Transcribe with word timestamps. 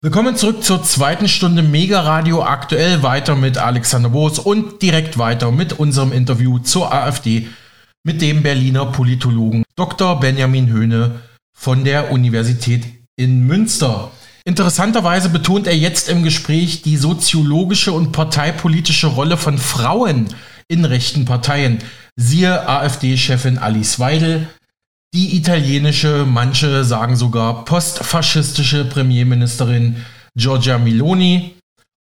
Willkommen 0.00 0.36
zurück 0.36 0.62
zur 0.62 0.84
zweiten 0.84 1.26
Stunde 1.26 1.60
Mega 1.60 2.00
Radio 2.02 2.44
aktuell 2.44 3.02
weiter 3.02 3.34
mit 3.34 3.58
Alexander 3.58 4.10
Boos 4.10 4.38
und 4.38 4.80
direkt 4.80 5.18
weiter 5.18 5.50
mit 5.50 5.72
unserem 5.72 6.12
Interview 6.12 6.60
zur 6.60 6.92
AfD 6.92 7.48
mit 8.04 8.22
dem 8.22 8.44
Berliner 8.44 8.86
Politologen 8.86 9.64
Dr. 9.74 10.20
Benjamin 10.20 10.68
Höhne 10.68 11.22
von 11.52 11.82
der 11.82 12.12
Universität 12.12 12.84
in 13.16 13.44
Münster. 13.48 14.12
Interessanterweise 14.44 15.30
betont 15.30 15.66
er 15.66 15.76
jetzt 15.76 16.08
im 16.08 16.22
Gespräch 16.22 16.82
die 16.82 16.96
soziologische 16.96 17.90
und 17.90 18.12
parteipolitische 18.12 19.08
Rolle 19.08 19.36
von 19.36 19.58
Frauen 19.58 20.28
in 20.68 20.84
rechten 20.84 21.24
Parteien. 21.24 21.78
Siehe 22.14 22.68
AfD-Chefin 22.68 23.58
Alice 23.58 23.98
Weidel, 23.98 24.46
die 25.14 25.36
italienische, 25.36 26.26
manche 26.26 26.84
sagen 26.84 27.16
sogar 27.16 27.64
postfaschistische 27.64 28.84
Premierministerin 28.84 30.04
Giorgia 30.36 30.78
Meloni 30.78 31.54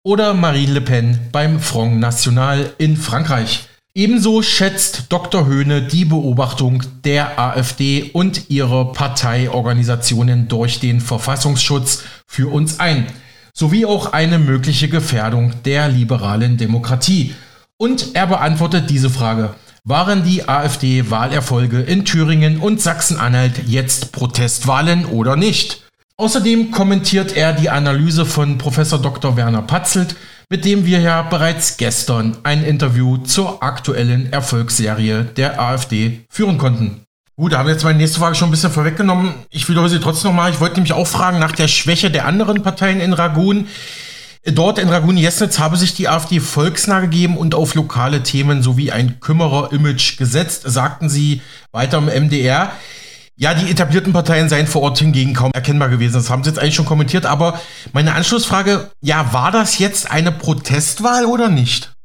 oder 0.05 0.35
Marine 0.35 0.75
Le 0.75 0.81
Pen 0.81 1.19
beim 1.31 1.61
Front 1.61 2.01
National 2.01 2.73
in 2.79 2.97
Frankreich. 2.97 3.69
Ebenso 3.95 4.43
schätzt 4.43 5.05
Dr. 5.09 5.47
Höhne 5.47 5.83
die 5.83 6.05
Beobachtung 6.05 6.83
der 7.05 7.39
AfD 7.39 8.11
und 8.13 8.51
ihrer 8.51 8.93
Parteiorganisationen 8.93 10.49
durch 10.49 10.81
den 10.81 11.01
Verfassungsschutz 11.01 12.03
für 12.27 12.53
uns 12.53 12.79
ein, 12.79 13.07
sowie 13.55 13.87
auch 13.87 14.13
eine 14.13 14.39
mögliche 14.39 14.89
Gefährdung 14.89 15.55
der 15.65 15.89
liberalen 15.89 16.59
Demokratie. 16.59 17.35
Und 17.79 18.15
er 18.15 18.27
beantwortet 18.27 18.91
diese 18.91 19.09
Frage. 19.09 19.55
Waren 19.89 20.25
die 20.25 20.49
AfD-Wahlerfolge 20.49 21.81
in 21.81 22.05
Thüringen 22.05 22.59
und 22.59 22.83
Sachsen-Anhalt 22.83 23.69
jetzt 23.69 24.11
Protestwahlen 24.11 25.05
oder 25.05 25.37
nicht? 25.37 25.85
Außerdem 26.17 26.73
kommentiert 26.73 27.37
er 27.37 27.53
die 27.53 27.71
Analyse 27.71 28.27
von 28.27 28.59
Prof. 28.59 28.81
Dr. 29.01 29.37
Werner 29.37 29.63
Patzelt, 29.63 30.17
mit 30.51 30.65
dem 30.65 30.87
wir 30.87 30.99
ja 30.99 31.23
bereits 31.23 31.77
gestern 31.77 32.37
ein 32.43 32.65
Interview 32.65 33.19
zur 33.19 33.63
aktuellen 33.63 34.33
Erfolgsserie 34.33 35.23
der 35.23 35.61
AfD 35.61 36.23
führen 36.29 36.59
konnten. 36.59 37.03
Gut, 37.37 37.53
da 37.53 37.59
haben 37.59 37.67
wir 37.67 37.75
jetzt 37.75 37.85
meine 37.85 37.99
nächste 37.99 38.19
Frage 38.19 38.35
schon 38.35 38.49
ein 38.49 38.51
bisschen 38.51 38.73
vorweggenommen. 38.73 39.35
Ich 39.51 39.69
wiederhole 39.69 39.91
sie 39.91 40.01
trotzdem 40.01 40.33
nochmal. 40.33 40.51
Ich 40.51 40.59
wollte 40.59 40.75
nämlich 40.77 40.95
auch 40.95 41.07
fragen 41.07 41.39
nach 41.39 41.53
der 41.53 41.69
Schwäche 41.69 42.11
der 42.11 42.27
anderen 42.27 42.65
Parteien 42.65 42.99
in 42.99 43.13
Ragun. 43.13 43.69
Dort 44.47 44.79
in 44.79 44.89
Ragun-Jesnitz 44.89 45.59
habe 45.59 45.77
sich 45.77 45.95
die 45.95 46.09
AfD 46.09 46.39
volksnah 46.39 47.01
gegeben 47.01 47.37
und 47.37 47.57
auf 47.57 47.75
lokale 47.75 48.23
Themen 48.23 48.63
sowie 48.63 48.93
ein 48.93 49.19
Kümmerer-Image 49.19 50.19
gesetzt, 50.19 50.63
sagten 50.67 51.09
sie 51.09 51.43
weiter 51.73 51.99
im 51.99 52.07
MDR. 52.07 52.71
Ja, 53.35 53.55
die 53.55 53.69
etablierten 53.69 54.13
Parteien 54.13 54.49
seien 54.49 54.69
vor 54.69 54.83
Ort 54.83 55.01
hingegen 55.01 55.35
kaum 55.35 55.51
erkennbar 55.53 55.89
gewesen. 55.89 56.15
Das 56.15 56.31
haben 56.31 56.45
sie 56.45 56.51
jetzt 56.51 56.61
eigentlich 56.61 56.77
schon 56.77 56.87
kommentiert. 56.87 57.27
Aber 57.27 57.61
meine 57.93 58.15
Anschlussfrage, 58.15 58.89
ja, 59.01 59.33
war 59.33 59.51
das 59.51 59.79
jetzt 59.79 60.13
eine 60.13 60.31
Protestwahl 60.31 61.27
oder 61.27 61.49
nicht? 61.49 61.96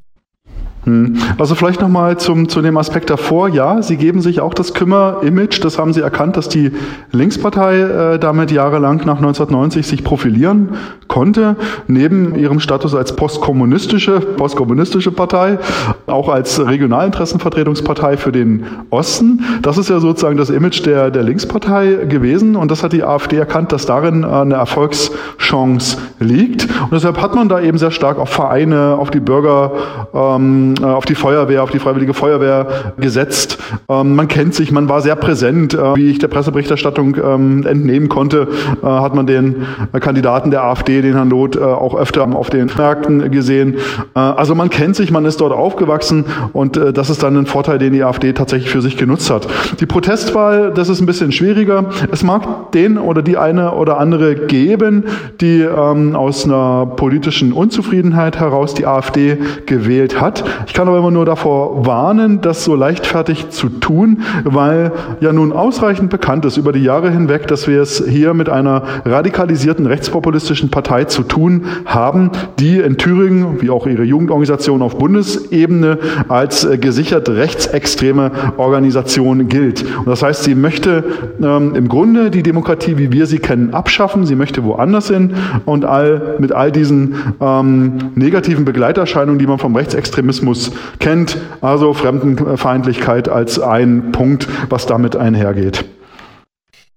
Hm. 0.86 1.18
Also 1.38 1.54
vielleicht 1.54 1.80
nochmal 1.80 2.18
zum, 2.18 2.50
zu 2.50 2.62
dem 2.62 2.76
Aspekt 2.78 3.10
davor. 3.12 3.50
Ja, 3.50 3.84
Sie 3.84 3.98
geben 3.98 4.22
sich 4.22 4.42
auch 4.42 4.54
das 4.54 4.74
Kümmer-Image. 4.74 5.64
Das 5.64 5.78
haben 5.78 5.94
Sie 5.94 6.02
erkannt, 6.02 6.38
dass 6.38 6.50
die 6.50 6.72
Linkspartei 7.12 7.80
äh, 7.82 8.20
damit 8.20 8.52
jahrelang 8.52 8.98
nach 9.06 9.18
1990 9.18 9.86
sich 9.86 10.04
profilieren 10.04 10.70
konnte. 11.08 11.56
Neben 11.88 12.36
ihrem 12.36 12.60
Status 12.60 12.96
als 12.96 13.16
postkommunistische, 13.16 14.20
postkommunistische 14.22 15.12
Partei, 15.12 15.60
auch 16.08 16.30
als 16.30 16.66
Regionalinteressenvertretungspartei 16.66 18.18
für 18.18 18.32
den 18.32 18.64
Osten. 18.90 19.44
Das 19.62 19.78
ist 19.78 19.90
ja 19.90 20.00
sozusagen 20.00 20.38
das 20.38 20.50
Image 20.50 20.84
der, 20.86 21.12
der 21.12 21.22
Linkspartei 21.22 22.06
gewesen. 22.10 22.56
Und 22.56 22.72
das 22.72 22.82
hat 22.82 22.94
die 22.94 23.04
AfD 23.04 23.38
erkannt, 23.38 23.72
dass 23.72 23.86
darin 23.86 24.26
eine 24.26 24.56
Erfolgschance 24.56 25.98
liegt. 26.20 26.64
Und 26.64 26.94
deshalb 26.94 27.22
hat 27.22 27.36
man 27.36 27.50
da 27.50 27.62
eben 27.62 27.78
sehr 27.78 27.92
stark 27.92 28.18
auf 28.18 28.30
Vereine, 28.30 28.96
auf 28.98 29.12
die 29.12 29.20
Bürger, 29.20 29.74
ähm, 30.14 30.71
äh, 30.82 30.86
auf 30.86 31.06
die 31.06 31.16
Feuerwehr, 31.16 31.64
auf 31.64 31.72
die 31.72 31.80
Freiwillige 31.80 32.14
Feuerwehr 32.14 32.94
gesetzt. 32.98 33.58
Ähm, 33.90 34.16
man 34.16 34.28
kennt 34.28 34.56
sich, 34.56 34.72
man 34.72 34.90
war 34.90 35.02
sehr 35.02 35.16
präsent. 35.16 35.74
Äh, 35.74 35.96
wie 35.96 36.10
ich 36.10 36.20
der 36.20 36.28
Presseberichterstattung 36.28 37.18
ähm, 37.24 37.66
entnehmen 37.66 38.10
konnte, 38.10 38.48
äh, 38.82 38.86
hat 38.86 39.16
man 39.16 39.28
den 39.28 39.66
Kandidaten 40.00 40.52
der 40.52 40.64
AfD, 40.64 41.02
den 41.02 41.14
Herrn 41.14 41.30
Loth, 41.30 41.60
auch 41.60 41.96
öfter 41.96 42.24
auf 42.36 42.50
den 42.50 42.70
Märkten 42.78 43.32
gesehen. 43.32 43.78
also 44.14 44.56
man 44.56 44.70
kennt 44.70 44.96
sich, 44.96 45.12
man 45.12 45.26
ist 45.26 45.42
dort 45.42 45.54
aufgewachsen 45.54 46.26
und 46.54 46.80
das 46.94 47.10
ist 47.10 47.24
dann 47.24 47.38
ein 47.38 47.46
Vorteil, 47.46 47.78
den 47.78 47.94
die 47.94 48.04
AfD 48.04 48.34
tatsächlich 48.34 48.70
für 48.70 48.82
sich 48.82 48.98
genutzt 48.98 49.30
hat. 49.30 49.48
Die 49.80 49.86
Protestwahl, 49.86 50.72
das 50.74 50.90
ist 50.90 51.02
ein 51.02 51.06
bisschen 51.06 51.32
schwieriger. 51.32 51.86
Es 52.12 52.24
mag 52.24 52.72
den 52.72 52.98
oder 52.98 53.22
die 53.22 53.38
eine 53.38 53.74
oder 53.74 54.00
andere 54.00 54.36
geben, 54.36 55.06
die 55.40 55.62
ähm, 55.62 56.16
aus 56.16 56.46
einer 56.46 56.86
politischen 56.86 57.54
Unzufriedenheit 57.54 58.40
heraus 58.40 58.74
die 58.74 58.86
AfD 58.86 59.38
gewählt 59.66 60.20
hat. 60.20 60.44
Ich 60.68 60.74
kann 60.74 60.88
aber 60.88 60.98
immer 60.98 61.12
nur 61.12 61.26
davor 61.26 61.86
warnen, 61.86 62.42
das 62.42 62.64
so 62.64 62.76
leichtfertig 62.76 63.50
zu 63.50 63.70
tun, 63.70 64.22
weil 64.44 64.92
ja 65.20 65.34
nun 65.34 65.54
ausreichend 65.54 66.10
bekannt 66.10 66.46
ist 66.46 66.58
über 66.58 66.72
die 66.72 66.84
Jahre 66.84 67.12
hinweg, 67.12 67.48
dass 67.48 67.68
wir 67.68 67.82
es 67.82 68.04
hier 68.08 68.34
mit 68.34 68.50
einer 68.50 68.84
radikalisierten 69.06 69.86
rechtspopulistischen 69.86 70.70
Partei 70.70 71.06
zu 71.06 71.24
tun 71.24 71.66
haben, 71.86 72.32
die 72.60 72.78
in 72.78 72.98
Thüringen, 72.98 73.62
wie 73.62 73.70
auch 73.70 73.88
ihre 73.88 74.04
Jugendorganisation 74.04 74.82
auf 74.82 74.98
Bundesebene, 74.98 75.98
als 76.28 76.64
äh, 76.64 76.78
gesichert 76.78 77.30
rechtsextreme 77.30 78.32
Organisation 78.58 79.48
gilt. 79.48 79.84
Und 80.00 80.08
das 80.08 80.24
heißt, 80.24 80.44
sie 80.44 80.56
möchte 80.56 81.04
ähm, 81.42 81.76
im 81.76 81.88
Grunde 81.88 82.32
die 82.32 82.44
Demokratie, 82.44 82.98
wie 82.98 83.12
wir 83.12 83.26
sie 83.26 83.40
kennen, 83.40 83.74
abschaffen. 83.74 84.26
Sie 84.26 84.36
möchte 84.36 84.64
woanders 84.64 85.10
hin 85.10 85.34
und 85.66 85.86
all, 85.86 86.36
mit 86.40 86.52
all 86.52 86.72
diesen 86.72 87.16
ähm, 87.40 87.94
negativen 88.16 88.66
Begleiterscheinungen, 88.66 89.40
die 89.40 89.48
man 89.48 89.58
vom 89.58 89.76
Rechtsextremismus 89.76 90.51
Rassismus 90.52 90.72
kennt, 91.00 91.38
also 91.62 91.94
Fremdenfeindlichkeit 91.94 93.30
als 93.30 93.60
ein 93.60 94.12
Punkt, 94.12 94.48
was 94.70 94.86
damit 94.86 95.16
einhergeht. 95.16 95.86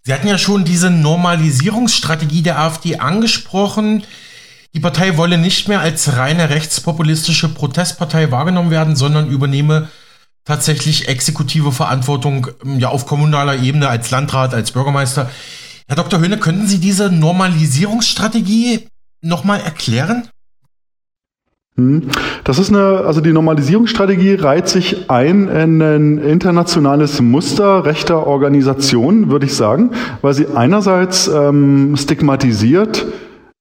Sie 0.03 0.13
hatten 0.13 0.29
ja 0.29 0.37
schon 0.37 0.65
diese 0.65 0.91
Normalisierungsstrategie 0.91 2.43
der 2.43 2.59
AfD 2.59 2.97
angesprochen. 2.99 4.03
Die 4.75 4.81
Partei 4.81 5.17
wolle 5.17 5.39
nicht 5.39 5.69
mehr 5.69 5.81
als 5.81 6.17
reine 6.17 6.51
rechtspopulistische 6.51 7.49
Protestpartei 7.49 8.31
wahrgenommen 8.31 8.71
werden, 8.71 8.97
sondern 8.97 9.31
übernehme 9.31 9.89
tatsächlich 10.45 11.09
exekutive 11.09 11.73
Verantwortung 11.73 12.49
ja, 12.79 12.89
auf 12.89 13.07
kommunaler 13.07 13.63
Ebene 13.63 13.89
als 13.89 14.11
Landrat, 14.11 14.53
als 14.53 14.73
Bürgermeister. 14.73 15.31
Herr 15.89 15.97
Dr. 15.97 16.21
Höhne, 16.21 16.39
könnten 16.39 16.67
Sie 16.67 16.81
diese 16.81 17.11
Normalisierungsstrategie 17.11 18.89
nochmal 19.23 19.61
erklären? 19.61 20.29
Hm. 21.77 22.03
Das 22.45 22.61
ist 22.61 22.71
eine, 22.71 23.03
also 23.05 23.21
die 23.21 23.33
Normalisierungsstrategie 23.33 24.35
reiht 24.35 24.69
sich 24.69 25.11
ein 25.11 25.49
in 25.49 25.83
ein 25.83 26.19
internationales 26.19 27.21
Muster 27.21 27.85
rechter 27.85 28.29
Organisationen, 28.29 29.29
würde 29.29 29.47
ich 29.47 29.57
sagen, 29.57 29.91
weil 30.23 30.35
sie 30.35 30.47
einerseits 30.55 31.27
ähm, 31.27 31.97
stigmatisiert 31.97 33.09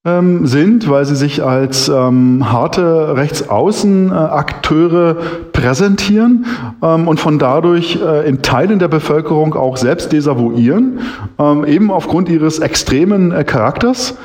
ähm, 0.06 0.46
sind, 0.46 0.88
weil 0.90 1.06
sie 1.06 1.16
sich 1.16 1.44
als 1.44 1.90
ähm, 1.90 2.52
harte 2.52 3.18
Rechtsaußenakteure 3.18 5.18
präsentieren 5.52 6.46
ähm, 6.84 7.08
und 7.08 7.20
von 7.20 7.40
dadurch 7.40 8.00
äh, 8.00 8.28
in 8.28 8.44
Teilen 8.44 8.78
der 8.78 8.90
Bevölkerung 8.90 9.56
auch 9.56 9.78
selbst 9.78 10.12
desavouieren, 10.12 11.00
ähm, 11.40 11.66
eben 11.66 11.90
aufgrund 11.90 12.30
ihres 12.30 12.60
extremen 12.60 13.32
äh, 13.32 13.44
Charakters 13.44 14.16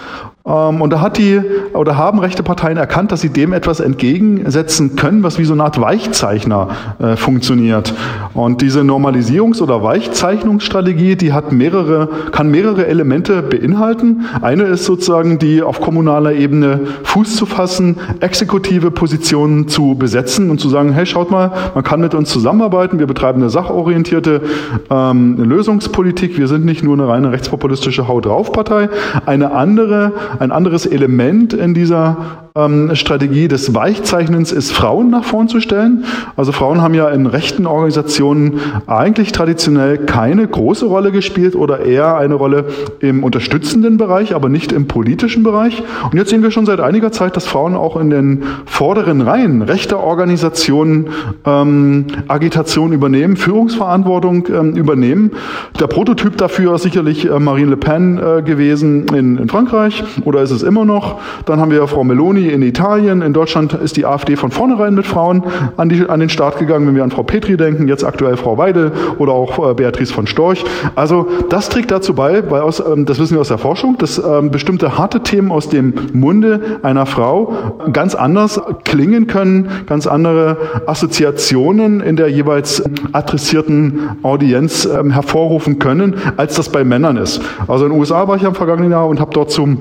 und 0.49 0.91
da 0.91 1.01
hat 1.03 1.19
die 1.19 1.41
oder 1.75 1.99
haben 1.99 2.21
rechte 2.21 2.43
Parteien 2.43 2.79
erkannt, 2.79 3.13
dass 3.13 3.21
sie 3.21 3.29
dem 3.29 3.53
etwas 3.53 3.81
entgegensetzen 3.81 4.97
können, 4.97 5.23
was 5.23 5.39
wie 5.39 5.45
so 5.45 5.53
eine 5.53 5.65
Art 5.65 5.79
Weichzeichner 5.79 6.69
äh, 6.99 7.17
funktioniert. 7.17 7.93
Und 8.33 8.63
diese 8.63 8.81
Normalisierungs- 8.81 9.61
oder 9.61 9.83
Weichzeichnungsstrategie, 9.83 11.17
die 11.17 11.35
hat 11.35 11.53
mehrere, 11.53 12.09
kann 12.31 12.51
mehrere 12.51 12.87
Elemente 12.87 13.43
beinhalten. 13.43 14.25
Eine 14.41 14.65
ist 14.65 14.87
sozusagen 14.87 15.39
die 15.39 15.63
auf 15.63 15.81
kommunaler 15.83 16.33
Ebene 16.33 16.81
Fuß 17.03 17.37
zu 17.37 17.45
fassen, 17.45 17.97
exekutive 18.21 18.91
Positionen 18.91 19.69
zu 19.69 19.97
besetzen 19.97 20.51
und 20.51 20.61
zu 20.61 20.71
sagen, 20.71 20.93
hey, 20.93 21.05
schaut 21.05 21.31
mal, 21.31 21.53
man 21.75 21.85
kann 21.85 22.01
mit 22.01 22.15
uns 22.15 22.31
zusammenarbeiten, 22.31 22.99
wir 22.99 23.07
betreiben 23.07 23.43
eine 23.43 23.51
sachorientierte 23.51 24.41
ähm, 24.89 25.37
Lösungspolitik, 25.37 26.39
wir 26.39 26.49
sind 26.49 26.65
nicht 26.65 26.83
nur 26.83 26.95
eine 26.95 27.07
reine 27.07 27.33
rechtspopulistische 27.33 28.09
Haut 28.09 28.25
drauf 28.25 28.51
Partei. 28.53 28.89
Eine 29.27 29.53
andere 29.53 30.13
ein 30.39 30.53
anderes 30.53 30.87
Element 30.87 31.53
in 31.53 31.75
dieser 31.75 32.49
ähm, 32.59 32.95
Strategie 32.95 33.49
des 33.49 33.75
Weichzeichnens 33.75 34.53
ist, 34.53 34.73
Frauen 34.73 35.11
nach 35.11 35.25
vorn 35.25 35.49
zu 35.49 35.61
stellen. 35.61 36.05
Also 36.37 36.53
Frauen 36.53 36.83
haben 36.83 36.95
ja 36.95 37.09
in 37.09 37.27
rechten 37.27 37.67
Organisationen 37.67 38.61
eigentlich 38.87 39.33
traditionell 39.33 39.99
keine 39.99 40.47
große 40.47 40.87
Rolle 40.87 41.13
gespielt 41.13 41.55
oder 41.55 41.81
eher 41.81 42.17
eine 42.17 42.35
Rolle 42.35 42.67
im 43.01 43.23
unterstützenden 43.23 43.97
Bereich, 43.97 44.35
aber 44.35 44.49
nicht 44.49 44.73
im 44.73 44.89
politischen 44.89 45.43
Bereich. 45.43 45.83
Und 46.11 46.15
jetzt 46.15 46.31
sehen 46.31 46.43
wir 46.43 46.51
schon 46.51 46.67
seit 46.67 46.81
einiger 46.81 47.13
Zeit, 47.13 47.37
dass 47.37 47.47
Frauen 47.47 47.75
auch 47.75 47.97
in 47.97 48.11
den 48.11 48.43
vorderen 48.67 49.21
Reihen 49.21 49.63
rechter 49.63 50.01
Organisationen 50.01 51.09
ähm, 51.45 52.07
Agitation 52.27 52.93
übernehmen, 52.93 53.37
Führungsverantwortung 53.37 54.49
ähm, 54.49 54.77
übernehmen. 54.77 55.31
Der 55.79 55.87
Prototyp 55.87 56.37
dafür 56.37 56.75
ist 56.75 56.83
sicherlich 56.83 57.31
äh, 57.31 57.39
Marine 57.39 57.71
Le 57.71 57.77
Pen 57.77 58.19
äh, 58.19 58.43
gewesen 58.43 59.07
in, 59.15 59.39
in 59.39 59.49
Frankreich 59.49 60.03
oder 60.25 60.43
ist 60.43 60.51
es 60.51 60.63
immer 60.63 60.85
noch? 60.85 61.21
Dann 61.45 61.61
haben 61.61 61.71
wir 61.71 61.87
Frau 61.87 62.05
Meloni 62.05 62.49
in 62.49 62.63
Italien. 62.63 63.23
In 63.23 63.33
Deutschland 63.33 63.75
ist 63.75 63.97
die 63.97 64.07
AfD 64.07 64.37
von 64.37 64.51
vornherein 64.51 64.95
mit 64.95 65.07
Frauen 65.07 65.43
an, 65.77 65.89
die, 65.89 66.09
an 66.09 66.21
den 66.21 66.29
Start 66.29 66.59
gegangen, 66.59 66.87
wenn 66.87 66.95
wir 66.95 67.05
an 67.05 67.11
Frau 67.11 67.23
Petri 67.23 67.57
denken, 67.57 67.89
jetzt 67.89 68.05
aktuell 68.05 68.37
Frau 68.37 68.59
Weidel 68.59 68.93
oder 69.19 69.33
auch 69.33 69.71
äh, 69.71 69.75
Beatrice 69.75 70.13
von 70.13 70.27
Storch. 70.27 70.65
Also 70.95 71.29
das 71.49 71.69
trägt 71.69 71.91
dazu 71.91 72.15
bei, 72.15 72.51
weil 72.51 72.63
aus, 72.63 72.81
ähm, 72.81 73.07
das 73.07 73.19
wissen 73.19 73.35
wir 73.35 73.41
aus 73.41 73.49
der 73.49 73.59
Forschung, 73.59 73.97
dass 73.99 74.19
ähm, 74.19 74.51
bestimmte 74.51 74.99
harte 74.99 75.21
Themen 75.21 75.51
aus 75.51 75.69
dem 75.69 75.95
Munde 76.13 76.81
einer 76.83 77.07
Frau 77.07 77.53
ganz 77.93 78.15
anders 78.15 78.61
klingen 78.85 79.27
können, 79.27 79.69
ganz 79.87 80.07
andere 80.07 80.57
Assoziationen 80.87 82.01
in 82.01 82.17
der 82.17 82.29
jeweils 82.29 82.83
adressierten 83.13 84.17
Audienz 84.23 84.87
ähm, 84.87 85.11
hervorrufen 85.11 85.79
können, 85.79 86.17
als 86.37 86.57
das 86.57 86.71
bei 86.71 86.85
Männern 86.85 87.17
ist. 87.17 87.41
Also 87.67 87.87
in 87.87 87.93
den 87.93 88.01
USA 88.01 88.29
war 88.29 88.37
ich 88.37 88.47
am 88.47 88.55
vergangenen 88.55 88.91
Jahr 88.91 89.07
und 89.09 89.21
habe 89.21 89.33
dort 89.33 89.51
zum 89.51 89.79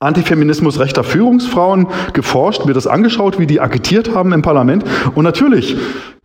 Antifeminismus 0.00 0.78
rechter 0.78 1.04
Führungsfrauen 1.04 1.88
geforscht, 2.12 2.66
mir 2.66 2.74
das 2.74 2.86
angeschaut, 2.86 3.38
wie 3.38 3.46
die 3.46 3.60
agitiert 3.60 4.14
haben 4.14 4.32
im 4.32 4.42
Parlament. 4.42 4.84
Und 5.14 5.24
natürlich 5.24 5.76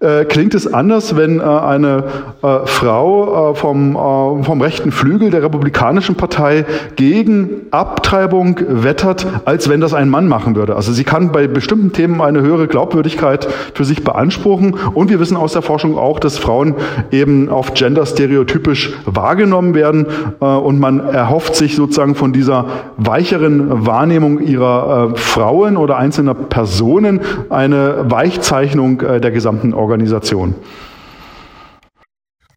äh, 0.04 0.26
klingt 0.26 0.54
es 0.54 0.72
anders, 0.72 1.16
wenn 1.16 1.40
äh, 1.40 1.44
eine 1.44 2.04
äh, 2.42 2.66
Frau 2.66 3.52
äh, 3.52 3.56
vom, 3.56 3.96
äh, 3.96 4.44
vom 4.44 4.62
rechten 4.62 4.92
Flügel 4.92 5.30
der 5.30 5.44
Republikanischen 5.44 6.16
Partei 6.16 6.66
gegen 6.98 7.50
Abtreibung 7.72 8.60
wettert, 8.68 9.26
als 9.46 9.70
wenn 9.70 9.80
das 9.80 9.94
ein 9.94 10.10
Mann 10.10 10.28
machen 10.28 10.56
würde. 10.58 10.76
Also 10.76 10.92
sie 10.92 11.06
kann 11.06 11.32
bei 11.32 11.48
bestimmten 11.48 11.94
Themen 11.94 12.22
eine 12.22 12.42
höhere 12.42 12.68
Glaubwürdigkeit 12.68 13.48
für 13.74 13.86
sich 13.86 14.04
beanspruchen. 14.04 14.76
Und 14.94 15.10
wir 15.10 15.22
wissen 15.22 15.38
aus 15.38 15.54
der 15.54 15.62
Forschung 15.62 15.98
auch, 15.98 16.20
dass 16.20 16.38
Frauen 16.38 16.76
eben 17.12 17.48
auf 17.48 17.74
Gender 17.74 18.06
stereotypisch 18.06 18.94
wahrgenommen 19.06 19.74
werden. 19.74 20.08
Äh, 20.42 20.46
und 20.46 20.80
man 20.80 21.00
erhofft 21.00 21.56
sich 21.56 21.78
sozusagen 21.78 22.16
von 22.16 22.34
dieser 22.34 22.66
weicheren 22.98 23.63
Wahrnehmung 23.86 24.40
ihrer 24.40 25.16
Frauen 25.16 25.78
oder 25.78 25.98
einzelner 25.98 26.34
Personen 26.34 27.22
eine 27.50 28.10
Weichzeichnung 28.10 29.00
der 29.00 29.32
gesamten 29.32 29.74
Organisation. 29.74 30.56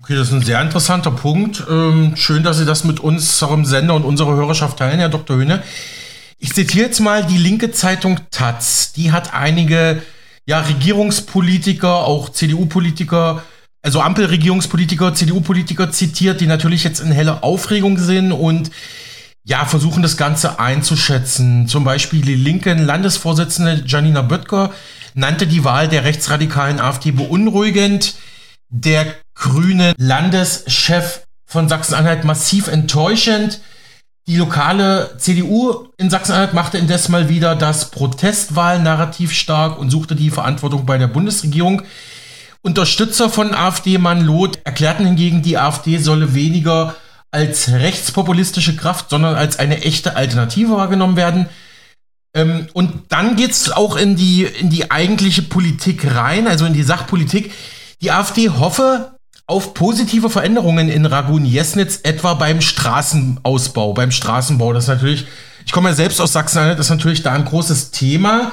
Okay, 0.06 0.14
das 0.14 0.28
ist 0.28 0.34
ein 0.34 0.42
sehr 0.42 0.62
interessanter 0.62 1.10
Punkt. 1.10 1.64
Ähm, 1.68 2.12
schön, 2.14 2.44
dass 2.44 2.58
Sie 2.58 2.64
das 2.64 2.84
mit 2.84 3.00
unserem 3.00 3.64
Sender 3.64 3.96
und 3.96 4.04
unserer 4.04 4.36
Hörerschaft 4.36 4.78
teilen, 4.78 5.00
Herr 5.00 5.08
Dr. 5.08 5.36
Höhne. 5.36 5.64
Ich 6.38 6.54
zitiere 6.54 6.86
jetzt 6.86 7.00
mal 7.00 7.24
die 7.24 7.38
linke 7.38 7.72
Zeitung 7.72 8.20
Taz. 8.30 8.92
Die 8.92 9.10
hat 9.10 9.34
einige 9.34 10.00
ja, 10.46 10.60
Regierungspolitiker, 10.60 12.06
auch 12.06 12.28
CDU-Politiker, 12.28 13.42
also 13.82 14.00
Ampelregierungspolitiker, 14.00 15.12
CDU-Politiker 15.12 15.90
zitiert, 15.90 16.40
die 16.40 16.46
natürlich 16.46 16.84
jetzt 16.84 17.00
in 17.00 17.10
helle 17.10 17.42
Aufregung 17.42 17.98
sind 17.98 18.30
und 18.30 18.70
ja, 19.48 19.64
versuchen 19.64 20.02
das 20.02 20.16
Ganze 20.16 20.58
einzuschätzen. 20.58 21.68
Zum 21.68 21.84
Beispiel 21.84 22.20
die 22.20 22.34
linken 22.34 22.84
Landesvorsitzende 22.84 23.84
Janina 23.86 24.22
Böttger 24.22 24.72
nannte 25.14 25.46
die 25.46 25.62
Wahl 25.62 25.86
der 25.86 26.02
rechtsradikalen 26.02 26.80
AfD 26.80 27.12
beunruhigend. 27.12 28.16
Der 28.70 29.06
grüne 29.36 29.94
Landeschef 29.98 31.22
von 31.44 31.68
Sachsen-Anhalt 31.68 32.24
massiv 32.24 32.66
enttäuschend. 32.66 33.60
Die 34.26 34.36
lokale 34.36 35.14
CDU 35.18 35.90
in 35.96 36.10
Sachsen-Anhalt 36.10 36.52
machte 36.52 36.78
indes 36.78 37.08
mal 37.08 37.28
wieder 37.28 37.54
das 37.54 37.92
Protestwahlnarrativ 37.92 39.32
stark 39.32 39.78
und 39.78 39.90
suchte 39.90 40.16
die 40.16 40.30
Verantwortung 40.30 40.86
bei 40.86 40.98
der 40.98 41.06
Bundesregierung. 41.06 41.82
Unterstützer 42.62 43.30
von 43.30 43.54
AfD-Mann 43.54 44.22
Loth 44.22 44.58
erklärten 44.64 45.06
hingegen, 45.06 45.42
die 45.42 45.56
AfD 45.56 45.98
solle 45.98 46.34
weniger 46.34 46.96
als 47.30 47.70
rechtspopulistische 47.70 48.76
Kraft, 48.76 49.10
sondern 49.10 49.34
als 49.34 49.58
eine 49.58 49.82
echte 49.82 50.16
Alternative 50.16 50.72
wahrgenommen 50.72 51.16
werden. 51.16 51.48
Ähm, 52.34 52.68
und 52.72 53.04
dann 53.08 53.36
geht's 53.36 53.70
auch 53.70 53.96
in 53.96 54.16
die, 54.16 54.44
in 54.44 54.70
die 54.70 54.90
eigentliche 54.90 55.42
Politik 55.42 56.14
rein, 56.14 56.46
also 56.46 56.66
in 56.66 56.74
die 56.74 56.82
Sachpolitik. 56.82 57.52
Die 58.02 58.10
AfD 58.10 58.50
hoffe 58.50 59.16
auf 59.46 59.74
positive 59.74 60.28
Veränderungen 60.28 60.88
in 60.88 61.06
Ragun-Jesnitz, 61.06 62.00
etwa 62.02 62.34
beim 62.34 62.60
Straßenausbau, 62.60 63.92
beim 63.92 64.10
Straßenbau. 64.10 64.72
Das 64.72 64.84
ist 64.84 64.88
natürlich, 64.88 65.26
ich 65.64 65.72
komme 65.72 65.90
ja 65.90 65.94
selbst 65.94 66.20
aus 66.20 66.32
Sachsen-Anhalt, 66.32 66.78
das 66.78 66.86
ist 66.86 66.90
natürlich 66.90 67.22
da 67.22 67.32
ein 67.32 67.44
großes 67.44 67.92
Thema. 67.92 68.52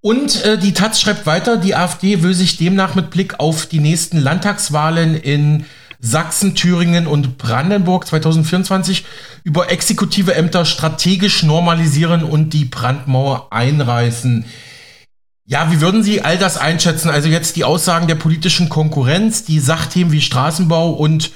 Und 0.00 0.44
äh, 0.44 0.58
die 0.58 0.74
Taz 0.74 1.00
schreibt 1.00 1.26
weiter, 1.26 1.56
die 1.56 1.74
AfD 1.74 2.22
will 2.22 2.34
sich 2.34 2.56
demnach 2.56 2.94
mit 2.94 3.10
Blick 3.10 3.40
auf 3.40 3.66
die 3.66 3.80
nächsten 3.80 4.18
Landtagswahlen 4.18 5.16
in 5.16 5.64
Sachsen, 6.00 6.54
Thüringen 6.54 7.06
und 7.06 7.38
Brandenburg 7.38 8.06
2024 8.06 9.04
über 9.42 9.70
exekutive 9.70 10.34
Ämter 10.34 10.64
strategisch 10.64 11.42
normalisieren 11.42 12.22
und 12.22 12.50
die 12.50 12.64
Brandmauer 12.64 13.48
einreißen. 13.50 14.44
Ja, 15.44 15.72
wie 15.72 15.80
würden 15.80 16.02
Sie 16.02 16.20
all 16.20 16.38
das 16.38 16.58
einschätzen? 16.58 17.10
Also 17.10 17.28
jetzt 17.28 17.56
die 17.56 17.64
Aussagen 17.64 18.06
der 18.06 18.14
politischen 18.14 18.68
Konkurrenz, 18.68 19.44
die 19.44 19.60
Sachthemen 19.60 20.12
wie 20.12 20.20
Straßenbau 20.20 20.90
und 20.90 21.32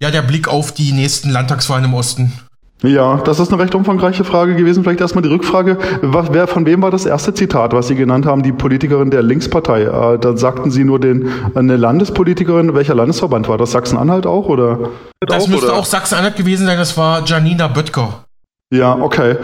ja, 0.00 0.10
der 0.10 0.22
Blick 0.22 0.48
auf 0.48 0.72
die 0.72 0.92
nächsten 0.92 1.30
Landtagswahlen 1.30 1.86
im 1.86 1.94
Osten. 1.94 2.32
Ja, 2.82 3.16
das 3.16 3.40
ist 3.40 3.52
eine 3.52 3.62
recht 3.62 3.74
umfangreiche 3.74 4.24
Frage 4.24 4.54
gewesen. 4.56 4.84
Vielleicht 4.84 5.00
erstmal 5.00 5.22
die 5.22 5.30
Rückfrage. 5.30 5.78
Was, 6.02 6.32
wer, 6.32 6.46
von 6.46 6.66
wem 6.66 6.82
war 6.82 6.90
das 6.90 7.06
erste 7.06 7.32
Zitat, 7.32 7.72
was 7.72 7.88
Sie 7.88 7.94
genannt 7.94 8.26
haben? 8.26 8.42
Die 8.42 8.52
Politikerin 8.52 9.10
der 9.10 9.22
Linkspartei. 9.22 9.82
Äh, 9.82 10.18
da 10.18 10.36
sagten 10.36 10.70
Sie 10.70 10.84
nur 10.84 11.00
den, 11.00 11.30
eine 11.54 11.76
Landespolitikerin. 11.76 12.74
Welcher 12.74 12.94
Landesverband 12.94 13.48
war 13.48 13.56
das? 13.56 13.70
Sachsen-Anhalt 13.72 14.26
auch? 14.26 14.48
Oder? 14.48 14.90
Das 15.20 15.44
auch, 15.44 15.48
müsste 15.48 15.66
oder? 15.68 15.76
auch 15.76 15.84
Sachsen-Anhalt 15.86 16.36
gewesen 16.36 16.66
sein. 16.66 16.76
Das 16.76 16.96
war 16.98 17.24
Janina 17.24 17.68
Böttger. 17.68 18.24
Ja, 18.70 18.96
okay. 18.98 19.36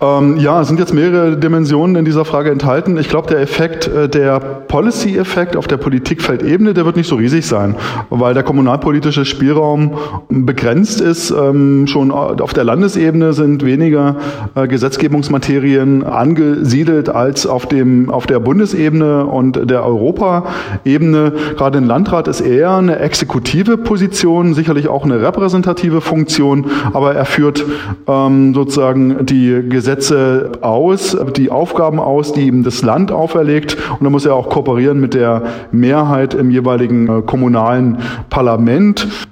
Ähm, 0.00 0.38
ja, 0.38 0.60
es 0.60 0.68
sind 0.68 0.78
jetzt 0.78 0.94
mehrere 0.94 1.36
Dimensionen 1.36 1.96
in 1.96 2.04
dieser 2.04 2.24
Frage 2.24 2.50
enthalten. 2.50 2.96
Ich 2.96 3.08
glaube, 3.08 3.28
der 3.28 3.40
Effekt, 3.40 3.88
äh, 3.88 4.08
der 4.08 4.38
Policy-Effekt 4.38 5.56
auf 5.56 5.66
der 5.66 5.76
Politikfeldebene, 5.76 6.72
der 6.72 6.84
wird 6.86 6.96
nicht 6.96 7.08
so 7.08 7.16
riesig 7.16 7.44
sein, 7.46 7.74
weil 8.08 8.34
der 8.34 8.44
kommunalpolitische 8.44 9.24
Spielraum 9.24 9.98
begrenzt 10.28 11.00
ist. 11.00 11.30
Ähm, 11.30 11.86
schon 11.86 12.10
auf 12.12 12.54
der 12.54 12.64
Landesebene 12.64 13.32
sind 13.32 13.64
weniger 13.64 14.16
äh, 14.54 14.66
Gesetzgebungsmaterien 14.68 16.04
angesiedelt 16.04 17.08
als 17.08 17.46
auf 17.46 17.66
dem, 17.66 18.10
auf 18.10 18.26
der 18.26 18.38
Bundesebene 18.38 19.26
und 19.26 19.70
der 19.70 19.84
Europaebene. 19.84 21.32
Gerade 21.56 21.78
ein 21.78 21.86
Landrat 21.86 22.28
ist 22.28 22.40
eher 22.40 22.76
eine 22.76 23.00
exekutive 23.00 23.76
Position, 23.76 24.54
sicherlich 24.54 24.88
auch 24.88 25.04
eine 25.04 25.20
repräsentative 25.20 26.00
Funktion, 26.00 26.66
aber 26.92 27.14
er 27.14 27.24
führt 27.24 27.64
ähm, 28.06 28.51
sozusagen 28.54 29.26
die 29.26 29.68
Gesetze 29.68 30.52
aus, 30.60 31.16
die 31.36 31.50
Aufgaben 31.50 31.98
aus, 31.98 32.32
die 32.32 32.46
ihm 32.46 32.62
das 32.62 32.82
Land 32.82 33.12
auferlegt. 33.12 33.76
Und 33.90 34.04
dann 34.04 34.12
muss 34.12 34.26
er 34.26 34.34
auch 34.34 34.48
kooperieren 34.48 35.00
mit 35.00 35.14
der 35.14 35.42
Mehrheit 35.70 36.34
im 36.34 36.50
jeweiligen 36.50 37.08
äh, 37.08 37.22
kommunalen 37.22 37.98
Parlament. 38.30 39.31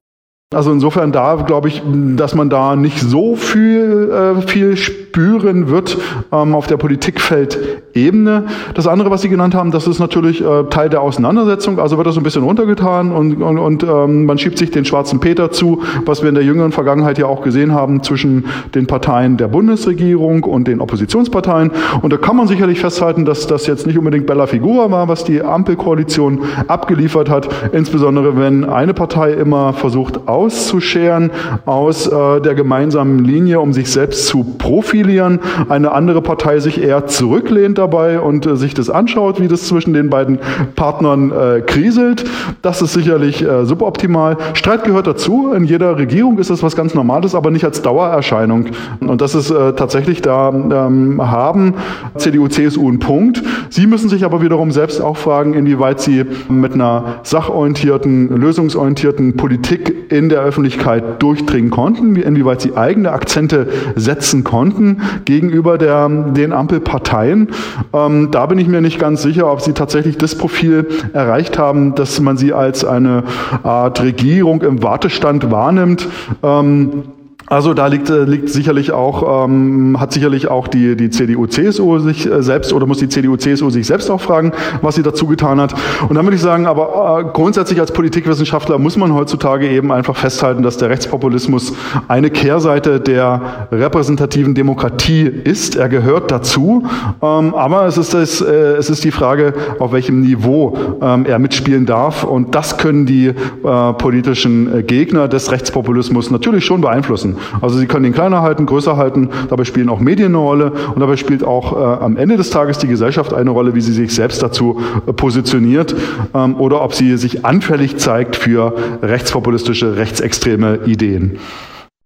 Also 0.52 0.73
insofern 0.73 1.12
da 1.12 1.37
glaube 1.37 1.69
ich, 1.69 1.80
dass 2.16 2.35
man 2.35 2.50
da 2.50 2.75
nicht 2.75 2.99
so 2.99 3.37
viel, 3.37 4.11
äh, 4.11 4.42
viel 4.49 4.76
spüren 4.76 5.69
wird 5.69 5.97
ähm, 6.33 6.57
auf 6.57 6.66
der 6.66 6.76
Politikfeldebene. 6.76 8.47
Das 8.75 8.88
andere, 8.88 9.12
was 9.12 9.23
Sie 9.23 9.28
genannt 9.28 9.54
haben, 9.54 9.71
das 9.71 9.87
ist 9.87 10.00
natürlich 10.00 10.45
äh, 10.45 10.64
Teil 10.64 10.88
der 10.88 11.02
Auseinandersetzung. 11.02 11.78
Also 11.78 11.99
wird 11.99 12.09
das 12.09 12.16
so 12.16 12.21
ein 12.21 12.25
bisschen 12.25 12.42
runtergetan 12.42 13.12
und, 13.12 13.40
und, 13.40 13.59
und 13.59 13.85
ähm, 13.85 14.25
man 14.25 14.38
schiebt 14.38 14.59
sich 14.59 14.73
den 14.73 14.85
schwarzen 14.85 15.21
Peter 15.21 15.52
zu, 15.52 15.83
was 16.04 16.23
wir 16.23 16.28
in 16.28 16.35
der 16.35 16.42
jüngeren 16.42 16.73
Vergangenheit 16.73 17.16
ja 17.19 17.26
auch 17.26 17.42
gesehen 17.42 17.73
haben 17.73 18.02
zwischen 18.02 18.47
den 18.75 18.88
Parteien 18.88 19.37
der 19.37 19.47
Bundesregierung 19.47 20.42
und 20.42 20.66
den 20.66 20.80
Oppositionsparteien. 20.80 21.71
Und 22.02 22.12
da 22.12 22.16
kann 22.16 22.35
man 22.35 22.49
sicherlich 22.49 22.80
festhalten, 22.80 23.25
dass 23.25 23.47
das 23.47 23.69
jetzt 23.69 23.87
nicht 23.87 23.99
unbedingt 23.99 24.26
Bella 24.26 24.49
Figura 24.49 24.90
war, 24.90 25.07
was 25.07 25.23
die 25.23 25.42
Ampelkoalition 25.42 26.40
abgeliefert 26.66 27.30
hat, 27.30 27.49
insbesondere 27.71 28.37
wenn 28.37 28.64
eine 28.64 28.95
Partei 28.95 29.35
immer 29.35 29.75
versucht, 29.75 30.19
auszuscheren 30.41 31.31
aus 31.67 32.07
äh, 32.07 32.41
der 32.41 32.55
gemeinsamen 32.55 33.19
Linie, 33.19 33.61
um 33.61 33.75
sich 33.75 33.91
selbst 33.91 34.27
zu 34.27 34.43
profilieren. 34.57 35.41
Eine 35.69 35.93
andere 35.93 36.23
Partei 36.23 36.61
sich 36.61 36.83
eher 36.83 37.07
zurücklehnt 37.07 37.77
dabei 37.77 38.21
und 38.21 38.47
äh, 38.47 38.57
sich 38.57 38.73
das 38.73 38.89
anschaut, 38.89 39.39
wie 39.41 39.49
das 39.49 39.69
zwischen 39.69 39.93
den 39.93 40.09
beiden 40.09 40.39
Partnern 40.77 41.31
äh, 41.31 41.61
kriselt. 41.61 42.25
Das 42.63 42.81
ist 42.81 42.95
sicherlich 42.95 43.43
äh, 43.43 43.67
suboptimal. 43.67 44.39
Streit 44.55 44.85
gehört 44.85 45.07
dazu. 45.07 45.53
In 45.53 45.65
jeder 45.65 45.99
Regierung 45.99 46.39
ist 46.39 46.49
das 46.49 46.63
was 46.63 46.75
ganz 46.75 46.95
Normales, 46.95 47.35
aber 47.35 47.51
nicht 47.51 47.65
als 47.67 47.83
Dauererscheinung. 47.83 48.67
Und 49.01 49.21
das 49.21 49.35
ist 49.35 49.51
äh, 49.51 49.75
tatsächlich 49.75 50.23
da 50.23 50.49
ähm, 50.49 51.21
haben 51.21 51.75
CDU, 52.17 52.49
CSU 52.49 52.89
einen 52.89 52.99
Punkt. 52.99 53.43
Sie 53.69 53.87
müssen 53.87 54.09
sich 54.09 54.25
aber 54.25 54.41
wiederum 54.41 54.71
selbst 54.71 55.03
auch 55.03 55.19
fragen, 55.19 55.53
inwieweit 55.53 56.01
sie 56.01 56.25
mit 56.49 56.73
einer 56.73 57.21
sachorientierten, 57.25 58.35
lösungsorientierten 58.37 59.37
Politik 59.37 60.11
in 60.11 60.30
der 60.31 60.41
Öffentlichkeit 60.41 61.23
durchdringen 61.23 61.71
konnten, 61.71 62.17
inwieweit 62.17 62.61
sie 62.61 62.77
eigene 62.77 63.13
Akzente 63.13 63.69
setzen 63.97 64.45
konnten 64.45 65.03
gegenüber 65.25 65.79
der, 65.79 66.09
den 66.09 66.53
Ampelparteien. 66.53 67.49
Ähm, 67.93 68.29
da 68.31 68.47
bin 68.47 68.59
ich 68.59 68.69
mir 68.69 68.81
nicht 68.81 68.99
ganz 68.99 69.23
sicher, 69.23 69.51
ob 69.51 69.61
sie 69.61 69.73
tatsächlich 69.73 70.17
das 70.17 70.37
Profil 70.37 70.87
erreicht 71.13 71.59
haben, 71.59 71.95
dass 71.95 72.21
man 72.21 72.37
sie 72.37 72.53
als 72.53 72.85
eine 72.85 73.25
Art 73.63 74.01
Regierung 74.03 74.63
im 74.63 74.83
Wartestand 74.83 75.51
wahrnimmt. 75.51 76.09
Ähm, 76.43 77.03
Also 77.50 77.75
da 77.75 77.88
liegt, 77.88 78.09
äh, 78.11 78.23
liegt 78.23 78.49
sicherlich 78.49 78.92
auch, 78.92 79.45
ähm, 79.45 79.99
hat 79.99 80.12
sicherlich 80.12 80.47
auch 80.47 80.69
die, 80.69 80.95
die 80.95 81.11
CDU, 81.11 81.49
CSU 81.49 81.99
sich 81.99 82.25
äh, 82.30 82.45
selbst 82.45 82.73
oder 82.73 82.87
muss 82.87 82.99
die 82.99 83.09
CDU, 83.09 83.37
CSU 83.37 83.71
sich 83.71 83.88
selbst 83.88 84.09
auch 84.09 84.21
fragen, 84.21 84.52
was 84.83 84.95
sie 84.95 85.02
dazu 85.02 85.26
getan 85.26 85.61
hat. 85.61 85.75
Und 86.09 86.14
dann 86.14 86.25
würde 86.25 86.37
ich 86.37 86.42
sagen, 86.42 86.66
aber 86.66 87.25
äh, 87.26 87.33
grundsätzlich 87.33 87.80
als 87.80 87.90
Politikwissenschaftler 87.90 88.78
muss 88.78 88.97
man 88.97 89.12
heutzutage 89.12 89.69
eben 89.69 89.90
einfach 89.90 90.14
festhalten, 90.14 90.62
dass 90.62 90.76
der 90.76 90.90
Rechtspopulismus 90.90 91.73
eine 92.07 92.30
Kehrseite 92.30 93.00
der 93.00 93.66
repräsentativen 93.73 94.54
Demokratie 94.54 95.23
ist. 95.23 95.75
Er 95.75 95.88
gehört 95.88 96.30
dazu. 96.30 96.85
Ähm, 97.21 97.54
aber 97.57 97.85
es 97.87 97.99
ist, 97.99 98.14
das, 98.14 98.40
äh, 98.40 98.76
es 98.78 98.90
ist 98.90 99.02
die 99.02 99.11
Frage, 99.11 99.54
auf 99.80 99.90
welchem 99.90 100.21
Niveau 100.21 100.78
ähm, 101.02 101.26
er 101.26 101.40
mitspielen 101.40 101.85
darf. 101.85 102.23
Und 102.23 102.54
das 102.54 102.78
können 102.78 103.07
die 103.07 103.26
äh, 103.26 103.92
politischen 103.95 104.73
äh, 104.73 104.83
Gegner 104.85 105.26
des 105.26 105.50
Rechtspopulismus 105.50 106.30
natürlich 106.30 106.64
schon 106.64 106.80
beeinflussen. 106.80 107.40
Also 107.61 107.79
sie 107.79 107.87
können 107.87 108.05
ihn 108.05 108.13
kleiner 108.13 108.43
halten, 108.43 108.67
größer 108.67 108.97
halten, 108.97 109.31
dabei 109.49 109.65
spielen 109.65 109.89
auch 109.89 110.01
Medien 110.01 110.29
eine 110.29 110.39
Rolle 110.39 110.73
und 110.73 111.01
dabei 111.01 111.17
spielt 111.17 111.45
auch 111.45 111.73
äh, 111.73 112.05
am 112.05 112.17
Ende 112.17 112.37
des 112.37 112.51
Tages 112.51 112.79
die 112.79 112.87
Gesellschaft 112.87 113.33
eine 113.33 113.51
Rolle, 113.51 113.75
wie 113.75 113.81
sie 113.81 113.93
sich 113.93 114.15
selbst 114.15 114.43
dazu 114.43 114.81
äh, 115.07 115.13
positioniert 115.13 115.95
ähm, 116.35 116.57
oder 116.57 116.83
ob 116.83 116.95
sie 116.95 117.17
sich 117.17 117.45
anfällig 117.45 117.99
zeigt 117.99 118.37
für 118.37 118.75
rechtspopulistische, 119.03 119.97
rechtsextreme 119.97 120.81
Ideen. 120.87 121.39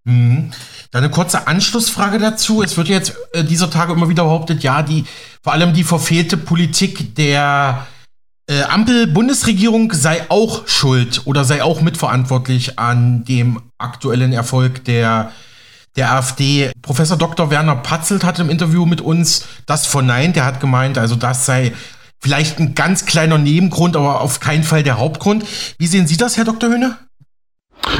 Mhm. 0.04 0.50
Dann 0.90 1.02
eine 1.02 1.10
kurze 1.10 1.48
Anschlussfrage 1.48 2.18
dazu. 2.18 2.62
Es 2.62 2.76
wird 2.76 2.88
jetzt 2.88 3.16
äh, 3.32 3.42
dieser 3.42 3.68
Tage 3.68 3.92
immer 3.92 4.08
wieder 4.08 4.24
behauptet, 4.24 4.62
ja, 4.62 4.82
die 4.82 5.04
vor 5.42 5.52
allem 5.52 5.72
die 5.72 5.82
verfehlte 5.82 6.36
Politik 6.36 7.16
der 7.16 7.86
äh, 8.46 8.62
Ampel-Bundesregierung 8.62 9.92
sei 9.92 10.22
auch 10.28 10.68
schuld 10.68 11.22
oder 11.24 11.44
sei 11.44 11.62
auch 11.64 11.80
mitverantwortlich 11.80 12.78
an 12.78 13.24
dem 13.24 13.60
aktuellen 13.84 14.32
Erfolg 14.32 14.84
der, 14.84 15.30
der 15.96 16.12
AfD. 16.12 16.72
Professor 16.82 17.16
Dr. 17.16 17.50
Werner 17.50 17.76
Patzelt 17.76 18.24
hat 18.24 18.38
im 18.38 18.50
Interview 18.50 18.86
mit 18.86 19.00
uns 19.00 19.46
das 19.66 19.86
verneint. 19.86 20.36
Er 20.36 20.44
hat 20.44 20.60
gemeint, 20.60 20.98
also 20.98 21.14
das 21.14 21.46
sei 21.46 21.72
vielleicht 22.20 22.58
ein 22.58 22.74
ganz 22.74 23.06
kleiner 23.06 23.38
Nebengrund, 23.38 23.96
aber 23.96 24.20
auf 24.20 24.40
keinen 24.40 24.64
Fall 24.64 24.82
der 24.82 24.98
Hauptgrund. 24.98 25.44
Wie 25.78 25.86
sehen 25.86 26.06
Sie 26.06 26.16
das, 26.16 26.36
Herr 26.36 26.44
Dr. 26.44 26.70
Höhne? 26.70 26.96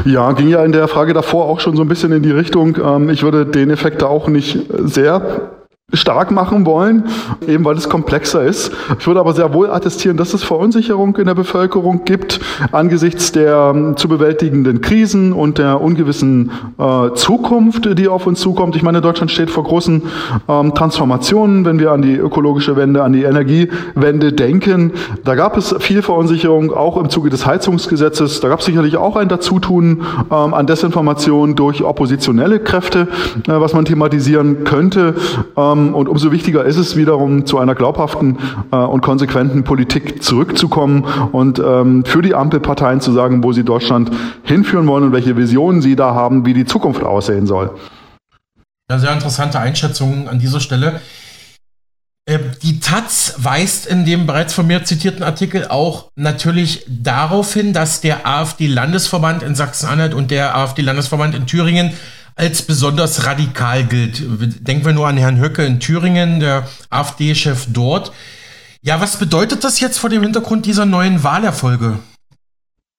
Ja, 0.05 0.33
ging 0.33 0.49
ja 0.49 0.65
in 0.65 0.73
der 0.73 0.89
Frage 0.89 1.13
davor 1.13 1.45
auch 1.47 1.61
schon 1.61 1.77
so 1.77 1.83
ein 1.83 1.89
bisschen 1.89 2.13
in 2.13 2.23
die 2.23 2.31
Richtung. 2.31 2.77
Ähm, 2.83 3.11
ich 3.11 3.23
würde 3.23 3.47
den 3.47 3.71
Effekt 3.71 4.03
da 4.03 4.07
auch 4.07 4.29
nicht 4.29 4.59
sehr 4.71 5.64
stark 5.93 6.31
machen 6.31 6.65
wollen, 6.65 7.05
eben 7.47 7.65
weil 7.65 7.77
es 7.77 7.91
komplexer 7.91 8.43
ist. 8.43 8.73
Ich 8.99 9.07
würde 9.07 9.21
aber 9.21 9.35
sehr 9.35 9.53
wohl 9.53 9.71
attestieren, 9.71 10.17
dass 10.17 10.33
es 10.33 10.43
Verunsicherung 10.43 11.17
in 11.17 11.27
der 11.27 11.35
Bevölkerung 11.35 12.05
gibt 12.07 12.41
angesichts 12.73 13.33
der 13.33 13.73
ähm, 13.75 13.97
zu 13.97 14.09
bewältigenden 14.09 14.81
Krisen 14.81 15.35
und 15.35 15.59
der 15.59 15.83
ungewissen 15.83 16.51
äh, 16.79 17.13
Zukunft, 17.15 17.99
die 17.99 18.09
auf 18.09 18.27
uns 18.27 18.41
zukommt. 18.41 18.77
Ich 18.77 18.83
meine, 18.83 19.03
Deutschland 19.03 19.31
steht 19.31 19.51
vor 19.51 19.65
großen 19.65 20.03
ähm, 20.49 20.75
Transformationen, 20.75 21.67
wenn 21.67 21.79
wir 21.79 21.93
an 21.93 22.01
die 22.01 22.15
ökologische 22.15 22.77
Wende, 22.77 23.03
an 23.03 23.13
die 23.13 23.25
Energiewende 23.25 24.33
denken. 24.33 24.93
Da 25.25 25.35
gab 25.35 25.57
es 25.57 25.75
viel 25.81 26.01
Verunsicherung, 26.01 26.73
auch 26.73 26.97
im 26.97 27.11
Zuge 27.11 27.29
des 27.29 27.45
Heizungsgesetzes. 27.45 28.41
Da 28.41 28.49
gab 28.49 28.61
es 28.61 28.67
sicherlich 28.67 28.97
auch 28.97 29.17
ein 29.17 29.29
Dazutun 29.29 30.03
ähm, 30.31 30.55
an 30.55 30.67
Desinformation 30.67 31.57
durch 31.57 31.83
oppositionelle 31.83 32.59
Kräfte, 32.61 33.09
äh, 33.47 33.61
was 33.61 33.75
man 33.75 33.85
thematisieren 33.85 34.65
könnte. 34.65 35.15
Ähm, 35.57 35.74
und 35.75 36.09
umso 36.09 36.31
wichtiger 36.33 36.65
ist 36.65 36.77
es 36.77 36.97
wiederum, 36.97 37.47
zu 37.47 37.59
einer 37.59 37.75
glaubhaften 37.75 38.39
äh, 38.71 38.77
und 38.77 39.01
konsequenten 39.01 39.65
Politik 39.65 40.23
zurückzukommen 40.23 41.05
und 41.33 41.59
ähm, 41.59 42.05
für 42.05 42.23
die 42.23 42.35
Ampelparteien 42.35 43.01
zu 43.01 43.13
sagen, 43.13 43.43
wo 43.43 43.53
sie 43.53 43.65
Deutschland 43.65 44.11
hinführen 44.43 44.87
wollen 44.87 45.05
und 45.05 45.13
welche 45.13 45.37
Visionen 45.37 45.83
sie 45.83 45.97
da 45.97 46.15
haben, 46.15 46.47
wie 46.47 46.55
die 46.55 46.65
Zukunft 46.65 47.03
aussehen 47.03 47.47
soll. 47.47 47.71
Ja, 48.91 48.99
sehr 48.99 49.13
interessante 49.13 49.59
Einschätzung 49.59 50.29
an 50.29 50.39
dieser 50.39 50.61
Stelle. 50.61 51.01
Äh, 52.27 52.39
die 52.63 52.81
Taz 52.81 53.35
weist 53.39 53.87
in 53.87 54.05
dem 54.05 54.27
bereits 54.27 54.55
von 54.55 54.67
mir 54.67 54.85
zitierten 54.85 55.23
Artikel 55.23 55.67
auch 55.69 56.11
natürlich 56.17 56.85
darauf 56.89 57.53
hin, 57.53 57.73
dass 57.73 58.01
der 58.01 58.27
AfD-Landesverband 58.27 59.43
in 59.43 59.55
Sachsen-Anhalt 59.55 60.15
und 60.15 60.31
der 60.31 60.57
AfD-Landesverband 60.57 61.35
in 61.35 61.47
Thüringen 61.47 61.93
als 62.37 62.63
besonders 62.63 63.27
radikal 63.27 63.85
gilt. 63.85 64.23
Denken 64.67 64.85
wir 64.85 64.93
nur 64.93 65.07
an 65.07 65.17
Herrn 65.17 65.41
Höcke 65.41 65.65
in 65.65 65.81
Thüringen, 65.81 66.41
der 66.41 66.67
AfD-Chef 66.91 67.67
dort. 67.73 68.13
Ja, 68.83 69.01
was 69.01 69.17
bedeutet 69.19 69.65
das 69.65 69.81
jetzt 69.81 69.99
vor 69.99 70.11
dem 70.11 70.23
Hintergrund 70.23 70.67
dieser 70.67 70.85
neuen 70.85 71.25
Wahlerfolge? 71.25 71.99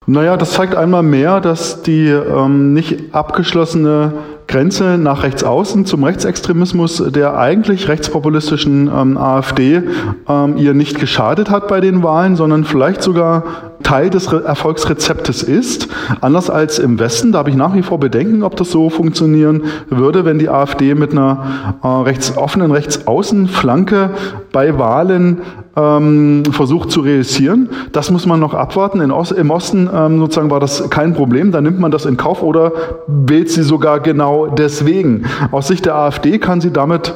Naja, 0.08 0.38
das 0.38 0.54
zeigt 0.54 0.75
einmal 0.75 1.04
mehr, 1.04 1.42
dass 1.42 1.82
die 1.82 2.08
ähm, 2.08 2.74
nicht 2.74 3.13
abgeschlossene 3.13 4.13
Grenze 4.47 4.97
nach 4.97 5.23
rechts 5.23 5.43
außen 5.43 5.85
zum 5.85 6.03
Rechtsextremismus 6.03 7.03
der 7.07 7.37
eigentlich 7.37 7.87
rechtspopulistischen 7.87 8.89
ähm, 8.93 9.17
AfD 9.17 9.81
ähm, 10.27 10.57
ihr 10.57 10.73
nicht 10.73 10.99
geschadet 10.99 11.49
hat 11.49 11.67
bei 11.67 11.81
den 11.81 12.03
Wahlen, 12.03 12.35
sondern 12.35 12.63
vielleicht 12.63 13.01
sogar 13.01 13.43
Teil 13.83 14.09
des 14.09 14.31
Re 14.31 14.43
Erfolgsrezeptes 14.43 15.43
ist. 15.43 15.87
Anders 16.21 16.49
als 16.49 16.79
im 16.79 16.99
Westen, 16.99 17.31
da 17.31 17.39
habe 17.39 17.49
ich 17.49 17.55
nach 17.55 17.75
wie 17.75 17.83
vor 17.83 17.99
Bedenken, 17.99 18.43
ob 18.43 18.55
das 18.55 18.71
so 18.71 18.89
funktionieren 18.89 19.63
würde, 19.89 20.25
wenn 20.25 20.39
die 20.39 20.49
AfD 20.49 20.95
mit 20.95 21.11
einer 21.11 21.77
äh, 21.83 21.87
rechts 21.87 22.35
offenen 22.35 22.71
Rechtsaußenflanke 22.71 24.09
bei 24.51 24.79
Wahlen 24.79 25.41
ähm, 25.75 26.43
versucht 26.51 26.89
zu 26.91 27.01
realisieren. 27.01 27.69
Das 27.91 28.09
muss 28.11 28.25
man 28.25 28.39
noch 28.39 28.53
abwarten. 28.53 29.01
In 29.01 29.11
Ost, 29.11 29.33
Im 29.33 29.51
Osten 29.51 29.89
ähm, 29.93 30.19
sozusagen 30.19 30.49
war 30.49 30.59
das 30.59 30.89
kein 30.89 31.13
Problem. 31.13 31.51
Da 31.51 31.61
nimmt 31.61 31.79
man 31.79 31.91
das 31.91 32.05
in 32.05 32.17
Kauf 32.17 32.41
oder 32.41 32.71
wählt 33.07 33.51
sie 33.51 33.63
sogar 33.63 33.99
genau 33.99 34.35
deswegen. 34.58 35.25
Aus 35.51 35.68
Sicht 35.68 35.86
der 35.86 35.96
AfD 35.96 36.39
kann 36.39 36.62
sie 36.62 36.72
damit 36.72 37.13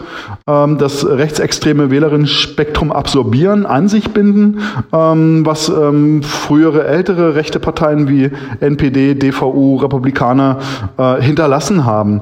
ähm, 0.48 0.78
das 0.78 1.06
rechtsextreme 1.06 1.92
Wählerinnenspektrum 1.92 2.92
absorbieren, 2.92 3.66
an 3.66 3.88
sich 3.88 4.12
binden, 4.12 4.60
ähm, 4.94 5.46
was 5.46 5.70
ähm, 5.70 6.24
frühere 6.24 6.88
ältere 6.88 7.36
rechte 7.36 7.60
Parteien 7.60 8.08
wie 8.08 8.32
NPD, 8.60 9.16
DVU, 9.16 9.78
Republikaner 9.78 10.60
äh, 10.98 11.22
hinterlassen 11.22 11.86
haben. 11.86 12.22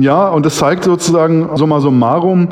Ja, 0.00 0.28
und 0.28 0.46
es 0.46 0.56
zeigt 0.56 0.84
sozusagen 0.84 1.48
summa 1.54 1.80
summarum, 1.80 2.48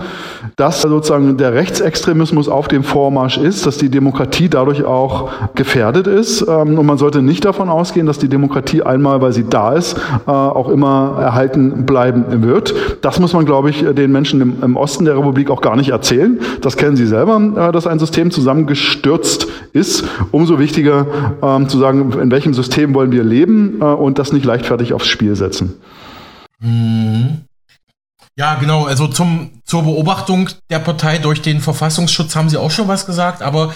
dass 0.57 0.83
sozusagen 0.83 1.37
der 1.37 1.55
Rechtsextremismus 1.55 2.49
auf 2.49 2.69
dem 2.69 2.83
Vormarsch 2.83 3.39
ist, 3.39 3.67
dass 3.67 3.79
die 3.79 3.91
Demokratie 3.91 4.49
dadurch 4.49 4.85
auch 4.85 5.31
gefährdet 5.55 6.07
ist. 6.07 6.43
Ähm, 6.43 6.79
und 6.79 6.87
man 6.87 6.99
sollte 6.99 7.23
nicht 7.23 7.45
davon 7.45 7.69
ausgehen, 7.69 8.07
dass 8.07 8.19
die 8.19 8.29
Demokratie 8.29 8.83
einmal, 8.83 9.21
weil 9.21 9.33
sie 9.33 9.49
da 9.49 9.75
ist, 9.75 9.97
äh, 10.27 10.31
auch 10.31 10.69
immer 10.69 11.17
erhalten 11.21 11.68
bleiben 11.87 12.43
wird. 12.43 12.75
Das 13.03 13.19
muss 13.19 13.33
man, 13.33 13.45
glaube 13.45 13.71
ich, 13.71 13.85
den 13.85 14.13
Menschen 14.13 14.41
im, 14.41 14.63
im 14.63 14.77
Osten 14.77 15.05
der 15.05 15.17
Republik 15.17 15.51
auch 15.51 15.61
gar 15.61 15.77
nicht 15.77 15.91
erzählen. 15.91 16.39
Das 16.61 16.77
kennen 16.77 16.97
sie 16.97 17.07
selber, 17.07 17.69
äh, 17.69 17.73
dass 17.73 17.87
ein 17.87 17.99
System 17.99 18.31
zusammengestürzt 18.31 19.47
ist. 19.73 20.05
Umso 20.31 20.59
wichtiger 20.59 21.07
ähm, 21.43 21.69
zu 21.69 21.79
sagen, 21.79 22.13
in 22.21 22.31
welchem 22.31 22.55
System 22.55 22.95
wollen 22.95 23.13
wir 23.13 23.25
leben 23.25 23.81
äh, 23.81 23.85
und 23.85 24.19
das 24.19 24.33
nicht 24.33 24.45
leichtfertig 24.45 24.93
aufs 24.93 25.07
Spiel 25.07 25.37
setzen. 25.37 25.75
Mhm. 26.61 27.45
Ja, 28.37 28.55
genau. 28.55 28.85
Also 28.85 29.09
zum, 29.09 29.51
zur 29.65 29.83
Beobachtung 29.83 30.49
der 30.71 30.79
Partei 30.79 31.19
durch 31.19 31.43
den 31.43 31.61
Verfassungsschutz 31.61 32.37
haben 32.37 32.49
Sie 32.49 32.57
auch 32.57 32.71
schon 32.71 32.87
was 32.87 33.05
gesagt, 33.05 33.43
aber 33.43 33.75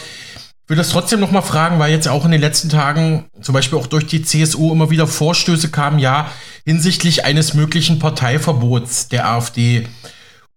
will 0.68 0.76
das 0.76 0.90
trotzdem 0.90 1.20
noch 1.20 1.30
mal 1.30 1.42
fragen, 1.42 1.78
weil 1.78 1.90
jetzt 1.90 2.08
auch 2.08 2.24
in 2.24 2.30
den 2.30 2.40
letzten 2.40 2.68
Tagen 2.68 3.26
zum 3.40 3.52
Beispiel 3.52 3.78
auch 3.78 3.86
durch 3.86 4.06
die 4.06 4.22
CSU 4.22 4.72
immer 4.72 4.90
wieder 4.90 5.06
Vorstöße 5.06 5.70
kamen, 5.70 5.98
ja, 5.98 6.30
hinsichtlich 6.64 7.24
eines 7.24 7.54
möglichen 7.54 7.98
Parteiverbots 7.98 9.08
der 9.08 9.28
AfD. 9.28 9.88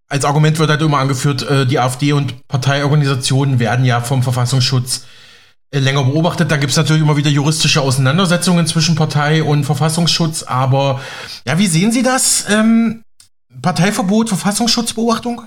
Als 0.08 0.24
Argument 0.24 0.60
wird 0.60 0.70
halt 0.70 0.82
immer 0.82 1.00
angeführt, 1.00 1.42
äh, 1.50 1.66
die 1.66 1.80
AfD 1.80 2.14
und 2.14 2.48
Parteiorganisationen 2.48 3.60
werden 3.60 3.86
ja 3.86 4.02
vom 4.02 4.22
Verfassungsschutz 4.22 5.06
äh, 5.72 5.80
länger 5.80 6.04
beobachtet. 6.04 6.52
Da 6.52 6.58
gibt 6.58 6.72
es 6.72 6.78
natürlich 6.78 7.02
immer 7.02 7.18
wieder 7.18 7.32
juristische 7.32 7.82
Auseinandersetzungen 7.82 8.68
zwischen 8.68 8.96
Partei 8.96 9.44
und 9.44 9.64
Verfassungsschutz. 9.64 10.44
Aber 10.44 11.02
ja, 11.48 11.58
wie 11.58 11.68
sehen 11.68 11.92
Sie 11.92 12.04
das? 12.04 12.46
Ähm, 12.50 13.04
Parteiverbot, 13.62 14.30
Verfassungsschutzbeobachtung? 14.30 15.42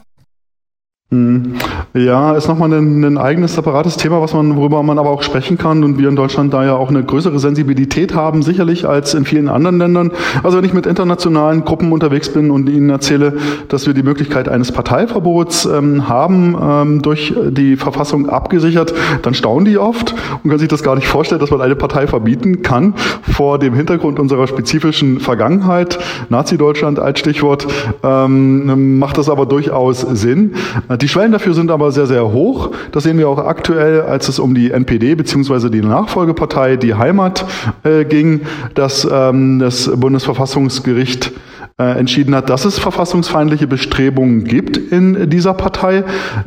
Hm. 1.10 1.54
Ja, 1.94 2.32
ist 2.34 2.48
nochmal 2.48 2.70
ein, 2.74 3.02
ein 3.02 3.16
eigenes 3.16 3.54
separates 3.54 3.96
Thema, 3.96 4.20
was 4.20 4.34
man, 4.34 4.56
worüber 4.56 4.82
man 4.82 4.98
aber 4.98 5.08
auch 5.08 5.22
sprechen 5.22 5.56
kann 5.56 5.82
und 5.82 5.96
wir 5.96 6.06
in 6.10 6.16
Deutschland 6.16 6.52
da 6.52 6.66
ja 6.66 6.74
auch 6.74 6.90
eine 6.90 7.02
größere 7.02 7.38
Sensibilität 7.38 8.14
haben, 8.14 8.42
sicherlich 8.42 8.86
als 8.86 9.14
in 9.14 9.24
vielen 9.24 9.48
anderen 9.48 9.78
Ländern. 9.78 10.12
Also 10.42 10.58
wenn 10.58 10.66
ich 10.66 10.74
mit 10.74 10.84
internationalen 10.84 11.64
Gruppen 11.64 11.92
unterwegs 11.92 12.30
bin 12.30 12.50
und 12.50 12.68
ihnen 12.68 12.90
erzähle, 12.90 13.38
dass 13.68 13.86
wir 13.86 13.94
die 13.94 14.02
Möglichkeit 14.02 14.50
eines 14.50 14.70
Parteiverbots 14.70 15.64
ähm, 15.64 16.10
haben, 16.10 16.54
ähm, 16.60 17.00
durch 17.00 17.34
die 17.52 17.76
Verfassung 17.76 18.28
abgesichert, 18.28 18.92
dann 19.22 19.32
staunen 19.32 19.64
die 19.64 19.78
oft 19.78 20.14
und 20.42 20.50
können 20.50 20.58
sich 20.58 20.68
das 20.68 20.82
gar 20.82 20.94
nicht 20.94 21.06
vorstellen, 21.06 21.40
dass 21.40 21.50
man 21.50 21.62
eine 21.62 21.74
Partei 21.74 22.06
verbieten 22.06 22.60
kann 22.60 22.92
vor 23.22 23.58
dem 23.58 23.72
Hintergrund 23.72 24.18
unserer 24.18 24.46
spezifischen 24.46 25.20
Vergangenheit. 25.20 25.98
Nazi-Deutschland 26.28 26.98
als 26.98 27.18
Stichwort 27.18 27.66
ähm, 28.02 28.98
macht 28.98 29.16
das 29.16 29.30
aber 29.30 29.46
durchaus 29.46 30.02
Sinn. 30.02 30.52
Die 31.00 31.06
Schwellen 31.06 31.30
dafür 31.30 31.54
sind 31.54 31.70
aber 31.70 31.92
sehr, 31.92 32.06
sehr 32.06 32.32
hoch. 32.32 32.72
Das 32.90 33.04
sehen 33.04 33.18
wir 33.18 33.28
auch 33.28 33.38
aktuell, 33.38 34.02
als 34.02 34.28
es 34.28 34.38
um 34.38 34.54
die 34.54 34.72
NPD 34.72 35.14
bzw. 35.14 35.70
die 35.70 35.80
Nachfolgepartei 35.80 36.76
Die 36.76 36.94
Heimat 36.94 37.44
äh, 37.84 38.04
ging, 38.04 38.40
dass 38.74 39.06
ähm, 39.10 39.60
das 39.60 39.90
Bundesverfassungsgericht 39.94 41.32
entschieden 41.80 42.34
hat, 42.34 42.50
dass 42.50 42.64
es 42.64 42.76
verfassungsfeindliche 42.76 43.68
Bestrebungen 43.68 44.42
gibt 44.42 44.76
in 44.76 45.30
dieser 45.30 45.54
Partei, 45.54 46.02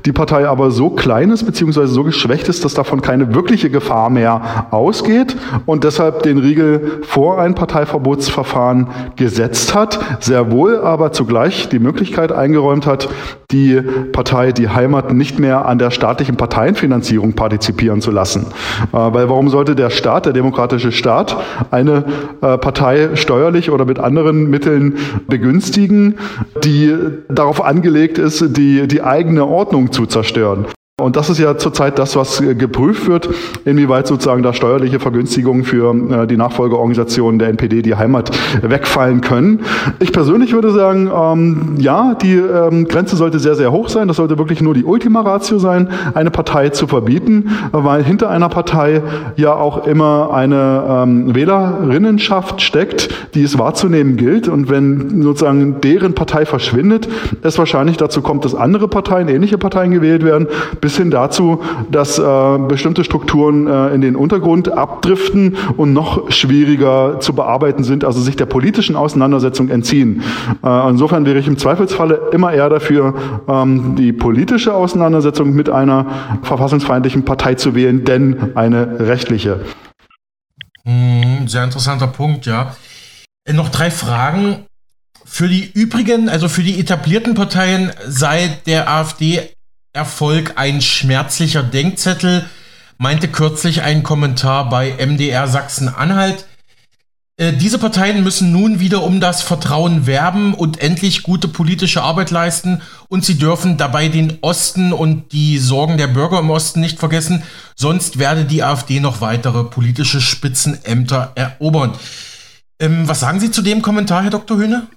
die 0.06 0.12
Partei 0.12 0.46
aber 0.46 0.72
so 0.72 0.90
klein 0.90 1.32
ist 1.32 1.46
bzw. 1.46 1.86
so 1.86 2.04
geschwächt 2.04 2.50
ist, 2.50 2.66
dass 2.66 2.74
davon 2.74 3.02
keine 3.02 3.34
wirkliche 3.34 3.70
Gefahr 3.70 4.10
mehr 4.10 4.68
ausgeht 4.72 5.38
und 5.66 5.86
deshalb 5.86 6.24
den 6.24 6.38
Riegel 6.38 7.00
vor 7.04 7.40
ein 7.40 7.56
Parteiverbotsverfahren 7.56 8.88
gesetzt 9.16 9.74
hat, 9.74 10.00
sehr 10.20 10.52
wohl 10.52 10.82
aber 10.82 11.14
zugleich 11.14 11.70
die 11.70 11.80
Möglichkeit 11.80 12.34
eingeräumt 12.34 12.86
hat, 12.86 13.08
die 13.52 13.82
Partei, 14.12 14.52
die 14.52 14.68
Heimat 14.68 15.14
nicht 15.14 15.40
mehr 15.40 15.66
an 15.66 15.80
der 15.80 15.92
staatlichen 15.92 16.36
Parteienfinanzierung 16.36 17.34
partizipieren 17.34 18.02
zu 18.02 18.12
lassen. 18.12 18.48
Äh, 18.92 18.98
weil 18.98 19.30
warum 19.30 19.50
sollte 19.50 19.76
der 19.76 19.90
Staat, 19.92 20.26
der 20.26 20.34
demokratische 20.34 20.92
Staat, 20.92 21.38
eine 21.70 22.04
äh, 22.42 22.58
Partei 22.58 23.16
steuerlich 23.16 23.70
oder 23.72 23.86
mit 23.86 24.00
anderen 24.00 24.50
Mitteln 24.50 24.98
begünstigen, 25.28 26.16
die 26.64 26.96
darauf 27.30 27.64
angelegt 27.64 28.18
ist, 28.18 28.58
die, 28.58 28.88
die 28.88 29.02
eigene 29.02 29.46
Ordnung 29.46 29.92
zu 29.92 30.06
zerstören. 30.06 30.66
Und 31.02 31.16
das 31.16 31.32
ist 31.32 31.40
ja 31.40 31.58
zurzeit 31.58 31.98
das, 31.98 32.16
was 32.16 32.44
geprüft 32.58 33.08
wird, 33.08 33.28
inwieweit 33.66 34.06
sozusagen 34.06 34.44
da 34.44 34.54
steuerliche 34.54 35.00
Vergünstigungen 35.00 35.64
für 35.64 35.96
äh, 35.96 36.28
die 36.28 36.38
Nachfolgeorganisationen 36.38 37.40
der 37.40 37.50
NPD, 37.50 37.82
die 37.82 37.96
Heimat, 37.96 38.30
wegfallen 38.62 39.22
können. 39.22 39.62
Ich 40.00 40.14
persönlich 40.14 40.54
würde 40.54 40.70
sagen, 40.72 41.10
ähm, 41.14 41.76
ja, 41.80 42.14
die 42.14 42.36
ähm, 42.36 42.88
Grenze 42.88 43.16
sollte 43.16 43.40
sehr, 43.40 43.56
sehr 43.56 43.72
hoch 43.72 43.90
sein. 43.90 44.08
Das 44.08 44.18
sollte 44.18 44.38
wirklich 44.38 44.62
nur 44.62 44.76
die 44.76 44.84
Ultima 44.84 45.22
Ratio 45.22 45.58
sein, 45.58 45.90
eine 46.14 46.30
Partei 46.30 46.70
zu 46.70 46.86
verbieten, 46.86 47.50
weil 47.72 48.04
hinter 48.04 48.30
einer 48.30 48.50
Partei 48.50 49.02
ja 49.38 49.56
auch 49.56 49.88
immer 49.88 50.32
eine 50.32 50.84
ähm, 50.88 51.34
Wählerinnenschaft 51.34 52.62
steckt, 52.62 53.10
die 53.34 53.42
es 53.42 53.58
wahrzunehmen 53.58 54.18
gilt. 54.18 54.48
Und 54.48 54.70
wenn 54.70 55.24
sozusagen 55.24 55.82
deren 55.82 56.14
Partei 56.14 56.46
verschwindet, 56.46 57.10
es 57.42 57.58
wahrscheinlich 57.58 57.98
dazu 57.98 58.22
kommt, 58.22 58.46
dass 58.46 58.54
andere 58.54 58.88
Parteien, 58.88 59.30
ähnliche 59.30 59.58
Parteien 59.58 59.90
gewählt 59.90 60.24
werden, 60.24 60.48
bis 60.80 60.91
bis 60.92 60.98
hin 60.98 61.10
dazu, 61.10 61.64
dass 61.90 62.20
äh, 62.20 62.58
bestimmte 62.68 63.06
Strukturen 63.06 63.66
äh, 63.66 63.96
in 63.96 64.02
den 64.02 64.18
Untergrund 64.18 64.70
abdriften 64.70 65.56
und 65.78 65.94
noch 65.94 66.30
schwieriger 66.30 67.22
zu 67.22 67.32
bearbeiten 67.32 67.86
sind, 67.86 68.04
also 68.04 68.20
sich 68.20 68.36
der 68.36 68.46
politischen 68.46 68.98
Auseinandersetzung 68.98 69.70
entziehen. 69.70 70.22
Äh, 70.62 70.90
insofern 70.90 71.26
wäre 71.26 71.40
ich 71.40 71.48
im 71.48 71.58
Zweifelsfalle 71.58 72.32
immer 72.34 72.52
eher 72.52 72.68
dafür, 72.68 73.14
ähm, 73.48 73.96
die 73.96 74.12
politische 74.12 74.74
Auseinandersetzung 74.74 75.54
mit 75.54 75.70
einer 75.70 76.08
verfassungsfeindlichen 76.42 77.24
Partei 77.24 77.56
zu 77.56 77.74
wählen, 77.74 78.04
denn 78.04 78.52
eine 78.56 79.00
rechtliche. 79.00 79.62
Hm, 80.84 81.48
sehr 81.48 81.64
interessanter 81.64 82.08
Punkt, 82.08 82.46
ja. 82.46 82.76
Äh, 83.46 83.54
noch 83.54 83.70
drei 83.70 83.92
Fragen. 83.92 84.66
Für 85.24 85.48
die 85.48 85.72
übrigen, 85.74 86.28
also 86.28 86.50
für 86.50 86.64
die 86.64 86.82
etablierten 86.82 87.34
Parteien 87.34 87.94
sei 88.06 88.58
der 88.66 88.90
AfD 88.90 89.40
Erfolg 89.94 90.54
ein 90.56 90.82
schmerzlicher 90.82 91.64
Denkzettel, 91.64 92.46
meinte 92.98 93.28
kürzlich 93.28 93.82
ein 93.82 94.04
Kommentar 94.04 94.70
bei 94.70 94.94
MDR 95.06 95.48
Sachsen-Anhalt. 95.48 96.46
Äh, 97.36 97.54
diese 97.54 97.78
Parteien 97.78 98.24
müssen 98.24 98.52
nun 98.52 98.80
wieder 98.80 99.04
um 99.04 99.20
das 99.20 99.42
Vertrauen 99.42 100.06
werben 100.06 100.54
und 100.54 100.80
endlich 100.80 101.24
gute 101.24 101.48
politische 101.48 102.04
Arbeit 102.04 102.32
leisten 102.32 102.82
und 103.10 103.26
sie 103.26 103.38
dürfen 103.38 103.78
dabei 103.78 104.08
den 104.08 104.38
Osten 104.42 104.94
und 104.94 105.34
die 105.34 105.58
Sorgen 105.58 105.98
der 105.98 106.08
Bürger 106.08 106.40
im 106.40 106.52
Osten 106.52 106.80
nicht 106.80 107.00
vergessen, 107.00 107.44
sonst 107.76 108.18
werde 108.18 108.46
die 108.46 108.64
AfD 108.64 109.00
noch 109.02 109.20
weitere 109.20 109.64
politische 109.66 110.22
Spitzenämter 110.22 111.34
erobern. 111.36 111.94
Ähm, 112.80 113.10
was 113.10 113.20
sagen 113.20 113.40
Sie 113.40 113.52
zu 113.52 113.62
dem 113.62 113.82
Kommentar, 113.82 114.24
Herr 114.24 114.32
Dr. 114.32 114.58
Höhne? 114.58 114.88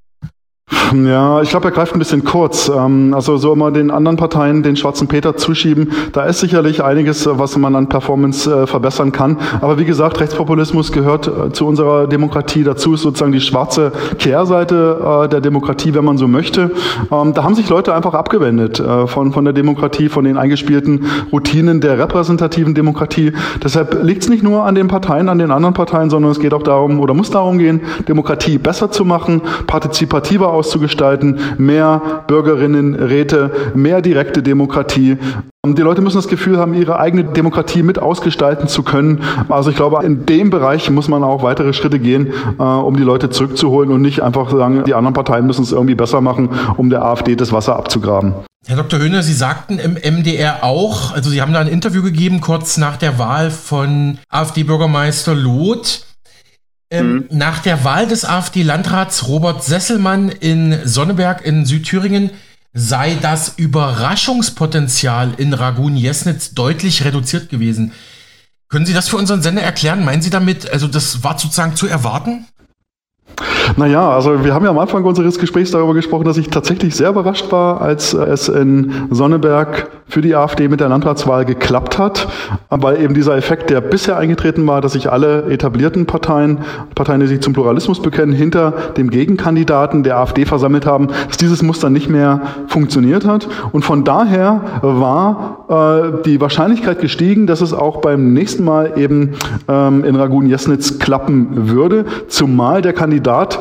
Ja, 0.95 1.43
ich 1.43 1.51
glaube, 1.51 1.69
er 1.69 1.71
greift 1.71 1.95
ein 1.95 1.99
bisschen 1.99 2.25
kurz. 2.25 2.69
Ähm, 2.69 3.15
also 3.15 3.37
so 3.37 3.53
immer 3.53 3.71
den 3.71 3.91
anderen 3.91 4.17
Parteien 4.17 4.63
den 4.63 4.77
schwarzen 4.77 5.09
Peter 5.09 5.37
zuschieben, 5.37 5.93
da 6.13 6.25
ist 6.25 6.41
sicherlich 6.41 6.83
einiges, 6.83 7.29
was 7.31 7.57
man 7.57 7.75
an 7.75 7.89
Performance 7.89 8.51
äh, 8.51 8.67
verbessern 8.67 9.13
kann. 9.13 9.39
Aber 9.61 9.79
wie 9.79 9.85
gesagt, 9.85 10.21
Rechtspopulismus 10.21 10.93
gehört 10.93 11.27
äh, 11.27 11.53
zu 11.53 11.67
unserer 11.67 12.07
Demokratie 12.07 12.65
dazu, 12.65 12.95
ist 12.95 13.03
sozusagen 13.03 13.33
die 13.33 13.41
schwarze 13.41 13.93
Kehrseite 14.19 15.25
äh, 15.25 15.29
der 15.29 15.41
Demokratie, 15.41 15.95
wenn 15.95 16.05
man 16.05 16.19
so 16.19 16.29
möchte. 16.29 16.71
Ähm, 17.11 17.35
da 17.35 17.45
haben 17.45 17.55
sich 17.55 17.69
Leute 17.69 17.95
einfach 17.95 18.15
abgewendet 18.15 18.83
von, 19.07 19.33
von 19.33 19.45
der 19.45 19.53
Demokratie, 19.53 20.09
von 20.09 20.25
den 20.25 20.37
eingespielten 20.37 21.07
Routinen 21.33 21.81
der 21.81 21.99
repräsentativen 21.99 22.75
Demokratie. 22.75 23.33
Deshalb 23.63 24.03
liegt 24.03 24.23
es 24.23 24.29
nicht 24.29 24.43
nur 24.43 24.65
an 24.65 24.75
den 24.75 24.89
Parteien, 24.89 25.29
an 25.29 25.39
den 25.39 25.51
anderen 25.51 25.75
Parteien, 25.75 26.11
sondern 26.11 26.31
es 26.31 26.41
geht 26.41 26.55
auch 26.55 26.63
darum 26.63 27.01
oder 27.01 27.15
muss 27.15 27.31
darum 27.31 27.59
gehen, 27.59 27.81
Demokratie 28.09 28.59
besser 28.59 28.91
zu 28.91 29.05
machen, 29.05 29.43
partizipativer 29.67 30.53
auszugestalten, 30.65 31.39
mehr 31.59 32.01
Bürgerinnenräte, 32.27 33.51
mehr 33.75 34.01
direkte 34.01 34.43
Demokratie. 34.43 35.19
Die 35.67 35.83
Leute 35.83 36.01
müssen 36.01 36.17
das 36.17 36.29
Gefühl 36.29 36.59
haben, 36.59 36.75
ihre 36.75 36.99
eigene 36.99 37.25
Demokratie 37.25 37.83
mit 37.83 37.99
ausgestalten 37.99 38.69
zu 38.69 38.83
können. 38.83 39.23
Also 39.49 39.71
ich 39.71 39.77
glaube, 39.77 40.05
in 40.05 40.27
dem 40.27 40.51
Bereich 40.51 40.91
muss 40.91 41.09
man 41.09 41.23
auch 41.23 41.43
weitere 41.43 41.73
Schritte 41.73 41.99
gehen, 41.99 42.33
äh, 42.59 42.63
um 42.63 42.97
die 42.97 43.03
Leute 43.03 43.31
zurückzuholen 43.31 43.91
und 43.91 44.03
nicht 44.03 44.23
einfach 44.23 44.51
sagen, 44.51 44.85
die 44.87 44.95
anderen 44.95 45.15
Parteien 45.15 45.47
müssen 45.47 45.63
es 45.63 45.73
irgendwie 45.73 45.95
besser 45.95 46.21
machen, 46.21 46.51
um 46.77 46.91
der 46.91 47.03
AfD 47.03 47.37
das 47.37 47.53
Wasser 47.53 47.77
abzugraben. 47.77 48.35
Herr 48.67 48.77
Dr. 48.77 48.99
Höhne, 48.99 49.23
Sie 49.23 49.35
sagten 49.35 49.79
im 49.79 49.95
MDR 49.95 50.65
auch, 50.65 51.13
also 51.15 51.29
Sie 51.29 51.43
haben 51.43 51.53
da 51.53 51.61
ein 51.61 51.69
Interview 51.69 52.03
gegeben 52.03 52.41
kurz 52.41 52.79
nach 52.79 52.97
der 52.97 53.19
Wahl 53.19 53.51
von 53.51 54.19
AfD-Bürgermeister 54.31 55.35
Loth. 55.35 56.07
Ähm, 56.91 57.15
mhm. 57.15 57.27
Nach 57.31 57.61
der 57.61 57.85
Wahl 57.85 58.07
des 58.07 58.25
AfD-Landrats 58.25 59.27
Robert 59.29 59.65
Sesselmann 59.65 60.29
in 60.29 60.79
Sonneberg 60.85 61.45
in 61.45 61.65
Südthüringen 61.65 62.31
sei 62.73 63.17
das 63.21 63.55
Überraschungspotenzial 63.57 65.35
in 65.37 65.55
Ragun-Jesnitz 65.55 66.55
deutlich 66.55 67.05
reduziert 67.05 67.49
gewesen. 67.49 67.93
Können 68.69 68.87
Sie 68.87 68.93
das 68.93 69.09
für 69.09 69.17
unseren 69.17 69.43
Sender 69.43 69.63
erklären? 69.63 70.05
Meinen 70.05 70.23
Sie 70.23 70.31
damit, 70.31 70.69
also 70.71 70.89
das 70.89 71.23
war 71.23 71.39
sozusagen 71.39 71.77
zu 71.77 71.87
erwarten? 71.87 72.47
Naja, 73.77 74.11
also 74.11 74.45
wir 74.45 74.55
haben 74.55 74.65
ja 74.65 74.71
am 74.71 74.79
Anfang 74.79 75.05
unseres 75.05 75.39
Gesprächs 75.39 75.71
darüber 75.71 75.95
gesprochen, 75.95 76.25
dass 76.25 76.37
ich 76.37 76.49
tatsächlich 76.49 76.95
sehr 76.95 77.11
überrascht 77.11 77.51
war, 77.51 77.81
als 77.81 78.13
es 78.13 78.49
in 78.49 78.93
Sonneberg 79.11 79.91
für 80.07 80.21
die 80.21 80.35
AfD 80.37 80.69
mit 80.69 80.81
der 80.81 80.91
Landratswahl 80.91 81.45
geklappt 81.45 81.99
hat, 81.99 82.29
weil 82.69 83.01
eben 83.01 83.15
dieser 83.15 83.37
Effekt, 83.37 83.71
der 83.71 83.81
bisher 83.81 84.17
eingetreten 84.19 84.67
war, 84.67 84.81
dass 84.81 84.93
sich 84.93 85.11
alle 85.11 85.45
etablierten 85.51 86.07
Parteien, 86.07 86.59
Parteien, 86.95 87.21
die 87.21 87.27
sich 87.27 87.41
zum 87.41 87.55
Pluralismus 87.55 88.03
bekennen, 88.03 88.33
hinter 88.33 88.73
dem 88.97 89.11
Gegenkandidaten 89.11 90.03
der 90.03 90.19
AfD 90.19 90.45
versammelt 90.45 90.87
haben, 90.87 91.09
dass 91.27 91.39
dieses 91.39 91.63
Muster 91.63 91.91
nicht 91.91 92.11
mehr 92.11 92.43
funktioniert 92.69 93.25
hat. 93.25 93.49
Und 93.73 93.85
von 93.85 94.05
daher 94.05 94.61
war 94.83 95.65
äh, 95.69 96.23
die 96.25 96.41
Wahrscheinlichkeit 96.41 97.01
gestiegen, 97.01 97.47
dass 97.47 97.63
es 97.63 97.73
auch 97.73 98.01
beim 98.01 98.35
nächsten 98.35 98.63
Mal 98.63 98.93
eben 98.97 99.33
ähm, 99.69 100.05
in 100.05 100.17
Ragun-Jesnitz 100.17 100.99
klappen 100.99 101.71
würde, 101.71 102.05
zumal 102.29 102.83
der 102.83 102.93
Kandidat 102.93 103.14
dort, 103.21 103.59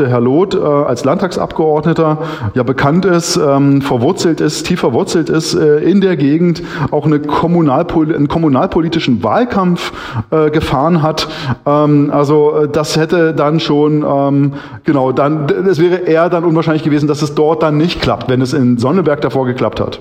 der 0.00 0.08
Herr 0.08 0.20
Loth, 0.20 0.54
äh, 0.54 0.58
als 0.58 1.04
Landtagsabgeordneter 1.04 2.18
ja 2.54 2.62
bekannt 2.62 3.04
ist, 3.04 3.36
ähm, 3.36 3.82
verwurzelt 3.82 4.40
ist, 4.40 4.64
tief 4.64 4.80
verwurzelt 4.80 5.28
ist 5.28 5.54
äh, 5.54 5.78
in 5.78 6.00
der 6.00 6.16
Gegend, 6.16 6.62
auch 6.90 7.06
eine 7.06 7.20
Kommunalpol 7.20 8.14
einen 8.14 8.28
kommunalpolitischen 8.28 9.22
Wahlkampf 9.22 9.92
äh, 10.30 10.50
gefahren 10.50 11.02
hat. 11.02 11.28
Ähm, 11.66 12.10
also 12.12 12.66
das 12.66 12.96
hätte 12.96 13.34
dann 13.34 13.60
schon, 13.60 14.04
ähm, 14.06 14.54
genau, 14.84 15.12
dann, 15.12 15.48
es 15.68 15.78
wäre 15.78 15.96
eher 15.96 16.30
dann 16.30 16.44
unwahrscheinlich 16.44 16.82
gewesen, 16.84 17.08
dass 17.08 17.22
es 17.22 17.34
dort 17.34 17.62
dann 17.62 17.76
nicht 17.76 18.00
klappt, 18.00 18.28
wenn 18.28 18.40
es 18.40 18.52
in 18.52 18.78
Sonneberg 18.78 19.20
davor 19.20 19.46
geklappt 19.46 19.80
hat. 19.80 20.00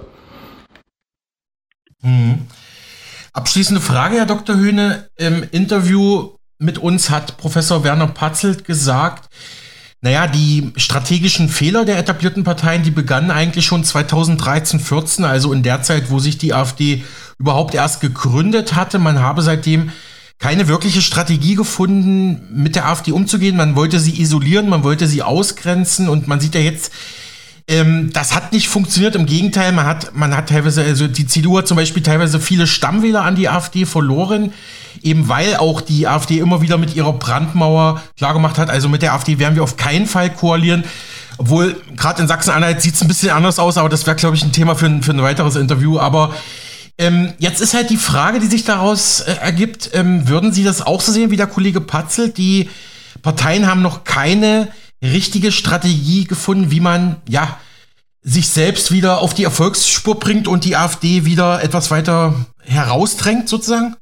Mhm. 2.02 2.40
Abschließende 3.34 3.82
Frage, 3.82 4.16
Herr 4.16 4.26
Dr. 4.26 4.56
Höhne. 4.56 5.10
Im 5.16 5.44
Interview 5.52 6.30
mit 6.60 6.78
uns 6.78 7.10
hat 7.10 7.38
Professor 7.38 7.84
Werner 7.84 8.08
Patzelt 8.08 8.66
gesagt, 8.66 9.30
naja, 10.02 10.28
die 10.28 10.72
strategischen 10.76 11.50
Fehler 11.50 11.84
der 11.84 11.98
etablierten 11.98 12.44
Parteien, 12.44 12.84
die 12.84 12.92
begannen 12.92 13.32
eigentlich 13.32 13.66
schon 13.66 13.84
2013, 13.84 14.80
14, 14.80 15.26
also 15.26 15.52
in 15.54 15.64
der 15.64 15.82
Zeit, 15.82 16.12
wo 16.12 16.20
sich 16.20 16.38
die 16.38 16.54
AfD 16.54 17.04
überhaupt 17.40 17.74
erst 17.74 18.00
gegründet 18.02 18.76
hatte. 18.76 19.00
Man 19.00 19.20
habe 19.20 19.42
seitdem 19.42 19.92
keine 20.40 20.68
wirkliche 20.68 21.02
Strategie 21.02 21.56
gefunden, 21.56 22.48
mit 22.52 22.76
der 22.76 22.88
AfD 22.88 23.12
umzugehen. 23.12 23.58
Man 23.58 23.76
wollte 23.76 24.00
sie 24.00 24.22
isolieren, 24.22 24.70
man 24.70 24.84
wollte 24.84 25.08
sie 25.08 25.24
ausgrenzen 25.24 26.10
und 26.10 26.28
man 26.28 26.40
sieht 26.40 26.54
ja 26.54 26.62
jetzt, 26.62 26.92
ähm, 27.68 28.12
das 28.14 28.34
hat 28.34 28.54
nicht 28.54 28.70
funktioniert. 28.70 29.16
Im 29.16 29.26
Gegenteil, 29.26 29.72
man 29.72 29.86
hat, 29.86 30.16
man 30.16 30.36
hat 30.36 30.50
teilweise, 30.50 30.84
also 30.84 31.08
die 31.08 31.28
CDU 31.28 31.58
hat 31.58 31.68
zum 31.68 31.78
Beispiel 31.78 32.04
teilweise 32.04 32.40
viele 32.40 32.68
Stammwähler 32.68 33.24
an 33.24 33.36
die 33.36 33.50
AfD 33.50 33.86
verloren 33.86 34.54
eben 35.04 35.28
weil 35.28 35.56
auch 35.56 35.82
die 35.82 36.08
AfD 36.08 36.40
immer 36.40 36.62
wieder 36.62 36.78
mit 36.78 36.96
ihrer 36.96 37.14
Brandmauer 37.14 38.02
klargemacht 38.18 38.58
hat, 38.58 38.70
also 38.70 38.90
mit 38.90 39.02
der 39.02 39.14
AfD 39.14 39.40
werden 39.40 39.56
wir 39.56 39.64
auf 39.64 39.78
keinen 39.78 40.06
Fall 40.06 40.32
koalieren. 40.32 40.84
Obwohl, 41.38 41.76
gerade 41.96 42.22
in 42.22 42.28
Sachsen-Anhalt 42.28 42.82
sieht 42.82 42.96
es 42.96 43.02
ein 43.02 43.08
bisschen 43.08 43.30
anders 43.30 43.60
aus, 43.60 43.78
aber 43.78 43.90
das 43.90 44.08
wäre, 44.08 44.16
glaube 44.16 44.36
ich, 44.36 44.44
ein 44.44 44.52
Thema 44.52 44.76
für 44.76 44.88
ein, 44.88 45.04
für 45.04 45.12
ein 45.12 45.22
weiteres 45.22 45.56
Interview. 45.56 46.00
Aber 46.00 46.34
ähm, 46.98 47.34
jetzt 47.38 47.62
ist 47.62 47.76
halt 47.76 47.92
die 47.92 47.98
Frage, 47.98 48.40
die 48.40 48.48
sich 48.48 48.64
daraus 48.64 49.20
äh, 49.20 49.36
ergibt, 49.40 49.92
ähm, 49.94 50.28
würden 50.28 50.52
Sie 50.52 50.64
das 50.64 50.82
auch 50.82 51.00
so 51.00 51.12
sehen 51.12 51.30
wie 51.30 51.38
der 51.38 51.46
Kollege 51.46 51.80
Patzel? 51.80 52.30
Die 52.30 52.70
Parteien 53.22 53.68
haben 53.68 53.84
noch 53.84 54.04
keine 54.04 54.70
richtige 55.02 55.52
Strategie 55.52 56.26
gefunden, 56.26 56.72
wie 56.72 56.80
man, 56.80 57.18
ja, 57.28 57.60
sich 58.22 58.50
selbst 58.50 58.92
wieder 58.92 59.20
auf 59.20 59.34
die 59.34 59.44
Erfolgsspur 59.44 60.20
bringt 60.20 60.48
und 60.48 60.66
die 60.66 60.76
AfD 60.76 61.26
wieder 61.26 61.64
etwas 61.64 61.92
weiter 61.92 62.34
herausdrängt, 62.60 63.48
sozusagen? 63.48 63.96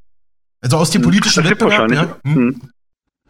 Also 0.61 0.77
aus 0.77 0.89
dem 0.89 1.01
hm. 1.01 1.09
politischen 1.09 1.43
es 1.43 1.49
Wettbewerb? 1.51 1.91
Ja? 1.91 2.17
Hm. 2.23 2.61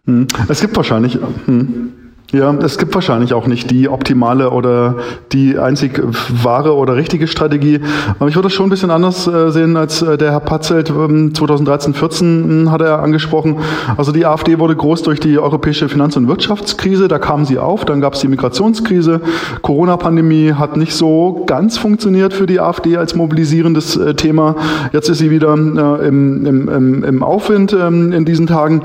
Hm. 0.06 0.28
Es 0.48 0.62
gibt 0.62 0.76
wahrscheinlich. 0.76 1.18
Hm. 1.46 2.05
Ja, 2.32 2.52
es 2.56 2.80
gibt 2.80 2.94
wahrscheinlich 2.96 3.34
auch 3.34 3.46
nicht 3.46 3.70
die 3.70 3.88
optimale 3.88 4.50
oder 4.50 4.96
die 5.32 5.60
einzig 5.60 6.02
wahre 6.44 6.76
oder 6.76 6.96
richtige 6.96 7.28
Strategie. 7.28 7.82
Aber 8.20 8.28
ich 8.28 8.36
würde 8.36 8.48
es 8.48 8.54
schon 8.54 8.66
ein 8.66 8.70
bisschen 8.72 8.90
anders 8.90 9.28
äh, 9.28 9.52
sehen 9.52 9.78
als 9.78 10.02
äh, 10.02 10.18
der 10.18 10.32
Herr 10.32 10.40
Patzelt 10.40 10.88
2013, 10.88 11.92
ähm, 11.92 11.94
14 11.94 12.28
hm, 12.28 12.72
hat 12.72 12.82
er 12.82 13.02
angesprochen. 13.04 13.58
Also 13.96 14.12
die 14.12 14.26
AfD 14.26 14.58
wurde 14.58 14.76
groß 14.76 15.04
durch 15.04 15.20
die 15.20 15.38
europäische 15.38 15.88
Finanz- 15.88 16.18
und 16.18 16.28
Wirtschaftskrise. 16.28 17.08
Da 17.08 17.20
kam 17.20 17.46
sie 17.46 17.60
auf. 17.60 17.86
Dann 17.86 18.02
gab 18.02 18.16
es 18.16 18.22
die 18.22 18.28
Migrationskrise. 18.28 19.22
Corona-Pandemie 19.62 20.54
hat 20.54 20.78
nicht 20.78 20.96
so 20.96 21.44
ganz 21.46 21.78
funktioniert 21.78 22.34
für 22.34 22.48
die 22.48 22.60
AfD 22.60 22.98
als 22.98 23.16
mobilisierendes 23.16 23.98
äh, 23.98 24.16
Thema. 24.16 24.56
Jetzt 24.92 25.10
ist 25.10 25.20
sie 25.20 25.30
wieder 25.30 25.54
im, 25.54 26.46
im, 26.46 27.04
im 27.04 27.24
Aufwind 27.24 27.72
ähm, 27.80 28.12
in 28.12 28.26
diesen 28.26 28.48
Tagen. 28.48 28.82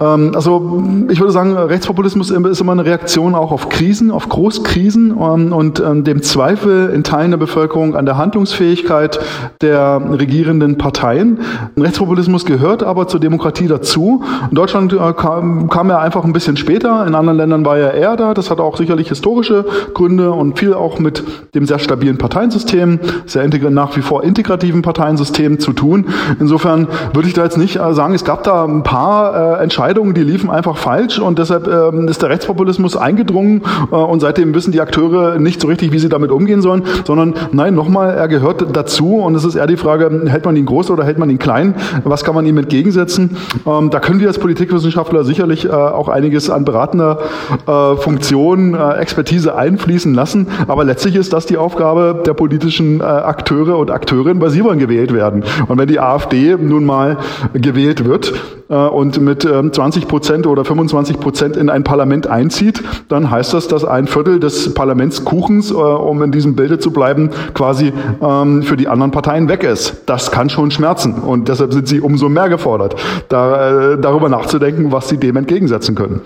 Ähm, 0.00 0.32
also 0.34 0.82
ich 1.08 1.20
würde 1.20 1.32
sagen, 1.32 1.56
Rechtspopulismus 1.56 2.30
ist 2.30 2.60
immer 2.60 2.72
eine 2.72 2.79
Reaktion 2.84 3.34
auch 3.34 3.52
auf 3.52 3.68
Krisen, 3.68 4.10
auf 4.10 4.28
Großkrisen 4.28 5.10
ähm, 5.10 5.52
und 5.52 5.80
ähm, 5.80 6.04
dem 6.04 6.22
Zweifel 6.22 6.90
in 6.90 7.04
Teilen 7.04 7.30
der 7.30 7.38
Bevölkerung 7.38 7.94
an 7.94 8.06
der 8.06 8.16
Handlungsfähigkeit 8.16 9.20
der 9.60 10.00
regierenden 10.10 10.78
Parteien. 10.78 11.38
Rechtspopulismus 11.76 12.44
gehört 12.44 12.82
aber 12.82 13.08
zur 13.08 13.20
Demokratie 13.20 13.68
dazu. 13.68 14.24
In 14.50 14.54
Deutschland 14.56 14.92
äh, 14.92 15.12
kam, 15.12 15.68
kam, 15.68 15.90
er 15.90 16.00
einfach 16.00 16.24
ein 16.24 16.32
bisschen 16.32 16.56
später, 16.56 17.06
in 17.06 17.14
anderen 17.14 17.38
Ländern 17.38 17.64
war 17.64 17.78
er 17.78 17.94
eher 17.94 18.16
da. 18.16 18.34
Das 18.34 18.50
hat 18.50 18.60
auch 18.60 18.76
sicherlich 18.76 19.08
historische 19.08 19.64
Gründe 19.94 20.32
und 20.32 20.58
viel 20.58 20.74
auch 20.74 20.98
mit 20.98 21.22
dem 21.54 21.66
sehr 21.66 21.78
stabilen 21.78 22.18
Parteiensystem, 22.18 23.00
sehr 23.26 23.48
nach 23.70 23.96
wie 23.96 24.02
vor 24.02 24.24
integrativen 24.24 24.82
Parteiensystem 24.82 25.58
zu 25.58 25.72
tun. 25.72 26.06
Insofern 26.38 26.88
würde 27.12 27.28
ich 27.28 27.34
da 27.34 27.44
jetzt 27.44 27.58
nicht 27.58 27.76
äh, 27.76 27.94
sagen, 27.94 28.14
es 28.14 28.24
gab 28.24 28.44
da 28.44 28.64
ein 28.64 28.82
paar 28.82 29.58
äh, 29.58 29.62
Entscheidungen, 29.62 30.14
die 30.14 30.22
liefen 30.22 30.50
einfach 30.50 30.76
falsch 30.76 31.18
und 31.18 31.38
deshalb 31.38 31.66
ähm, 31.66 32.08
ist 32.08 32.22
der 32.22 32.30
Rechtspopulismus 32.30 32.69
Rechtspopulismus 32.70 32.96
eingedrungen 32.96 33.62
äh, 33.90 33.94
und 33.94 34.20
seitdem 34.20 34.54
wissen 34.54 34.72
die 34.72 34.80
Akteure 34.80 35.38
nicht 35.38 35.60
so 35.60 35.68
richtig, 35.68 35.92
wie 35.92 35.98
sie 35.98 36.08
damit 36.08 36.30
umgehen 36.30 36.62
sollen, 36.62 36.82
sondern 37.04 37.34
nein, 37.52 37.74
nochmal, 37.74 38.14
er 38.14 38.28
gehört 38.28 38.64
dazu 38.72 39.16
und 39.16 39.34
es 39.34 39.44
ist 39.44 39.56
eher 39.56 39.66
die 39.66 39.76
Frage, 39.76 40.22
hält 40.26 40.44
man 40.44 40.56
ihn 40.56 40.66
groß 40.66 40.90
oder 40.90 41.04
hält 41.04 41.18
man 41.18 41.30
ihn 41.30 41.38
klein? 41.38 41.74
Was 42.04 42.24
kann 42.24 42.34
man 42.34 42.46
ihm 42.46 42.58
entgegensetzen? 42.58 43.36
Ähm, 43.66 43.90
da 43.90 44.00
können 44.00 44.20
wir 44.20 44.28
als 44.28 44.38
Politikwissenschaftler 44.38 45.24
sicherlich 45.24 45.66
äh, 45.66 45.70
auch 45.70 46.08
einiges 46.08 46.50
an 46.50 46.64
beratender 46.64 47.18
äh, 47.66 47.96
Funktion, 47.96 48.74
äh, 48.74 48.94
Expertise 48.94 49.54
einfließen 49.54 50.14
lassen, 50.14 50.46
aber 50.68 50.84
letztlich 50.84 51.16
ist 51.16 51.32
das 51.32 51.46
die 51.46 51.56
Aufgabe 51.56 52.22
der 52.24 52.34
politischen 52.34 53.00
äh, 53.00 53.04
Akteure 53.04 53.78
und 53.78 53.90
Akteurinnen, 53.90 54.40
weil 54.40 54.50
sie 54.50 54.64
wollen 54.64 54.78
gewählt 54.78 55.12
werden. 55.12 55.44
Und 55.68 55.78
wenn 55.78 55.88
die 55.88 56.00
AfD 56.00 56.56
nun 56.56 56.84
mal 56.84 57.18
gewählt 57.52 58.04
wird 58.04 58.32
äh, 58.68 58.74
und 58.74 59.20
mit 59.20 59.42
20 59.42 60.02
ähm, 60.02 60.08
Prozent 60.08 60.46
oder 60.46 60.64
25 60.64 61.20
Prozent 61.20 61.56
in 61.56 61.68
ein 61.68 61.84
Parlament 61.84 62.26
einzieht, 62.26 62.59
zieht, 62.60 62.82
dann 63.08 63.30
heißt 63.30 63.54
das, 63.54 63.68
dass 63.68 63.84
ein 63.84 64.06
Viertel 64.06 64.38
des 64.38 64.74
Parlamentskuchens, 64.74 65.70
äh, 65.70 65.74
um 65.74 66.22
in 66.22 66.30
diesem 66.30 66.54
Bilde 66.54 66.78
zu 66.78 66.92
bleiben, 66.92 67.30
quasi 67.54 67.92
ähm, 68.22 68.62
für 68.62 68.76
die 68.76 68.86
anderen 68.86 69.10
Parteien 69.10 69.48
weg 69.48 69.64
ist. 69.64 70.02
Das 70.06 70.30
kann 70.30 70.50
schon 70.50 70.70
schmerzen 70.70 71.14
und 71.14 71.48
deshalb 71.48 71.72
sind 71.72 71.88
sie 71.88 72.00
umso 72.00 72.28
mehr 72.28 72.48
gefordert, 72.48 72.96
da, 73.28 73.92
äh, 73.92 73.98
darüber 73.98 74.28
nachzudenken, 74.28 74.92
was 74.92 75.08
sie 75.08 75.16
dem 75.16 75.36
entgegensetzen 75.36 75.94
können 75.94 76.20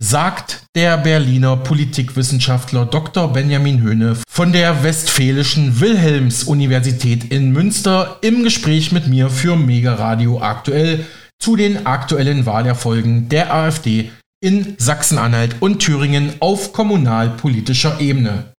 sagt 0.00 0.66
der 0.76 0.96
Berliner 0.96 1.56
Politikwissenschaftler 1.56 2.86
Dr. 2.86 3.32
Benjamin 3.32 3.82
Höhne 3.82 4.16
von 4.28 4.52
der 4.52 4.84
Westfälischen 4.84 5.80
Wilhelms-Universität 5.80 7.32
in 7.32 7.50
Münster 7.50 8.16
im 8.20 8.44
Gespräch 8.44 8.92
mit 8.92 9.08
mir 9.08 9.28
für 9.28 9.56
Mega 9.56 9.94
Radio 9.94 10.40
aktuell 10.40 11.04
zu 11.40 11.56
den 11.56 11.86
aktuellen 11.86 12.46
Wahlerfolgen 12.46 13.28
der 13.28 13.52
AfD 13.52 14.12
in 14.40 14.74
Sachsen-Anhalt 14.78 15.56
und 15.60 15.80
Thüringen 15.80 16.34
auf 16.40 16.72
kommunalpolitischer 16.72 18.00
Ebene. 18.00 18.52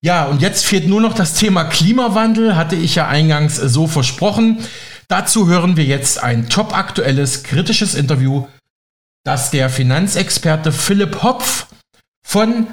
Ja, 0.00 0.24
und 0.24 0.42
jetzt 0.42 0.64
fehlt 0.64 0.88
nur 0.88 1.00
noch 1.00 1.14
das 1.14 1.34
Thema 1.34 1.64
Klimawandel, 1.64 2.56
hatte 2.56 2.74
ich 2.74 2.96
ja 2.96 3.06
eingangs 3.06 3.56
so 3.56 3.86
versprochen. 3.86 4.58
Dazu 5.08 5.46
hören 5.46 5.76
wir 5.76 5.84
jetzt 5.84 6.22
ein 6.22 6.48
top 6.48 6.76
aktuelles 6.76 7.44
kritisches 7.44 7.94
Interview, 7.94 8.46
das 9.24 9.50
der 9.50 9.70
Finanzexperte 9.70 10.72
Philipp 10.72 11.22
Hopf 11.22 11.66
von 12.26 12.66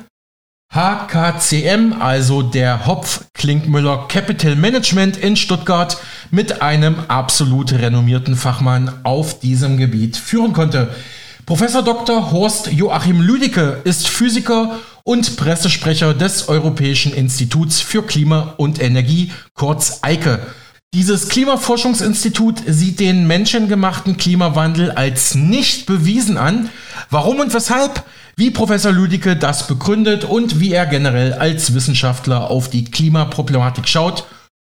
HKCM, 0.73 1.93
also 1.99 2.43
der 2.43 2.85
Hopf 2.85 3.25
Klinkmüller 3.33 4.07
Capital 4.07 4.55
Management 4.55 5.17
in 5.17 5.35
Stuttgart, 5.35 5.97
mit 6.31 6.61
einem 6.61 6.95
absolut 7.07 7.73
renommierten 7.73 8.35
Fachmann 8.35 8.99
auf 9.03 9.39
diesem 9.39 9.77
Gebiet 9.77 10.15
führen 10.17 10.53
konnte. 10.53 10.95
Professor 11.49 11.81
Dr. 11.81 12.31
Horst 12.31 12.71
Joachim 12.71 13.21
Lüdecke 13.21 13.81
ist 13.83 14.07
Physiker 14.07 14.77
und 15.03 15.35
Pressesprecher 15.35 16.13
des 16.13 16.47
Europäischen 16.47 17.11
Instituts 17.11 17.81
für 17.81 18.03
Klima 18.03 18.53
und 18.57 18.79
Energie, 18.79 19.31
kurz 19.55 19.97
EIKE. 20.03 20.45
Dieses 20.93 21.27
Klimaforschungsinstitut 21.27 22.61
sieht 22.67 22.99
den 22.99 23.25
menschengemachten 23.25 24.15
Klimawandel 24.17 24.91
als 24.91 25.33
nicht 25.33 25.87
bewiesen 25.87 26.37
an. 26.37 26.69
Warum 27.09 27.39
und 27.39 27.51
weshalb? 27.51 28.03
Wie 28.35 28.51
Professor 28.51 28.91
Lüdecke 28.91 29.35
das 29.35 29.65
begründet 29.65 30.25
und 30.25 30.59
wie 30.59 30.71
er 30.71 30.85
generell 30.85 31.33
als 31.33 31.73
Wissenschaftler 31.73 32.51
auf 32.51 32.69
die 32.69 32.85
Klimaproblematik 32.85 33.87
schaut, 33.87 34.25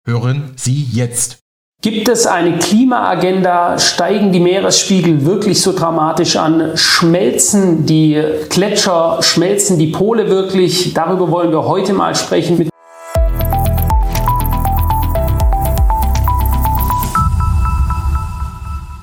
hören 0.06 0.52
Sie 0.54 0.86
jetzt. 0.92 1.38
Gibt 1.80 2.08
es 2.08 2.26
eine 2.26 2.58
Klimaagenda? 2.58 3.78
Steigen 3.78 4.32
die 4.32 4.40
Meeresspiegel 4.40 5.24
wirklich 5.24 5.62
so 5.62 5.72
dramatisch 5.72 6.34
an? 6.34 6.72
Schmelzen 6.74 7.86
die 7.86 8.20
Gletscher? 8.48 9.18
Schmelzen 9.20 9.78
die 9.78 9.86
Pole 9.86 10.28
wirklich? 10.28 10.92
Darüber 10.92 11.30
wollen 11.30 11.52
wir 11.52 11.68
heute 11.68 11.92
mal 11.92 12.16
sprechen. 12.16 12.68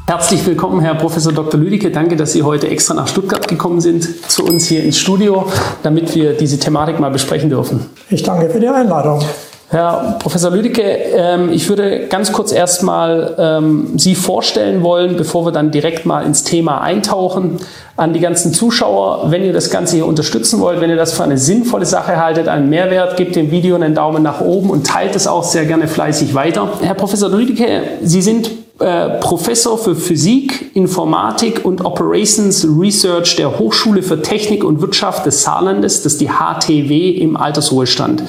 Herzlich 0.05 0.45
willkommen, 0.45 0.81
Herr 0.81 0.95
Professor 0.95 1.31
Dr. 1.31 1.57
Lüdicke. 1.57 1.91
Danke, 1.91 2.17
dass 2.17 2.33
Sie 2.33 2.43
heute 2.43 2.67
extra 2.67 2.93
nach 2.93 3.07
Stuttgart 3.07 3.47
gekommen 3.47 3.79
sind, 3.79 4.29
zu 4.29 4.43
uns 4.43 4.65
hier 4.65 4.83
ins 4.83 4.99
Studio, 4.99 5.47
damit 5.81 6.13
wir 6.13 6.33
diese 6.33 6.59
Thematik 6.59 6.99
mal 6.99 7.09
besprechen 7.09 7.49
dürfen. 7.49 7.85
Ich 8.09 8.23
danke 8.23 8.49
für 8.49 8.59
die 8.59 8.67
Einladung. 8.67 9.23
Herr 9.69 10.17
Professor 10.19 10.51
Lüdecke, 10.51 10.83
ähm, 10.83 11.51
ich 11.51 11.67
würde 11.67 12.07
ganz 12.07 12.31
kurz 12.31 12.51
erstmal 12.51 13.33
ähm, 13.39 13.97
Sie 13.97 14.13
vorstellen 14.13 14.83
wollen, 14.83 15.17
bevor 15.17 15.45
wir 15.45 15.51
dann 15.51 15.71
direkt 15.71 16.05
mal 16.05 16.23
ins 16.23 16.43
Thema 16.43 16.81
eintauchen. 16.81 17.57
An 17.97 18.13
die 18.13 18.19
ganzen 18.19 18.53
Zuschauer, 18.53 19.31
wenn 19.31 19.43
ihr 19.43 19.53
das 19.53 19.71
Ganze 19.71 19.95
hier 19.95 20.05
unterstützen 20.05 20.59
wollt, 20.59 20.81
wenn 20.81 20.89
ihr 20.89 20.97
das 20.97 21.13
für 21.13 21.23
eine 21.23 21.37
sinnvolle 21.37 21.85
Sache 21.85 22.21
haltet, 22.21 22.47
einen 22.47 22.69
Mehrwert, 22.69 23.17
gebt 23.17 23.35
dem 23.35 23.51
Video 23.51 23.75
einen 23.75 23.95
Daumen 23.95 24.21
nach 24.21 24.41
oben 24.41 24.69
und 24.69 24.85
teilt 24.85 25.15
es 25.15 25.27
auch 25.27 25.43
sehr 25.43 25.65
gerne 25.65 25.87
fleißig 25.87 26.35
weiter. 26.35 26.69
Herr 26.81 26.93
Professor 26.93 27.29
Lüdecke, 27.29 27.81
Sie 28.03 28.21
sind 28.21 28.51
äh, 28.79 29.19
Professor 29.21 29.77
für 29.77 29.95
Physik, 29.95 30.75
Informatik 30.75 31.63
und 31.63 31.85
Operations 31.85 32.67
Research 32.77 33.37
der 33.37 33.57
Hochschule 33.57 34.03
für 34.03 34.21
Technik 34.21 34.65
und 34.65 34.81
Wirtschaft 34.81 35.25
des 35.25 35.43
Saarlandes, 35.43 36.01
das 36.01 36.13
ist 36.13 36.21
die 36.21 36.27
HTW 36.27 37.11
im 37.11 37.37
Altersruhestand. 37.37 38.23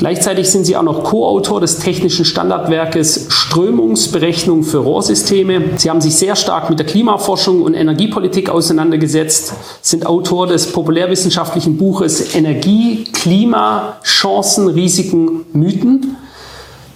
Gleichzeitig 0.00 0.50
sind 0.50 0.64
Sie 0.64 0.76
auch 0.76 0.82
noch 0.82 1.04
Co-Autor 1.04 1.60
des 1.60 1.78
technischen 1.78 2.24
Standardwerkes 2.24 3.26
Strömungsberechnung 3.28 4.62
für 4.62 4.78
Rohrsysteme. 4.78 5.62
Sie 5.76 5.90
haben 5.90 6.00
sich 6.00 6.16
sehr 6.16 6.36
stark 6.36 6.70
mit 6.70 6.78
der 6.78 6.86
Klimaforschung 6.86 7.62
und 7.62 7.74
Energiepolitik 7.74 8.48
auseinandergesetzt, 8.48 9.52
sind 9.82 10.06
Autor 10.06 10.46
des 10.46 10.72
populärwissenschaftlichen 10.72 11.76
Buches 11.76 12.34
Energie, 12.34 13.04
Klima, 13.12 13.98
Chancen, 14.02 14.68
Risiken, 14.68 15.44
Mythen. 15.52 16.16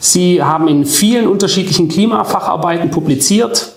Sie 0.05 0.43
haben 0.43 0.69
in 0.69 0.85
vielen 0.85 1.27
unterschiedlichen 1.27 1.89
Klimafacharbeiten 1.89 2.91
publiziert, 2.91 3.73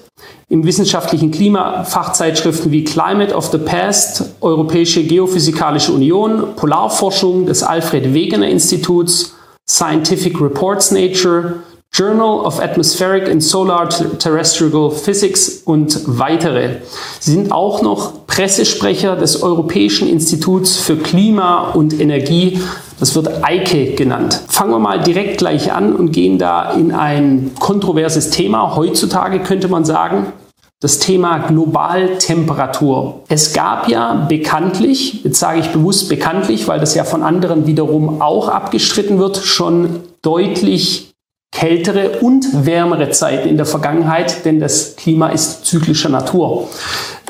im 0.50 0.66
wissenschaftlichen 0.66 1.32
Klimafachzeitschriften 1.32 2.70
wie 2.70 2.84
Climate 2.84 3.34
of 3.34 3.46
the 3.46 3.58
Past, 3.58 4.36
Europäische 4.42 5.04
Geophysikalische 5.04 5.94
Union, 5.94 6.54
Polarforschung 6.58 7.46
des 7.46 7.64
Alfred 7.64 8.14
Wegener 8.14 8.50
Instituts, 8.50 9.36
Scientific 9.70 10.42
Reports 10.42 10.92
Nature, 10.92 11.64
Journal 11.98 12.46
of 12.46 12.60
Atmospheric 12.60 13.28
and 13.28 13.44
Solar 13.44 13.90
Terrestrial 13.90 14.92
Physics 14.92 15.64
und 15.66 16.00
weitere. 16.06 16.82
Sie 17.20 17.32
sind 17.32 17.52
auch 17.52 17.82
noch 17.82 18.28
Pressesprecher 18.28 19.16
des 19.16 19.42
Europäischen 19.42 20.08
Instituts 20.08 20.78
für 20.78 20.98
Klima 20.98 21.72
und 21.72 22.00
Energie. 22.00 22.62
Das 23.00 23.16
wird 23.16 23.44
EIKE 23.44 23.96
genannt. 23.96 24.44
Fangen 24.48 24.74
wir 24.74 24.80
mal 24.80 25.02
direkt 25.02 25.40
gleich 25.40 25.74
an 25.74 25.96
und 25.96 26.12
gehen 26.12 26.38
da 26.38 26.74
in 26.74 26.92
ein 26.92 27.54
kontroverses 27.60 28.30
Thema. 28.30 28.76
Heutzutage 28.76 29.40
könnte 29.40 29.68
man 29.68 29.84
sagen, 29.84 30.34
das 30.80 31.00
Thema 31.00 31.40
Globaltemperatur. 31.40 33.22
Es 33.28 33.54
gab 33.54 33.90
ja 33.90 34.28
bekanntlich, 34.30 35.24
jetzt 35.24 35.40
sage 35.40 35.62
ich 35.62 35.70
bewusst 35.70 36.10
bekanntlich, 36.10 36.68
weil 36.68 36.80
das 36.80 36.94
ja 36.94 37.04
von 37.04 37.24
anderen 37.24 37.66
wiederum 37.66 38.22
auch 38.22 38.50
abgestritten 38.50 39.18
wird, 39.18 39.38
schon 39.38 40.02
deutlich 40.22 41.07
kältere 41.52 42.20
und 42.20 42.66
wärmere 42.66 43.10
Zeiten 43.12 43.48
in 43.48 43.58
der 43.58 43.66
Vergangenheit, 43.66 44.46
denn 44.46 44.60
das 44.60 44.96
Klima 44.96 45.30
ist 45.30 45.66
zyklischer 45.66 46.10
Natur. 46.10 46.68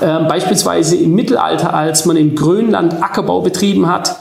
Ähm, 0.01 0.27
beispielsweise 0.27 0.95
im 0.95 1.15
Mittelalter, 1.15 1.73
als 1.73 2.05
man 2.05 2.17
in 2.17 2.35
Grönland 2.35 3.01
Ackerbau 3.01 3.41
betrieben 3.41 3.87
hat. 3.87 4.17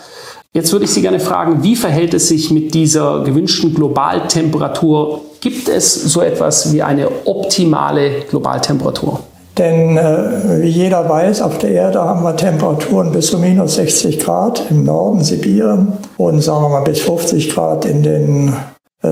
Jetzt 0.53 0.73
würde 0.73 0.87
ich 0.87 0.91
Sie 0.93 1.03
gerne 1.03 1.21
fragen, 1.21 1.63
wie 1.63 1.77
verhält 1.77 2.15
es 2.15 2.29
sich 2.29 2.51
mit 2.51 2.73
dieser 2.73 3.25
gewünschten 3.25 3.75
Globaltemperatur 3.75 5.21
Gibt 5.47 5.69
es 5.69 5.95
so 5.95 6.23
etwas 6.23 6.73
wie 6.73 6.83
eine 6.83 7.09
optimale 7.25 8.23
Globaltemperatur? 8.29 9.21
Denn 9.57 9.97
äh, 9.97 10.61
wie 10.61 10.69
jeder 10.69 11.09
weiß, 11.09 11.41
auf 11.41 11.59
der 11.59 11.71
Erde 11.71 12.01
haben 12.01 12.25
wir 12.25 12.37
Temperaturen 12.37 13.13
bis 13.13 13.29
zu 13.29 13.39
minus 13.39 13.77
60 13.77 14.19
Grad 14.19 14.63
im 14.71 14.83
Norden, 14.83 15.23
Sibirien 15.23 15.93
und 16.17 16.43
sagen 16.43 16.65
wir 16.65 16.69
mal 16.69 16.85
bis 16.85 16.99
50 17.01 17.55
Grad 17.55 17.85
in 17.85 18.03
den 18.03 18.53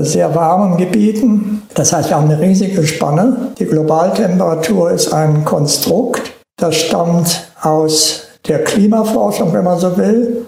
sehr 0.03 0.33
warmen 0.35 0.77
Gebieten. 0.77 1.63
Das 1.73 1.93
heißt, 1.93 2.09
wir 2.09 2.17
haben 2.17 2.29
eine 2.29 2.39
riesige 2.39 2.85
Spanne. 2.85 3.51
Die 3.59 3.65
Globaltemperatur 3.65 4.91
ist 4.91 5.13
ein 5.13 5.45
Konstrukt, 5.45 6.21
das 6.57 6.75
stammt 6.75 7.51
aus 7.61 8.23
der 8.47 8.63
Klimaforschung, 8.63 9.53
wenn 9.53 9.63
man 9.63 9.79
so 9.79 9.97
will. 9.97 10.45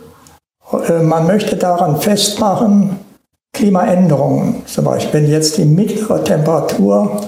Äh, 0.87 1.03
man 1.03 1.27
möchte 1.27 1.55
daran 1.55 1.99
festmachen, 1.99 2.99
Klimaänderungen, 3.53 4.63
zum 4.65 4.85
Beispiel 4.85 5.21
wenn 5.21 5.31
jetzt 5.31 5.57
die 5.57 5.65
mittlere 5.65 6.23
Temperatur 6.23 7.21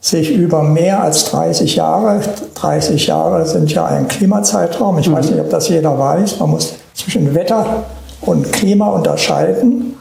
sich 0.00 0.34
über 0.34 0.62
mehr 0.62 1.02
als 1.02 1.26
30 1.26 1.76
Jahre, 1.76 2.20
30 2.54 3.06
Jahre 3.06 3.46
sind 3.46 3.72
ja 3.72 3.86
ein 3.86 4.08
Klimazeitraum, 4.08 4.98
ich 4.98 5.08
mhm. 5.08 5.14
weiß 5.14 5.30
nicht, 5.30 5.40
ob 5.40 5.50
das 5.50 5.68
jeder 5.68 5.98
weiß, 5.98 6.40
man 6.40 6.50
muss 6.50 6.74
zwischen 6.94 7.34
Wetter 7.34 7.84
und 8.22 8.50
Klima 8.52 8.88
unterscheiden. 8.88 9.96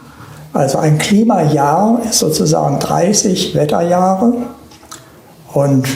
Also 0.53 0.77
ein 0.77 0.99
Klimajahr 0.99 1.99
ist 2.07 2.19
sozusagen 2.19 2.79
30 2.79 3.55
Wetterjahre 3.55 4.33
und 5.53 5.87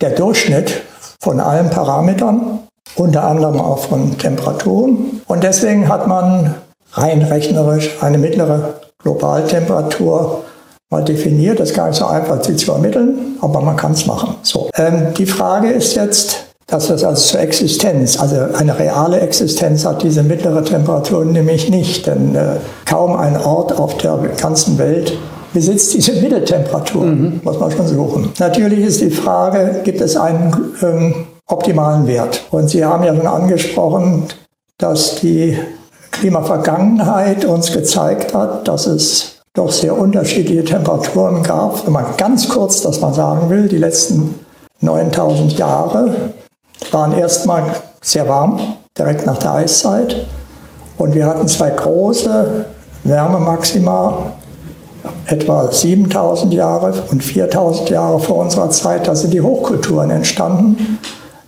der 0.00 0.10
Durchschnitt 0.10 0.82
von 1.20 1.40
allen 1.40 1.70
Parametern, 1.70 2.60
unter 2.96 3.24
anderem 3.24 3.60
auch 3.60 3.78
von 3.78 4.18
Temperaturen. 4.18 5.22
Und 5.26 5.44
deswegen 5.44 5.88
hat 5.88 6.06
man 6.06 6.54
rein 6.92 7.22
rechnerisch 7.22 7.96
eine 8.02 8.18
mittlere 8.18 8.74
Globaltemperatur 9.02 10.44
mal 10.90 11.04
definiert. 11.04 11.60
Das 11.60 11.70
ist 11.70 11.76
gar 11.76 11.88
nicht 11.88 11.98
so 11.98 12.06
einfach, 12.06 12.42
sie 12.42 12.56
zu 12.56 12.72
ermitteln, 12.72 13.38
aber 13.40 13.60
man 13.60 13.76
kann 13.76 13.92
es 13.92 14.06
machen. 14.06 14.34
So. 14.42 14.68
Ähm, 14.74 15.14
die 15.16 15.26
Frage 15.26 15.70
ist 15.70 15.94
jetzt, 15.94 16.49
dass 16.70 16.86
das 16.86 17.02
also 17.04 17.20
zur 17.20 17.40
Existenz, 17.40 18.18
also 18.18 18.36
eine 18.54 18.78
reale 18.78 19.20
Existenz 19.20 19.84
hat 19.84 20.02
diese 20.02 20.22
mittlere 20.22 20.64
Temperatur 20.64 21.24
nämlich 21.24 21.68
nicht, 21.68 22.06
denn 22.06 22.34
äh, 22.34 22.56
kaum 22.86 23.16
ein 23.16 23.36
Ort 23.36 23.76
auf 23.76 23.98
der 23.98 24.18
ganzen 24.40 24.78
Welt 24.78 25.18
besitzt 25.52 25.94
diese 25.94 26.12
Mitteltemperatur, 26.12 27.06
mhm. 27.06 27.40
muss 27.42 27.58
man 27.58 27.70
schon 27.72 27.88
suchen. 27.88 28.32
Natürlich 28.38 28.84
ist 28.84 29.00
die 29.00 29.10
Frage, 29.10 29.80
gibt 29.82 30.00
es 30.00 30.16
einen 30.16 30.54
ähm, 30.82 31.26
optimalen 31.46 32.06
Wert? 32.06 32.44
Und 32.52 32.70
Sie 32.70 32.84
haben 32.84 33.02
ja 33.02 33.16
schon 33.16 33.26
angesprochen, 33.26 34.24
dass 34.78 35.16
die 35.16 35.58
Klimavergangenheit 36.12 37.44
uns 37.44 37.72
gezeigt 37.72 38.32
hat, 38.32 38.68
dass 38.68 38.86
es 38.86 39.40
doch 39.54 39.72
sehr 39.72 39.98
unterschiedliche 39.98 40.64
Temperaturen 40.64 41.42
gab. 41.42 41.84
Wenn 41.84 41.92
man 41.92 42.04
ganz 42.16 42.48
kurz 42.48 42.82
das 42.82 43.00
mal 43.00 43.12
sagen 43.12 43.50
will, 43.50 43.68
die 43.68 43.78
letzten 43.78 44.36
9000 44.80 45.58
Jahre 45.58 46.32
waren 46.90 47.12
erstmal 47.12 47.64
sehr 48.00 48.28
warm, 48.28 48.60
direkt 48.96 49.26
nach 49.26 49.38
der 49.38 49.52
Eiszeit. 49.54 50.26
Und 50.98 51.14
wir 51.14 51.26
hatten 51.26 51.48
zwei 51.48 51.70
große 51.70 52.66
Wärmemaxima, 53.04 54.32
etwa 55.26 55.72
7000 55.72 56.52
Jahre 56.52 56.92
und 57.10 57.22
4000 57.22 57.90
Jahre 57.90 58.20
vor 58.20 58.36
unserer 58.36 58.70
Zeit. 58.70 59.06
Da 59.06 59.14
sind 59.14 59.32
die 59.32 59.40
Hochkulturen 59.40 60.10
entstanden. 60.10 60.98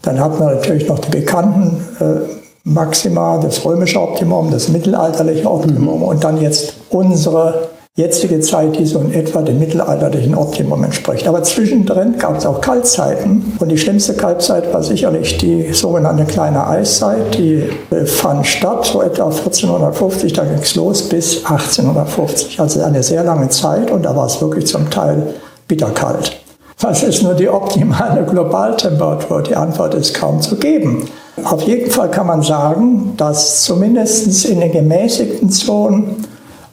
Dann 0.03 0.19
hatten 0.19 0.39
wir 0.39 0.55
natürlich 0.55 0.89
noch 0.89 0.99
die 1.01 1.11
bekannten 1.11 1.87
äh, 2.01 2.43
Maxima, 2.65 3.39
das 3.39 3.65
römische 3.65 4.01
Optimum, 4.01 4.51
das 4.51 4.69
mittelalterliche 4.69 5.51
Optimum 5.51 5.99
mhm. 5.99 6.03
und 6.03 6.25
dann 6.25 6.41
jetzt 6.41 6.75
unsere 6.91 7.69
jetzige 7.95 8.41
Zeit, 8.41 8.79
die 8.79 8.87
so 8.87 9.01
in 9.01 9.13
etwa 9.13 9.43
dem 9.43 9.59
mittelalterlichen 9.59 10.35
Optimum 10.35 10.83
entspricht. 10.83 11.29
Aber 11.29 11.43
zwischendrin 11.43 12.17
gab 12.17 12.39
es 12.39 12.47
auch 12.47 12.63
Kaltzeiten 12.63 13.53
und 13.59 13.69
die 13.69 13.77
schlimmste 13.77 14.15
Kaltzeit 14.15 14.73
war 14.73 14.83
sicherlich 14.83 15.37
die 15.37 15.75
sogenannte 15.75 16.25
kleine 16.25 16.67
Eiszeit, 16.67 17.37
die 17.37 17.69
fand 18.07 18.47
statt, 18.47 18.87
so 18.87 19.03
etwa 19.03 19.25
1450, 19.25 20.33
da 20.33 20.45
ging 20.45 20.61
es 20.63 20.75
los 20.75 21.07
bis 21.11 21.45
1850, 21.45 22.59
also 22.61 22.83
eine 22.83 23.03
sehr 23.03 23.25
lange 23.25 23.51
Zeit 23.51 23.91
und 23.91 24.05
da 24.05 24.17
war 24.17 24.25
es 24.25 24.41
wirklich 24.41 24.67
zum 24.67 24.89
Teil 24.89 25.35
bitterkalt. 25.69 26.41
Was 26.81 27.03
ist 27.03 27.23
nur 27.23 27.35
die 27.35 27.51
optimale 27.51 28.25
Globaltemperatur? 28.31 29.43
Die 29.43 29.55
Antwort 29.55 29.93
ist 29.93 30.15
kaum 30.15 30.41
zu 30.41 30.57
geben. 30.57 31.11
Auf 31.45 31.61
jeden 31.65 31.91
Fall 31.91 32.11
kann 32.11 32.27
man 32.27 32.41
sagen, 32.41 33.13
dass 33.19 33.65
zumindest 33.65 34.47
in 34.47 34.61
den 34.61 34.73
gemäßigten 34.73 35.51
Zonen 35.51 36.25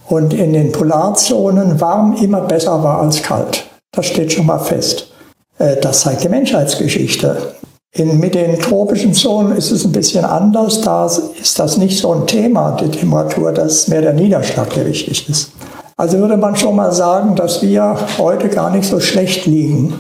und 0.10 0.34
in 0.34 0.54
den 0.54 0.72
Polarzonen 0.72 1.80
warm 1.80 2.16
immer 2.22 2.42
besser 2.42 2.84
war 2.84 3.02
als 3.02 3.22
kalt. 3.22 3.66
Das 3.92 4.08
steht 4.08 4.32
schon 4.32 4.48
mal 4.48 4.60
fest. 4.60 5.12
Äh, 5.58 5.78
das 5.78 6.02
zeigt 6.02 6.24
die 6.24 6.30
Menschheitsgeschichte. 6.30 7.54
In, 7.92 8.20
mit 8.20 8.36
den 8.36 8.60
tropischen 8.60 9.14
Zonen 9.14 9.56
ist 9.56 9.72
es 9.72 9.86
ein 9.86 9.92
bisschen 9.92 10.26
anders. 10.26 10.82
Da 10.82 11.06
ist 11.06 11.58
das 11.58 11.78
nicht 11.78 11.98
so 11.98 12.14
ein 12.14 12.28
Thema, 12.28 12.72
die 12.72 12.90
Temperatur. 12.90 13.52
Das 13.52 13.74
ist 13.74 13.90
mehr 13.90 14.02
der 14.02 14.14
Niederschlag, 14.14 14.70
der 14.74 14.86
wichtig 14.86 15.28
ist. 15.30 15.52
Also 15.98 16.18
würde 16.20 16.38
man 16.38 16.56
schon 16.56 16.76
mal 16.76 16.92
sagen, 16.92 17.36
dass 17.36 17.62
wir 17.62 17.96
heute 18.18 18.48
gar 18.50 18.70
nicht 18.70 18.88
so 18.88 19.00
schlecht 19.00 19.46
liegen. 19.46 19.94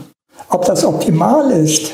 Ob 0.50 0.65
das 0.65 0.86
optimal 0.86 1.52
ist, 1.52 1.91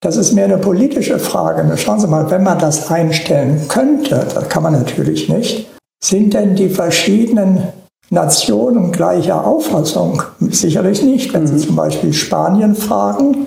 das 0.00 0.16
ist 0.16 0.32
mehr 0.32 0.44
eine 0.44 0.58
politische 0.58 1.18
Frage. 1.18 1.76
Schauen 1.76 2.00
Sie 2.00 2.06
mal, 2.06 2.30
wenn 2.30 2.42
man 2.44 2.58
das 2.58 2.90
einstellen 2.90 3.66
könnte, 3.68 4.26
das 4.32 4.48
kann 4.48 4.62
man 4.62 4.72
natürlich 4.72 5.28
nicht, 5.28 5.66
sind 6.00 6.34
denn 6.34 6.54
die 6.54 6.68
verschiedenen 6.68 7.64
Nationen 8.10 8.92
gleicher 8.92 9.46
Auffassung? 9.46 10.22
Sicherlich 10.40 11.02
nicht. 11.02 11.32
Wenn 11.34 11.46
Sie 11.46 11.54
mhm. 11.54 11.58
zum 11.58 11.76
Beispiel 11.76 12.12
Spanien 12.12 12.74
fragen 12.74 13.46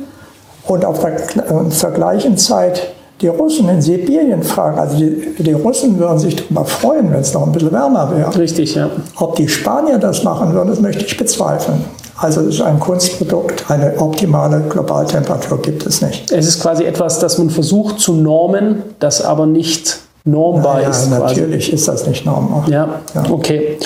und 0.67 0.85
auf 0.85 0.99
der, 0.99 1.69
zur 1.69 1.91
gleichen 1.91 2.37
Zeit 2.37 2.93
die 3.21 3.27
Russen 3.27 3.69
in 3.69 3.81
Sibirien 3.81 4.41
fragen, 4.41 4.79
also 4.79 4.97
die, 4.97 5.35
die 5.37 5.53
Russen 5.53 5.99
würden 5.99 6.17
sich 6.17 6.35
darüber 6.35 6.65
freuen, 6.65 7.11
wenn 7.11 7.19
es 7.19 7.33
noch 7.33 7.45
ein 7.45 7.51
bisschen 7.51 7.71
wärmer 7.71 8.11
wäre. 8.15 8.35
Richtig, 8.35 8.75
ja. 8.75 8.89
Ob 9.17 9.35
die 9.35 9.47
Spanier 9.47 9.99
das 9.99 10.23
machen 10.23 10.53
würden, 10.53 10.69
das 10.69 10.79
möchte 10.79 11.05
ich 11.05 11.17
bezweifeln. 11.17 11.85
Also 12.17 12.41
es 12.41 12.55
ist 12.55 12.61
ein 12.61 12.79
Kunstprodukt, 12.79 13.65
eine 13.69 13.97
optimale 13.97 14.61
Globaltemperatur 14.69 15.61
gibt 15.61 15.85
es 15.85 16.01
nicht. 16.01 16.31
Es 16.31 16.47
ist 16.47 16.61
quasi 16.61 16.83
etwas, 16.83 17.19
das 17.19 17.37
man 17.39 17.49
versucht 17.49 17.99
zu 17.99 18.13
normen, 18.13 18.83
das 18.99 19.23
aber 19.23 19.47
nicht 19.47 19.99
normbar 20.23 20.81
ja, 20.81 20.89
ist. 20.89 21.09
Natürlich 21.09 21.65
quasi. 21.65 21.75
ist 21.75 21.87
das 21.87 22.07
nicht 22.07 22.25
normbar. 22.25 22.67
Ja, 22.69 23.01
ja. 23.13 23.23
okay. 23.29 23.77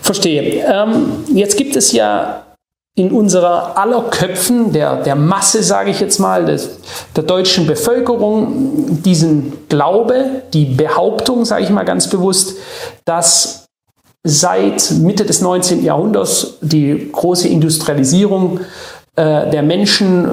Verstehe. 0.00 0.64
Ähm, 0.66 1.24
jetzt 1.32 1.56
gibt 1.56 1.76
es 1.76 1.92
ja 1.92 2.44
in 2.96 3.10
unserer 3.10 3.76
aller 3.76 4.02
Köpfen, 4.04 4.72
der, 4.72 5.02
der 5.02 5.16
Masse, 5.16 5.64
sage 5.64 5.90
ich 5.90 5.98
jetzt 5.98 6.20
mal, 6.20 6.44
des, 6.44 6.78
der 7.16 7.24
deutschen 7.24 7.66
Bevölkerung, 7.66 9.02
diesen 9.02 9.68
Glaube, 9.68 10.42
die 10.52 10.66
Behauptung, 10.66 11.44
sage 11.44 11.64
ich 11.64 11.70
mal 11.70 11.84
ganz 11.84 12.08
bewusst, 12.08 12.56
dass 13.04 13.66
seit 14.22 14.92
Mitte 14.92 15.24
des 15.24 15.42
19. 15.42 15.84
Jahrhunderts 15.84 16.58
die 16.62 17.10
große 17.12 17.48
Industrialisierung 17.48 18.60
der 19.16 19.62
Menschen, 19.62 20.24
äh, 20.24 20.28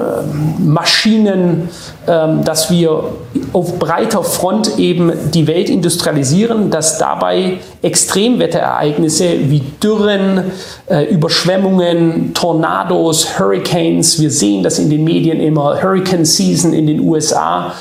Maschinen, 0.58 1.68
äh, 2.06 2.42
dass 2.44 2.68
wir 2.68 3.04
auf 3.52 3.78
breiter 3.78 4.24
Front 4.24 4.76
eben 4.78 5.12
die 5.32 5.46
Welt 5.46 5.70
industrialisieren, 5.70 6.68
dass 6.70 6.98
dabei 6.98 7.58
Extremwetterereignisse 7.80 9.50
wie 9.50 9.60
Dürren, 9.80 10.50
äh, 10.90 11.04
Überschwemmungen, 11.04 12.34
Tornados, 12.34 13.38
Hurricanes, 13.38 14.20
wir 14.20 14.32
sehen 14.32 14.64
das 14.64 14.80
in 14.80 14.90
den 14.90 15.04
Medien 15.04 15.40
immer, 15.40 15.80
Hurricane 15.80 16.24
Season 16.24 16.72
in 16.72 16.88
den 16.88 17.00
USA. 17.00 17.74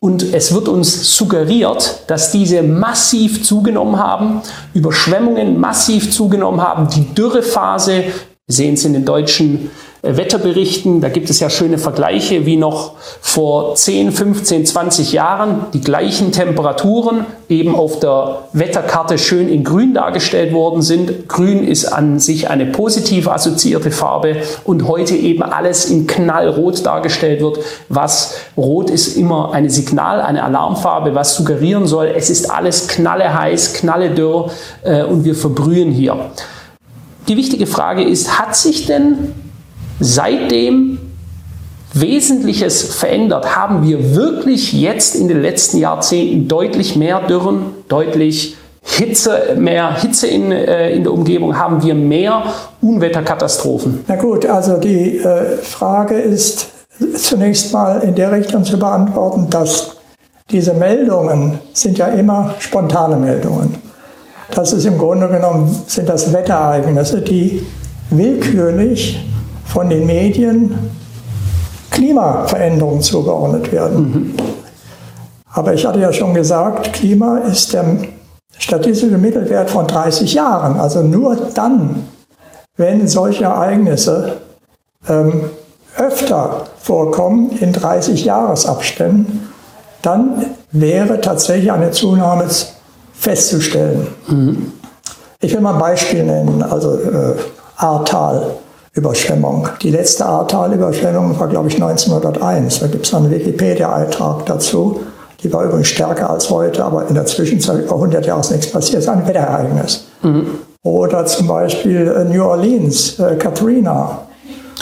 Und 0.00 0.34
es 0.34 0.52
wird 0.52 0.68
uns 0.68 1.16
suggeriert, 1.16 2.02
dass 2.08 2.32
diese 2.32 2.64
massiv 2.64 3.44
zugenommen 3.44 3.96
haben, 3.98 4.42
Überschwemmungen 4.74 5.58
massiv 5.60 6.10
zugenommen 6.10 6.60
haben, 6.60 6.88
die 6.88 7.14
Dürrephase 7.14 8.04
Wir 8.48 8.54
sehen 8.54 8.74
es 8.74 8.84
in 8.86 8.94
den 8.94 9.04
deutschen 9.04 9.66
äh, 9.66 9.87
Wetterberichten. 10.02 11.00
Da 11.00 11.08
gibt 11.08 11.30
es 11.30 11.40
ja 11.40 11.50
schöne 11.50 11.78
Vergleiche, 11.78 12.46
wie 12.46 12.56
noch 12.56 12.92
vor 13.20 13.74
10, 13.74 14.12
15, 14.12 14.66
20 14.66 15.12
Jahren 15.12 15.66
die 15.72 15.80
gleichen 15.80 16.32
Temperaturen 16.32 17.26
eben 17.48 17.74
auf 17.74 17.98
der 17.98 18.42
Wetterkarte 18.52 19.18
schön 19.18 19.48
in 19.48 19.64
grün 19.64 19.94
dargestellt 19.94 20.52
worden 20.52 20.82
sind. 20.82 21.28
Grün 21.28 21.66
ist 21.66 21.86
an 21.86 22.18
sich 22.20 22.50
eine 22.50 22.66
positiv 22.66 23.28
assoziierte 23.28 23.90
Farbe 23.90 24.36
und 24.64 24.86
heute 24.86 25.16
eben 25.16 25.42
alles 25.42 25.86
in 25.86 26.06
knallrot 26.06 26.84
dargestellt 26.84 27.40
wird. 27.40 27.58
Was 27.88 28.34
rot 28.56 28.90
ist 28.90 29.16
immer 29.16 29.52
eine 29.52 29.70
Signal, 29.70 30.20
eine 30.20 30.44
Alarmfarbe, 30.44 31.14
was 31.14 31.34
suggerieren 31.36 31.86
soll, 31.86 32.12
es 32.14 32.30
ist 32.30 32.50
alles 32.50 32.88
knalle 32.88 33.38
heiß, 33.38 33.74
knalle 33.74 34.10
dürr 34.10 34.50
äh, 34.82 35.02
und 35.02 35.24
wir 35.24 35.34
verbrühen 35.34 35.90
hier. 35.90 36.16
Die 37.28 37.36
wichtige 37.36 37.66
Frage 37.66 38.02
ist, 38.02 38.38
hat 38.38 38.56
sich 38.56 38.86
denn 38.86 39.34
seitdem 40.00 40.98
Wesentliches 41.94 42.94
verändert? 42.94 43.56
Haben 43.56 43.86
wir 43.86 44.14
wirklich 44.14 44.72
jetzt 44.72 45.14
in 45.14 45.28
den 45.28 45.42
letzten 45.42 45.78
Jahrzehnten 45.78 46.48
deutlich 46.48 46.96
mehr 46.96 47.20
Dürren, 47.20 47.74
deutlich 47.88 48.56
Hitze, 48.82 49.56
mehr 49.58 50.00
Hitze 50.00 50.26
in, 50.26 50.52
äh, 50.52 50.90
in 50.90 51.02
der 51.02 51.12
Umgebung? 51.12 51.58
Haben 51.58 51.82
wir 51.82 51.94
mehr 51.94 52.42
Unwetterkatastrophen? 52.80 54.04
Na 54.06 54.16
gut, 54.16 54.46
also 54.46 54.78
die 54.78 55.18
äh, 55.18 55.56
Frage 55.58 56.14
ist 56.14 56.68
zunächst 57.16 57.72
mal 57.72 58.00
in 58.00 58.14
der 58.14 58.32
Richtung 58.32 58.64
zu 58.64 58.78
beantworten, 58.78 59.48
dass 59.50 59.96
diese 60.50 60.74
Meldungen 60.74 61.58
sind 61.72 61.98
ja 61.98 62.06
immer 62.08 62.54
spontane 62.58 63.16
Meldungen. 63.16 63.74
Das 64.54 64.72
ist 64.72 64.86
im 64.86 64.96
Grunde 64.96 65.28
genommen 65.28 65.70
sind 65.86 66.08
das 66.08 66.32
Wetterereignisse, 66.32 67.20
die 67.20 67.66
willkürlich 68.10 69.20
von 69.68 69.88
den 69.88 70.06
Medien 70.06 70.90
Klimaveränderungen 71.90 73.00
zugeordnet 73.02 73.72
werden. 73.72 74.00
Mhm. 74.00 74.34
Aber 75.52 75.74
ich 75.74 75.84
hatte 75.86 76.00
ja 76.00 76.12
schon 76.12 76.34
gesagt, 76.34 76.92
Klima 76.92 77.38
ist 77.38 77.72
der 77.72 77.84
statistische 78.58 79.18
Mittelwert 79.18 79.70
von 79.70 79.86
30 79.86 80.34
Jahren. 80.34 80.78
Also 80.78 81.02
nur 81.02 81.36
dann, 81.54 82.06
wenn 82.76 83.08
solche 83.08 83.44
Ereignisse 83.44 84.34
ähm, 85.08 85.50
öfter 85.96 86.66
vorkommen 86.80 87.50
in 87.58 87.72
30 87.72 88.24
Jahresabständen, 88.24 89.48
dann 90.02 90.46
wäre 90.70 91.20
tatsächlich 91.20 91.72
eine 91.72 91.90
Zunahme 91.90 92.46
festzustellen. 93.12 94.06
Mhm. 94.28 94.72
Ich 95.40 95.52
will 95.52 95.60
mal 95.60 95.74
ein 95.74 95.80
Beispiel 95.80 96.24
nennen, 96.24 96.62
also 96.62 96.98
äh, 96.98 97.34
Ahrtal. 97.76 98.56
Überschwemmung. 98.98 99.68
Die 99.82 99.90
letzte 99.90 100.26
Ahrtal-Überschwemmung 100.26 101.38
war, 101.38 101.48
glaube 101.48 101.68
ich, 101.68 101.74
1901. 101.74 102.80
Da 102.80 102.86
gibt 102.88 103.06
es 103.06 103.14
einen 103.14 103.30
Wikipedia-Eintrag 103.30 104.46
dazu. 104.46 105.00
Die 105.42 105.52
war 105.52 105.64
übrigens 105.64 105.88
stärker 105.88 106.30
als 106.30 106.50
heute, 106.50 106.84
aber 106.84 107.06
in 107.06 107.14
der 107.14 107.24
Zwischenzeit 107.26 107.84
über 107.84 107.94
100 107.94 108.26
Jahre 108.26 108.40
ist 108.40 108.50
nichts 108.50 108.70
passiert. 108.70 108.98
Es 108.98 109.04
ist 109.04 109.10
ein 109.10 109.26
Wetterereignis. 109.26 110.04
Mhm. 110.22 110.46
Oder 110.82 111.26
zum 111.26 111.46
Beispiel 111.46 112.08
äh, 112.08 112.24
New 112.24 112.42
Orleans, 112.44 113.18
äh, 113.18 113.36
Katrina. 113.36 114.22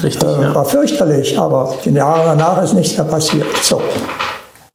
Richtig, 0.02 0.28
äh, 0.28 0.42
ja. 0.42 0.54
War 0.54 0.64
fürchterlich, 0.64 1.38
aber 1.38 1.74
in 1.84 1.92
den 1.92 1.96
Jahren 1.96 2.38
danach 2.38 2.62
ist 2.62 2.74
nichts 2.74 2.96
mehr 2.96 3.06
passiert. 3.06 3.46
So. 3.62 3.80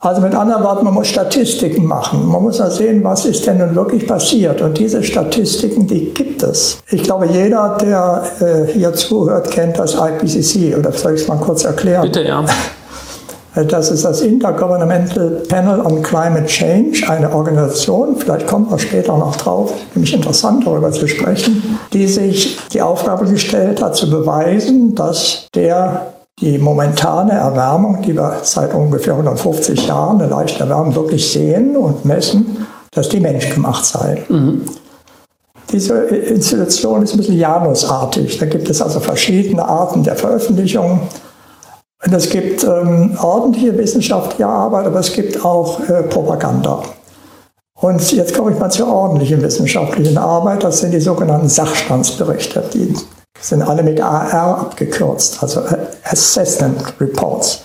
Also 0.04 0.20
mit 0.20 0.34
anderen 0.34 0.64
Worten, 0.64 0.84
man 0.84 0.96
muss 0.96 1.08
Statistiken 1.08 1.86
machen. 1.86 2.28
Man 2.28 2.42
muss 2.42 2.58
ja 2.58 2.72
sehen, 2.72 3.04
was 3.04 3.24
ist 3.26 3.46
denn 3.46 3.60
nun 3.60 3.76
wirklich 3.76 4.08
passiert. 4.08 4.60
Und 4.60 4.80
diese 4.80 5.04
Statistiken, 5.04 5.86
die 5.86 6.12
gibt 6.12 6.42
es. 6.42 6.80
Ich 6.90 7.04
glaube, 7.04 7.28
jeder, 7.28 7.78
der 7.80 8.24
äh, 8.40 8.72
hier 8.72 8.94
zuhört, 8.94 9.52
kennt 9.52 9.78
das 9.78 9.94
IPCC. 9.94 10.76
Oder 10.76 10.92
soll 10.92 11.14
ich 11.14 11.22
es 11.22 11.28
mal 11.28 11.38
kurz 11.38 11.66
erklären? 11.66 12.02
Bitte, 12.02 12.24
ja. 12.24 12.44
Das 13.54 13.92
ist 13.92 14.04
das 14.06 14.22
Intergovernmental 14.22 15.44
Panel 15.48 15.82
on 15.82 16.02
Climate 16.02 16.46
Change, 16.46 17.08
eine 17.08 17.34
Organisation, 17.34 18.16
vielleicht 18.16 18.48
kommt 18.48 18.70
man 18.70 18.80
später 18.80 19.18
noch 19.18 19.36
drauf, 19.36 19.74
nämlich 19.94 20.14
interessant 20.14 20.66
darüber 20.66 20.90
zu 20.94 21.06
sprechen, 21.06 21.78
die 21.92 22.08
sich 22.08 22.58
die 22.72 22.82
Aufgabe 22.82 23.26
gestellt 23.26 23.82
hat, 23.82 23.98
zu 23.98 24.10
beweisen, 24.10 24.96
dass 24.96 25.50
der 25.54 26.14
die 26.41 26.58
momentane 26.58 27.34
Erwärmung, 27.34 28.01
die 28.01 28.15
wir 28.15 28.39
seit 28.41 28.73
ungefähr 28.73 29.13
150 29.13 29.88
Jahren, 29.88 30.19
eine 30.19 30.30
leichte 30.30 30.63
Erwärmung, 30.63 30.95
wirklich 30.95 31.32
sehen 31.32 31.77
und 31.77 32.04
messen, 32.04 32.67
dass 32.91 33.10
die 33.10 33.19
menschgemacht 33.19 33.86
sei. 33.86 34.23
Mhm. 34.27 34.63
Diese 35.71 35.99
Institution 35.99 37.04
ist 37.04 37.13
ein 37.13 37.19
bisschen 37.19 37.38
Janusartig. 37.38 38.39
Da 38.39 38.45
gibt 38.45 38.69
es 38.69 38.82
also 38.82 38.99
verschiedene 38.99 39.63
Arten 39.63 40.04
der 40.04 40.15
Veröffentlichung. 40.15 41.01
Und 42.04 42.13
es 42.13 42.30
gibt 42.30 42.63
ähm, 42.63 43.15
ordentliche 43.21 43.77
wissenschaftliche 43.77 44.47
Arbeit, 44.47 44.88
aber 44.88 44.99
es 44.99 45.13
gibt 45.13 45.45
auch 45.45 45.80
äh, 45.88 46.04
Propaganda. 46.04 46.82
Und 47.80 48.12
jetzt 48.12 48.36
komme 48.36 48.51
ich 48.51 48.60
mal 48.60 48.69
zur 48.69 48.88
ordentlichen 48.88 49.41
wissenschaftlichen 49.41 50.17
Arbeit. 50.17 50.63
Das 50.63 50.80
sind 50.80 50.91
die 50.93 50.99
sogenannten 50.99 51.47
Sachstandsberichte. 51.47 52.63
Die 52.73 52.93
sind 53.41 53.62
alle 53.63 53.84
mit 53.84 53.99
AR 53.99 54.60
abgekürzt, 54.60 55.41
also 55.41 55.62
Assessment 56.04 56.93
Reports. 56.99 57.62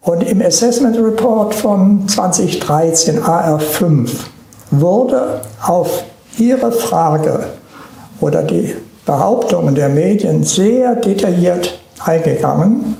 Und 0.00 0.22
im 0.22 0.42
Assessment 0.42 0.96
Report 0.98 1.54
von 1.54 2.08
2013 2.08 3.20
AR5 3.20 4.10
wurde 4.72 5.40
auf 5.64 6.02
Ihre 6.38 6.72
Frage 6.72 7.44
oder 8.20 8.42
die 8.42 8.74
Behauptungen 9.06 9.74
der 9.74 9.88
Medien 9.88 10.42
sehr 10.42 10.96
detailliert 10.96 11.78
eingegangen. 12.04 12.96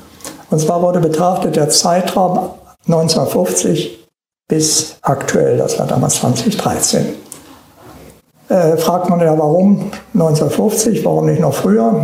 Und 0.50 0.60
zwar 0.60 0.82
wurde 0.82 1.00
betrachtet 1.00 1.56
der 1.56 1.70
Zeitraum 1.70 2.50
1950 2.86 4.06
bis 4.46 4.96
aktuell, 5.02 5.56
das 5.56 5.78
war 5.78 5.86
damals 5.86 6.16
2013 6.16 7.21
äh, 8.52 8.76
fragt 8.76 9.08
man 9.08 9.20
ja, 9.20 9.36
warum 9.38 9.90
1950, 10.14 11.04
warum 11.04 11.26
nicht 11.26 11.40
noch 11.40 11.54
früher? 11.54 11.94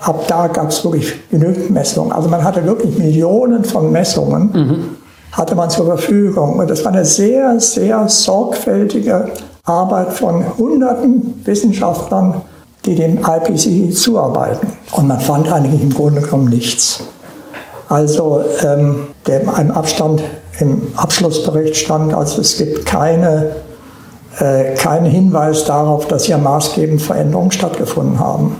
Ab 0.00 0.24
da 0.28 0.46
gab 0.46 0.68
es 0.68 0.84
wirklich 0.84 1.28
genügend 1.28 1.70
Messungen. 1.70 2.12
Also 2.12 2.28
man 2.28 2.44
hatte 2.44 2.64
wirklich 2.64 2.96
Millionen 2.96 3.64
von 3.64 3.90
Messungen, 3.90 4.50
mhm. 4.52 4.96
hatte 5.32 5.56
man 5.56 5.70
zur 5.70 5.86
Verfügung. 5.86 6.60
Und 6.60 6.70
das 6.70 6.84
war 6.84 6.92
eine 6.92 7.04
sehr, 7.04 7.58
sehr 7.58 8.08
sorgfältige 8.08 9.30
Arbeit 9.64 10.12
von 10.12 10.44
hunderten 10.56 11.42
Wissenschaftlern, 11.44 12.42
die 12.84 12.94
dem 12.94 13.18
IPCC 13.18 13.92
zuarbeiten. 13.92 14.68
Und 14.92 15.08
man 15.08 15.18
fand 15.18 15.50
eigentlich 15.52 15.82
im 15.82 15.92
Grunde 15.92 16.20
genommen 16.20 16.48
nichts. 16.48 17.00
Also 17.88 18.44
ähm, 18.62 19.08
der 19.26 19.40
im 19.40 19.70
Abstand 19.72 20.22
im 20.60 20.82
Abschlussbericht 20.94 21.76
stand, 21.76 22.14
also 22.14 22.40
es 22.40 22.56
gibt 22.56 22.86
keine 22.86 23.50
äh, 24.40 24.74
kein 24.74 25.04
Hinweis 25.04 25.64
darauf, 25.64 26.06
dass 26.06 26.24
hier 26.24 26.38
maßgebend 26.38 27.02
Veränderungen 27.02 27.50
stattgefunden 27.50 28.18
haben. 28.18 28.56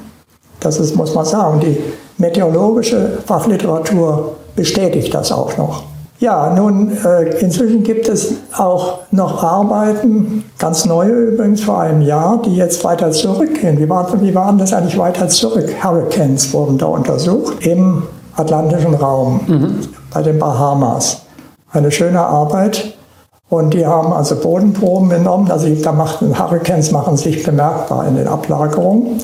Das 0.60 0.78
ist, 0.78 0.96
muss 0.96 1.14
man 1.14 1.24
sagen. 1.24 1.60
Die 1.60 1.78
meteorologische 2.16 3.18
Fachliteratur 3.26 4.36
bestätigt 4.56 5.14
das 5.14 5.30
auch 5.30 5.56
noch. 5.56 5.84
Ja, 6.20 6.52
nun, 6.52 6.90
äh, 7.04 7.38
inzwischen 7.38 7.84
gibt 7.84 8.08
es 8.08 8.32
auch 8.56 9.00
noch 9.12 9.44
Arbeiten, 9.44 10.42
ganz 10.58 10.84
neue 10.84 11.12
übrigens 11.12 11.60
vor 11.60 11.80
einem 11.80 12.02
Jahr, 12.02 12.42
die 12.44 12.56
jetzt 12.56 12.82
weiter 12.82 13.12
zurückgehen. 13.12 13.78
Wie, 13.78 13.88
war, 13.88 14.20
wie 14.20 14.34
waren 14.34 14.58
das 14.58 14.72
eigentlich 14.72 14.98
weiter 14.98 15.28
zurück? 15.28 15.72
Hurricanes 15.80 16.52
wurden 16.52 16.76
da 16.76 16.86
untersucht 16.86 17.64
im 17.64 18.02
Atlantischen 18.34 18.94
Raum, 18.94 19.40
mhm. 19.46 19.78
bei 20.12 20.22
den 20.22 20.40
Bahamas. 20.40 21.22
Eine 21.70 21.92
schöne 21.92 22.20
Arbeit. 22.20 22.97
Und 23.50 23.72
die 23.72 23.86
haben 23.86 24.12
also 24.12 24.36
Bodenproben 24.36 25.08
genommen, 25.08 25.50
also 25.50 25.68
da 25.68 25.92
machten 25.92 26.38
Hurricanes 26.38 26.90
machen 26.90 27.16
sich 27.16 27.42
bemerkbar 27.42 28.06
in 28.06 28.16
den 28.16 28.28
Ablagerungen. 28.28 29.22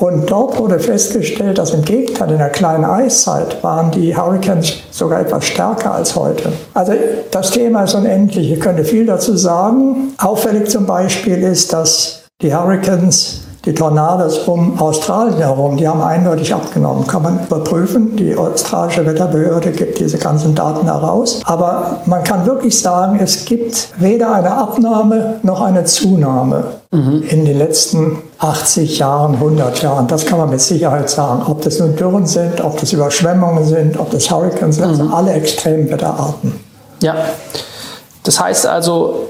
Und 0.00 0.30
dort 0.30 0.58
wurde 0.58 0.80
festgestellt, 0.80 1.58
dass 1.58 1.74
im 1.74 1.82
Gegenteil 1.82 2.30
in 2.30 2.38
der 2.38 2.48
kleinen 2.48 2.86
Eiszeit 2.86 3.62
waren 3.62 3.90
die 3.90 4.16
Hurricanes 4.16 4.78
sogar 4.90 5.20
etwas 5.20 5.44
stärker 5.44 5.92
als 5.92 6.16
heute. 6.16 6.52
Also 6.72 6.94
das 7.30 7.50
Thema 7.50 7.84
ist 7.84 7.94
unendlich. 7.94 8.50
Ich 8.50 8.60
könnte 8.60 8.82
viel 8.82 9.04
dazu 9.04 9.36
sagen. 9.36 10.14
Auffällig 10.16 10.70
zum 10.70 10.86
Beispiel 10.86 11.42
ist, 11.42 11.74
dass 11.74 12.22
die 12.40 12.54
Hurricanes 12.54 13.42
die 13.64 13.74
Tornados 13.74 14.38
um 14.46 14.80
Australien 14.80 15.38
herum, 15.38 15.76
die 15.76 15.86
haben 15.86 16.00
eindeutig 16.00 16.54
abgenommen. 16.54 17.06
Kann 17.06 17.22
man 17.22 17.40
überprüfen. 17.44 18.16
Die 18.16 18.34
australische 18.34 19.04
Wetterbehörde 19.04 19.70
gibt 19.72 20.00
diese 20.00 20.16
ganzen 20.16 20.54
Daten 20.54 20.86
heraus. 20.86 21.40
Aber 21.44 22.00
man 22.06 22.24
kann 22.24 22.46
wirklich 22.46 22.80
sagen, 22.80 23.20
es 23.22 23.44
gibt 23.44 23.88
weder 23.98 24.32
eine 24.32 24.52
Abnahme 24.52 25.40
noch 25.42 25.60
eine 25.60 25.84
Zunahme 25.84 26.64
mhm. 26.90 27.22
in 27.28 27.44
den 27.44 27.58
letzten 27.58 28.22
80 28.38 28.98
Jahren, 28.98 29.34
100 29.34 29.82
Jahren. 29.82 30.06
Das 30.06 30.24
kann 30.24 30.38
man 30.38 30.48
mit 30.48 30.62
Sicherheit 30.62 31.10
sagen. 31.10 31.42
Ob 31.46 31.60
das 31.60 31.78
nun 31.78 31.94
Dürren 31.96 32.24
sind, 32.24 32.62
ob 32.64 32.80
das 32.80 32.94
Überschwemmungen 32.94 33.66
sind, 33.66 34.00
ob 34.00 34.10
das 34.10 34.30
Hurricanes 34.30 34.76
sind, 34.76 34.86
mhm. 34.86 35.00
also 35.02 35.14
alle 35.14 35.32
Extremwetterarten. 35.32 36.58
Ja, 37.02 37.14
das 38.22 38.40
heißt 38.40 38.66
also, 38.66 39.28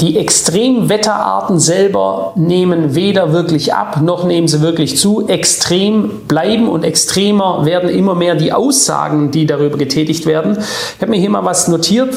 Die 0.00 0.18
Extremwetterarten 0.18 1.58
selber 1.58 2.32
nehmen 2.34 2.94
weder 2.94 3.34
wirklich 3.34 3.74
ab, 3.74 4.00
noch 4.00 4.24
nehmen 4.24 4.48
sie 4.48 4.62
wirklich 4.62 4.96
zu. 4.96 5.28
Extrem 5.28 6.22
bleiben 6.26 6.70
und 6.70 6.84
extremer 6.84 7.66
werden 7.66 7.90
immer 7.90 8.14
mehr 8.14 8.34
die 8.34 8.52
Aussagen, 8.52 9.30
die 9.30 9.44
darüber 9.44 9.76
getätigt 9.76 10.24
werden. 10.24 10.56
Ich 10.96 11.02
habe 11.02 11.10
mir 11.10 11.18
hier 11.18 11.28
mal 11.28 11.44
was 11.44 11.68
notiert. 11.68 12.16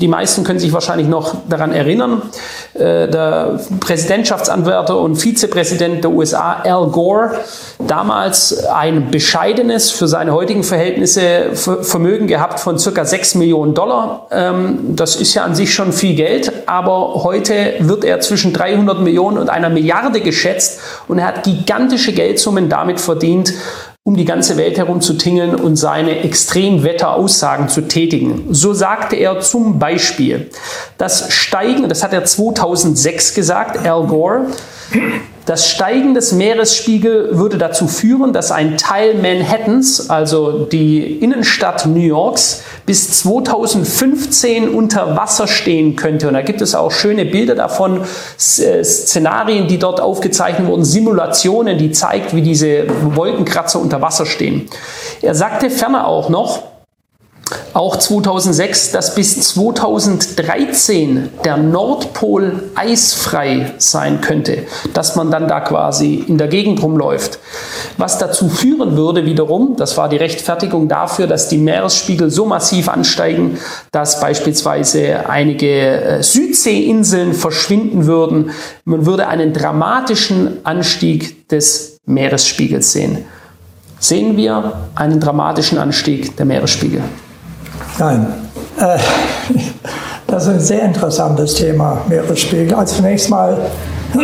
Die 0.00 0.06
meisten 0.06 0.44
können 0.44 0.60
sich 0.60 0.72
wahrscheinlich 0.72 1.08
noch 1.08 1.34
daran 1.48 1.72
erinnern. 1.72 2.22
Äh, 2.74 3.08
der 3.08 3.60
Präsidentschaftsanwärter 3.80 4.96
und 4.96 5.16
Vizepräsident 5.16 6.04
der 6.04 6.12
USA, 6.12 6.62
Al 6.64 6.86
Gore, 6.88 7.32
damals 7.84 8.64
ein 8.66 9.10
bescheidenes, 9.10 9.90
für 9.90 10.06
seine 10.06 10.32
heutigen 10.32 10.62
Verhältnisse 10.62 11.54
Vermögen 11.54 12.28
gehabt 12.28 12.60
von 12.60 12.78
circa 12.78 13.04
6 13.04 13.34
Millionen 13.36 13.74
Dollar. 13.74 14.28
Ähm, 14.30 14.94
das 14.94 15.16
ist 15.16 15.34
ja 15.34 15.42
an 15.44 15.56
sich 15.56 15.74
schon 15.74 15.92
viel 15.92 16.14
Geld, 16.14 16.52
aber 16.66 17.23
heute 17.24 17.74
wird 17.80 18.04
er 18.04 18.20
zwischen 18.20 18.52
300 18.52 19.00
Millionen 19.00 19.38
und 19.38 19.50
einer 19.50 19.70
Milliarde 19.70 20.20
geschätzt 20.20 20.80
und 21.08 21.18
er 21.18 21.26
hat 21.26 21.42
gigantische 21.42 22.12
Geldsummen 22.12 22.68
damit 22.68 23.00
verdient, 23.00 23.52
um 24.04 24.16
die 24.16 24.26
ganze 24.26 24.58
Welt 24.58 24.76
herum 24.76 25.00
zu 25.00 25.14
tingeln 25.14 25.54
und 25.54 25.76
seine 25.76 26.20
Extremwetteraussagen 26.20 27.70
zu 27.70 27.88
tätigen. 27.88 28.48
So 28.50 28.74
sagte 28.74 29.16
er 29.16 29.40
zum 29.40 29.78
Beispiel, 29.78 30.50
das 30.98 31.32
Steigen, 31.32 31.88
das 31.88 32.04
hat 32.04 32.12
er 32.12 32.24
2006 32.24 33.34
gesagt, 33.34 33.78
Al 33.78 34.06
Gore, 34.06 34.46
das 35.46 35.68
Steigen 35.68 36.14
des 36.14 36.32
Meeresspiegels 36.32 37.36
würde 37.36 37.58
dazu 37.58 37.86
führen, 37.86 38.32
dass 38.32 38.50
ein 38.50 38.78
Teil 38.78 39.14
Manhattans, 39.14 40.08
also 40.08 40.64
die 40.64 41.18
Innenstadt 41.18 41.86
New 41.86 42.00
Yorks, 42.00 42.62
bis 42.86 43.20
2015 43.20 44.68
unter 44.68 45.16
Wasser 45.16 45.46
stehen 45.46 45.96
könnte. 45.96 46.28
Und 46.28 46.34
da 46.34 46.42
gibt 46.42 46.62
es 46.62 46.74
auch 46.74 46.90
schöne 46.90 47.24
Bilder 47.24 47.54
davon, 47.54 48.00
äh, 48.00 48.84
Szenarien, 48.84 49.68
die 49.68 49.78
dort 49.78 50.00
aufgezeichnet 50.00 50.66
wurden, 50.66 50.84
Simulationen, 50.84 51.76
die 51.78 51.92
zeigt, 51.92 52.34
wie 52.34 52.42
diese 52.42 52.86
Wolkenkratzer 53.14 53.80
unter 53.80 54.00
Wasser 54.00 54.26
stehen. 54.26 54.68
Er 55.20 55.34
sagte 55.34 55.70
ferner 55.70 56.06
auch 56.06 56.28
noch, 56.30 56.73
auch 57.74 57.96
2006, 57.96 58.92
dass 58.92 59.14
bis 59.14 59.48
2013 59.48 61.30
der 61.44 61.56
Nordpol 61.56 62.70
eisfrei 62.74 63.74
sein 63.78 64.20
könnte, 64.20 64.66
dass 64.94 65.16
man 65.16 65.30
dann 65.30 65.48
da 65.48 65.60
quasi 65.60 66.24
in 66.26 66.38
der 66.38 66.48
Gegend 66.48 66.82
rumläuft. 66.82 67.38
Was 67.98 68.18
dazu 68.18 68.48
führen 68.48 68.96
würde 68.96 69.26
wiederum, 69.26 69.76
das 69.76 69.96
war 69.96 70.08
die 70.08 70.16
Rechtfertigung 70.16 70.88
dafür, 70.88 71.26
dass 71.26 71.48
die 71.48 71.58
Meeresspiegel 71.58 72.30
so 72.30 72.46
massiv 72.46 72.88
ansteigen, 72.88 73.58
dass 73.92 74.20
beispielsweise 74.20 75.28
einige 75.28 76.00
äh, 76.00 76.22
Südseeinseln 76.22 77.34
verschwinden 77.34 78.06
würden. 78.06 78.52
Man 78.84 79.06
würde 79.06 79.28
einen 79.28 79.52
dramatischen 79.52 80.64
Anstieg 80.64 81.48
des 81.48 81.98
Meeresspiegels 82.06 82.92
sehen. 82.92 83.24
Sehen 83.98 84.36
wir 84.36 84.88
einen 84.94 85.18
dramatischen 85.18 85.78
Anstieg 85.78 86.36
der 86.36 86.46
Meeresspiegel? 86.46 87.02
Nein. 87.98 88.26
Äh, 88.78 88.98
das 90.26 90.44
ist 90.44 90.48
ein 90.48 90.60
sehr 90.60 90.82
interessantes 90.82 91.54
Thema, 91.54 92.02
Meeresspiegel. 92.08 92.74
Also 92.74 92.96
zunächst 92.96 93.30
mal, 93.30 93.56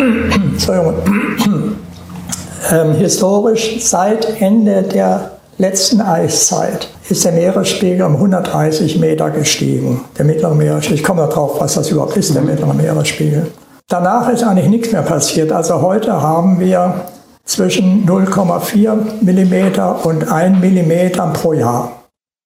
ähm, 2.72 2.92
historisch 2.94 3.84
seit 3.84 4.40
Ende 4.40 4.82
der 4.82 5.32
letzten 5.58 6.00
Eiszeit 6.00 6.88
ist 7.08 7.24
der 7.24 7.32
Meeresspiegel 7.32 8.02
um 8.02 8.16
130 8.16 8.98
Meter 8.98 9.30
gestiegen. 9.30 10.04
Der 10.16 10.24
mittlere 10.24 10.54
Meeresspiegel. 10.54 10.98
Ich 10.98 11.04
komme 11.04 11.26
darauf, 11.26 11.60
was 11.60 11.74
das 11.74 11.90
überhaupt 11.90 12.16
ist, 12.16 12.34
der 12.34 12.42
mittlere 12.42 12.72
Meeresspiegel. 12.72 13.50
Danach 13.88 14.28
ist 14.28 14.42
eigentlich 14.44 14.68
nichts 14.68 14.92
mehr 14.92 15.02
passiert. 15.02 15.52
Also 15.52 15.82
heute 15.82 16.22
haben 16.22 16.60
wir 16.60 17.02
zwischen 17.44 18.06
0,4 18.06 18.94
mm 19.20 20.06
und 20.06 20.30
1 20.30 20.58
mm 20.58 21.32
pro 21.32 21.52
Jahr. 21.52 21.99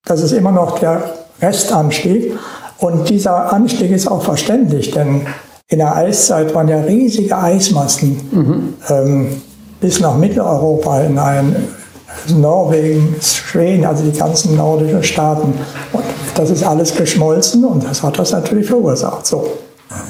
Das 0.05 0.21
ist 0.21 0.33
immer 0.33 0.53
noch 0.53 0.79
der 0.79 1.03
Restanstieg. 1.41 2.37
Und 2.79 3.09
dieser 3.09 3.53
Anstieg 3.53 3.91
ist 3.91 4.07
auch 4.07 4.23
verständlich, 4.23 4.91
denn 4.91 5.27
in 5.69 5.79
der 5.79 5.97
Eiszeit 5.97 6.55
waren 6.55 6.69
ja 6.69 6.81
riesige 6.81 7.37
Eismassen 7.37 8.21
mhm. 8.31 8.75
ähm, 8.91 9.43
bis 9.81 10.01
nach 10.01 10.17
Mitteleuropa 10.17 10.99
hinein, 10.99 11.57
Norwegen, 12.29 13.17
Schweden, 13.21 13.85
also 13.87 14.05
die 14.05 14.17
ganzen 14.17 14.57
nordischen 14.57 15.03
Staaten. 15.03 15.55
Und 15.93 16.05
das 16.35 16.51
ist 16.51 16.63
alles 16.65 16.95
geschmolzen 16.95 17.65
und 17.65 17.85
das 17.85 18.03
hat 18.03 18.19
das 18.19 18.33
natürlich 18.33 18.67
verursacht. 18.67 19.27
So. 19.27 19.47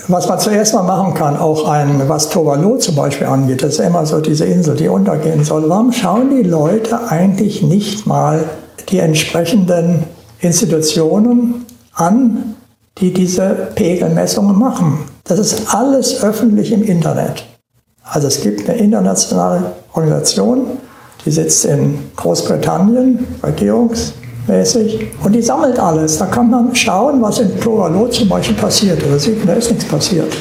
Was 0.08 0.28
man 0.28 0.38
zuerst 0.38 0.74
mal 0.74 0.82
machen 0.82 1.14
kann, 1.14 1.36
auch 1.36 1.68
ein, 1.68 2.02
was 2.08 2.28
Tuvalu 2.28 2.78
zum 2.78 2.96
Beispiel 2.96 3.26
angeht, 3.26 3.62
das 3.62 3.74
ist 3.74 3.80
immer 3.80 4.04
so 4.06 4.20
diese 4.20 4.44
Insel, 4.44 4.74
die 4.74 4.88
untergehen 4.88 5.44
soll. 5.44 5.68
Warum 5.68 5.92
schauen 5.92 6.30
die 6.30 6.48
Leute 6.48 7.08
eigentlich 7.10 7.62
nicht 7.62 8.06
mal 8.06 8.44
die 8.88 8.98
entsprechenden 8.98 10.04
Institutionen 10.40 11.64
an, 11.94 12.56
die 12.98 13.12
diese 13.12 13.68
Pegelmessungen 13.74 14.58
machen. 14.58 14.98
Das 15.24 15.38
ist 15.38 15.74
alles 15.74 16.22
öffentlich 16.22 16.72
im 16.72 16.82
Internet. 16.82 17.44
Also 18.04 18.28
es 18.28 18.42
gibt 18.42 18.68
eine 18.68 18.78
internationale 18.78 19.72
Organisation, 19.94 20.66
die 21.24 21.30
sitzt 21.30 21.64
in 21.64 21.98
Großbritannien, 22.16 23.26
regierungsmäßig, 23.42 25.08
und 25.24 25.32
die 25.32 25.40
sammelt 25.40 25.78
alles. 25.78 26.18
Da 26.18 26.26
kann 26.26 26.50
man 26.50 26.74
schauen, 26.74 27.22
was 27.22 27.38
in 27.38 27.58
Tuvalu 27.60 28.08
zum 28.08 28.28
Beispiel 28.28 28.56
passiert. 28.56 29.02
Oder 29.06 29.18
sieht, 29.18 29.48
da 29.48 29.54
ist 29.54 29.70
nichts 29.70 29.86
passiert. 29.86 30.32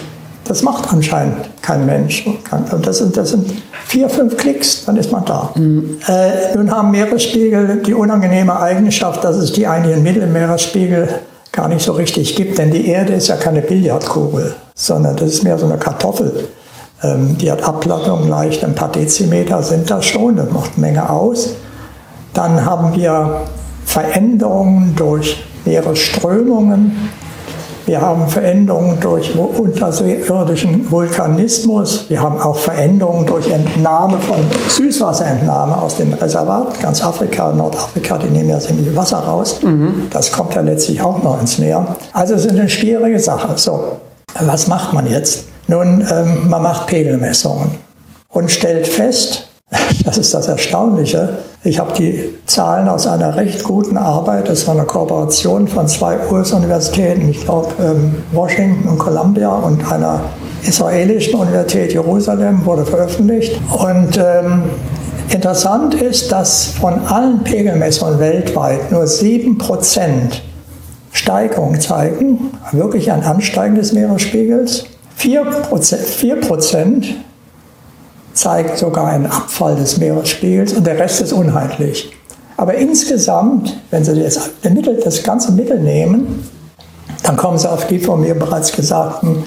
Das 0.45 0.61
macht 0.61 0.91
anscheinend 0.91 1.49
kein 1.61 1.85
Mensch. 1.85 2.25
Und 2.71 2.85
das 2.85 2.97
sind, 2.97 3.15
das 3.15 3.29
sind 3.29 3.49
vier, 3.85 4.09
fünf 4.09 4.35
Klicks, 4.37 4.85
dann 4.85 4.97
ist 4.97 5.11
man 5.11 5.23
da. 5.25 5.51
Mhm. 5.55 5.99
Äh, 6.07 6.55
nun 6.55 6.69
haben 6.69 6.91
Meeresspiegel 6.91 7.81
die 7.85 7.93
unangenehme 7.93 8.59
Eigenschaft, 8.59 9.23
dass 9.23 9.37
es 9.37 9.53
die 9.53 9.67
eigentlichen 9.67 10.03
Mittelmeeresspiegel 10.03 11.07
gar 11.51 11.67
nicht 11.67 11.85
so 11.85 11.93
richtig 11.93 12.35
gibt, 12.35 12.57
denn 12.57 12.71
die 12.71 12.87
Erde 12.87 13.13
ist 13.13 13.27
ja 13.27 13.37
keine 13.37 13.61
Billardkugel, 13.61 14.55
sondern 14.73 15.15
das 15.15 15.29
ist 15.29 15.43
mehr 15.43 15.57
so 15.57 15.65
eine 15.65 15.77
Kartoffel. 15.77 16.49
Ähm, 17.03 17.37
die 17.37 17.51
hat 17.51 17.63
Abplattung 17.63 18.27
leicht, 18.27 18.63
ein 18.63 18.75
paar 18.75 18.91
Dezimeter 18.91 19.61
sind 19.61 19.89
das 19.89 20.05
schon, 20.05 20.35
das 20.35 20.49
macht 20.49 20.71
eine 20.75 20.87
Menge 20.87 21.09
aus. 21.09 21.51
Dann 22.33 22.65
haben 22.65 22.95
wir 22.95 23.41
Veränderungen 23.85 24.95
durch 24.95 25.43
Meeresströmungen, 25.65 27.09
wir 27.85 27.99
haben 27.99 28.27
Veränderungen 28.29 28.97
durch 29.01 29.35
unterirdischen 29.35 30.89
Vulkanismus. 30.89 32.05
Wir 32.09 32.21
haben 32.21 32.39
auch 32.39 32.55
Veränderungen 32.55 33.25
durch 33.25 33.49
Entnahme 33.49 34.19
von 34.19 34.37
Süßwasserentnahme 34.69 35.81
aus 35.81 35.97
den 35.97 36.13
Reservaten. 36.13 36.81
Ganz 36.81 37.03
Afrika, 37.03 37.51
Nordafrika, 37.51 38.17
die 38.17 38.29
nehmen 38.29 38.49
ja 38.49 38.59
ziemlich 38.59 38.95
Wasser 38.95 39.19
raus. 39.19 39.59
Mhm. 39.61 40.07
Das 40.11 40.31
kommt 40.31 40.55
ja 40.55 40.61
letztlich 40.61 41.01
auch 41.01 41.21
noch 41.21 41.41
ins 41.41 41.57
Meer. 41.57 41.85
Also 42.13 42.35
es 42.35 42.45
ist 42.45 42.51
eine 42.51 42.69
schwierige 42.69 43.19
Sache. 43.19 43.49
So, 43.57 43.97
was 44.39 44.67
macht 44.67 44.93
man 44.93 45.09
jetzt? 45.09 45.45
Nun, 45.67 46.05
ähm, 46.09 46.49
man 46.49 46.63
macht 46.63 46.87
Pegelmessungen 46.87 47.71
und 48.29 48.49
stellt 48.49 48.87
fest, 48.87 49.47
das 50.05 50.17
ist 50.17 50.33
das 50.33 50.47
Erstaunliche. 50.47 51.37
Ich 51.63 51.79
habe 51.79 51.93
die 51.93 52.35
Zahlen 52.45 52.89
aus 52.89 53.07
einer 53.07 53.35
recht 53.35 53.63
guten 53.63 53.97
Arbeit, 53.97 54.49
das 54.49 54.67
war 54.67 54.75
eine 54.75 54.83
Kooperation 54.83 55.67
von 55.67 55.87
zwei 55.87 56.17
US-Universitäten, 56.29 57.29
ich 57.29 57.43
glaube 57.45 57.69
ähm, 57.79 58.15
Washington 58.31 58.87
und 58.89 58.97
Columbia 58.97 59.49
und 59.49 59.89
einer 59.91 60.21
israelischen 60.63 61.35
Universität 61.35 61.93
Jerusalem, 61.93 62.65
wurde 62.65 62.85
veröffentlicht. 62.85 63.59
Und 63.71 64.17
ähm, 64.17 64.63
interessant 65.29 65.95
ist, 65.95 66.31
dass 66.31 66.67
von 66.67 67.05
allen 67.07 67.43
Pegelmessungen 67.43 68.19
weltweit 68.19 68.91
nur 68.91 69.03
7% 69.03 70.09
Steigerung 71.11 71.79
zeigen, 71.79 72.51
wirklich 72.71 73.11
ein 73.11 73.23
Ansteigen 73.23 73.75
des 73.75 73.93
Meeresspiegels. 73.93 74.85
4%, 75.19 75.95
4 75.95 76.41
zeigt 78.33 78.77
sogar 78.77 79.07
einen 79.07 79.25
Abfall 79.25 79.75
des 79.75 79.97
Meeresspiegels 79.97 80.73
und 80.73 80.85
der 80.85 80.99
Rest 80.99 81.21
ist 81.21 81.33
unheitlich. 81.33 82.11
Aber 82.57 82.75
insgesamt, 82.75 83.77
wenn 83.91 84.03
Sie 84.03 84.21
das, 84.21 84.49
das 85.03 85.23
ganze 85.23 85.51
Mittel 85.51 85.79
nehmen, 85.79 86.47
dann 87.23 87.37
kommen 87.37 87.57
Sie 87.57 87.69
auf 87.69 87.87
die 87.87 87.99
von 87.99 88.21
mir 88.21 88.35
bereits 88.35 88.71
gesagten 88.71 89.43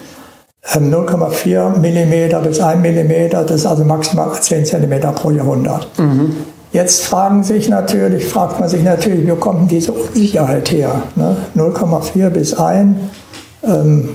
0,4 0.75 1.79
mm 1.79 2.43
bis 2.43 2.61
1 2.61 2.81
mm, 2.81 3.31
das 3.31 3.51
ist 3.51 3.67
also 3.67 3.85
maximal 3.85 4.33
10 4.41 4.65
cm 4.65 5.01
pro 5.15 5.31
Jahrhundert. 5.31 5.89
Mhm. 5.99 6.37
Jetzt 6.73 7.05
fragen 7.05 7.45
sich 7.45 7.69
natürlich, 7.69 8.27
fragt 8.27 8.59
man 8.59 8.69
sich 8.69 8.83
natürlich, 8.83 9.31
wo 9.31 9.37
kommt 9.37 9.71
diese 9.71 9.93
Unsicherheit 9.93 10.71
her? 10.73 11.03
Ne? 11.15 11.37
0,4 11.57 12.31
bis 12.31 12.55
1. 12.55 12.97
Ähm, 13.63 14.09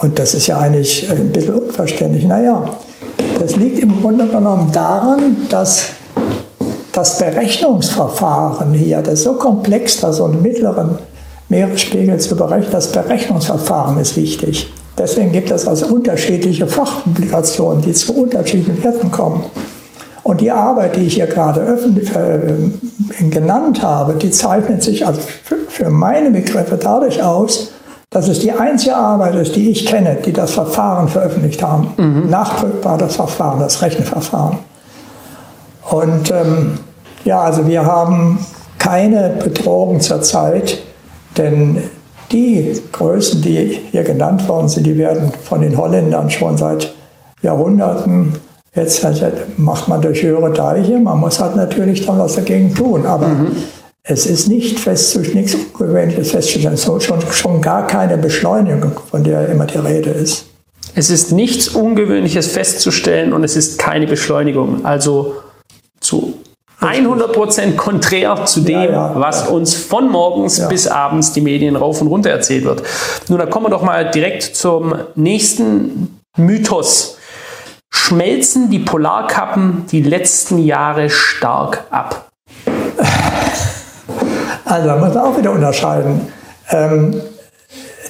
und 0.00 0.18
das 0.18 0.34
ist 0.34 0.46
ja 0.46 0.58
eigentlich 0.58 1.10
ein 1.10 1.32
bisschen 1.32 1.54
unverständlich. 1.54 2.24
Naja, 2.24 2.70
das 3.38 3.56
liegt 3.56 3.78
im 3.78 4.00
Grunde 4.00 4.26
genommen 4.26 4.70
daran, 4.72 5.36
dass 5.48 5.90
das 6.92 7.18
Berechnungsverfahren 7.18 8.72
hier, 8.72 9.02
das 9.02 9.14
ist 9.14 9.24
so 9.24 9.34
komplex, 9.34 10.00
da 10.00 10.12
so 10.12 10.24
einen 10.24 10.42
mittleren 10.42 10.98
Meeresspiegel 11.48 12.18
zu 12.18 12.36
berechnen, 12.36 12.72
das 12.72 12.92
Berechnungsverfahren 12.92 13.98
ist 13.98 14.16
wichtig. 14.16 14.72
Deswegen 14.98 15.30
gibt 15.30 15.50
es 15.50 15.66
also 15.66 15.86
unterschiedliche 15.86 16.66
Fachpublikationen, 16.66 17.82
die 17.82 17.92
zu 17.92 18.14
unterschiedlichen 18.14 18.82
Werten 18.82 19.10
kommen. 19.12 19.44
Und 20.24 20.40
die 20.40 20.50
Arbeit, 20.50 20.96
die 20.96 21.02
ich 21.02 21.14
hier 21.14 21.26
gerade 21.26 21.60
öffentlich 21.60 22.10
äh, 22.14 23.30
genannt 23.30 23.80
habe, 23.80 24.14
die 24.14 24.30
zeichnet 24.30 24.82
sich 24.82 25.06
also 25.06 25.20
für 25.68 25.88
meine 25.88 26.30
Begriffe 26.30 26.76
dadurch 26.76 27.22
aus, 27.22 27.70
dass 28.10 28.28
es 28.28 28.40
die 28.40 28.52
einzige 28.52 28.96
Arbeit 28.96 29.34
ist, 29.34 29.54
die 29.54 29.70
ich 29.70 29.86
kenne, 29.86 30.16
die 30.24 30.32
das 30.32 30.52
Verfahren 30.52 31.08
veröffentlicht 31.08 31.62
haben. 31.62 31.92
Mhm. 31.96 32.30
Nachdrückbar 32.30 32.96
das 32.98 33.16
Verfahren, 33.16 33.60
das 33.60 33.82
Rechenverfahren. 33.82 34.58
Und 35.90 36.30
ähm, 36.30 36.78
ja, 37.24 37.40
also 37.40 37.66
wir 37.66 37.84
haben 37.84 38.38
keine 38.78 39.30
Bedrohung 39.42 40.00
zurzeit, 40.00 40.78
denn 41.36 41.82
die 42.32 42.80
Größen, 42.92 43.42
die 43.42 43.80
hier 43.90 44.04
genannt 44.04 44.48
worden 44.48 44.68
sind, 44.68 44.86
die 44.86 44.96
werden 44.96 45.32
von 45.44 45.60
den 45.60 45.76
Holländern 45.76 46.30
schon 46.30 46.56
seit 46.56 46.94
Jahrhunderten 47.42 48.34
Jetzt 48.78 49.04
macht 49.56 49.88
man 49.88 50.00
durch 50.00 50.22
höhere 50.22 50.52
Deiche, 50.52 50.98
man 50.98 51.18
muss 51.18 51.40
halt 51.40 51.56
natürlich 51.56 52.06
dann 52.06 52.18
was 52.18 52.36
dagegen 52.36 52.72
tun. 52.74 53.06
Aber 53.06 53.26
mhm. 53.26 53.56
Es 54.10 54.24
ist 54.24 54.48
nicht 54.48 54.80
festzustellen, 54.80 55.36
nichts 55.36 55.54
Ungewöhnliches 55.54 56.30
festzustellen, 56.30 56.78
so 56.78 56.98
schon, 56.98 57.20
schon 57.30 57.60
gar 57.60 57.86
keine 57.86 58.16
Beschleunigung, 58.16 58.92
von 59.10 59.22
der 59.22 59.48
immer 59.50 59.66
die 59.66 59.76
Rede 59.76 60.10
ist. 60.10 60.46
Es 60.94 61.10
ist 61.10 61.30
nichts 61.30 61.68
Ungewöhnliches 61.68 62.46
festzustellen 62.46 63.34
und 63.34 63.44
es 63.44 63.54
ist 63.54 63.78
keine 63.78 64.06
Beschleunigung. 64.06 64.86
Also 64.86 65.36
zu 66.00 66.38
100% 66.80 67.76
konträr 67.76 68.46
zu 68.46 68.60
dem, 68.62 68.76
ja, 68.76 68.90
ja, 68.90 69.12
was 69.14 69.44
ja. 69.44 69.50
uns 69.50 69.74
von 69.74 70.10
morgens 70.10 70.66
bis 70.68 70.86
abends 70.86 71.32
die 71.32 71.42
Medien 71.42 71.76
rauf 71.76 72.00
und 72.00 72.08
runter 72.08 72.30
erzählt 72.30 72.64
wird. 72.64 72.82
Nun, 73.28 73.38
da 73.38 73.44
kommen 73.44 73.66
wir 73.66 73.70
doch 73.70 73.82
mal 73.82 74.10
direkt 74.10 74.42
zum 74.42 74.94
nächsten 75.16 76.18
Mythos 76.36 77.18
schmelzen 77.90 78.70
die 78.70 78.78
Polarkappen 78.78 79.84
die 79.90 80.02
letzten 80.02 80.58
Jahre 80.58 81.10
stark 81.10 81.84
ab? 81.90 82.27
Also 84.68 84.86
da 84.86 84.96
muss 84.96 85.14
man 85.14 85.24
auch 85.24 85.38
wieder 85.38 85.52
unterscheiden. 85.52 86.20
Ähm, 86.70 87.20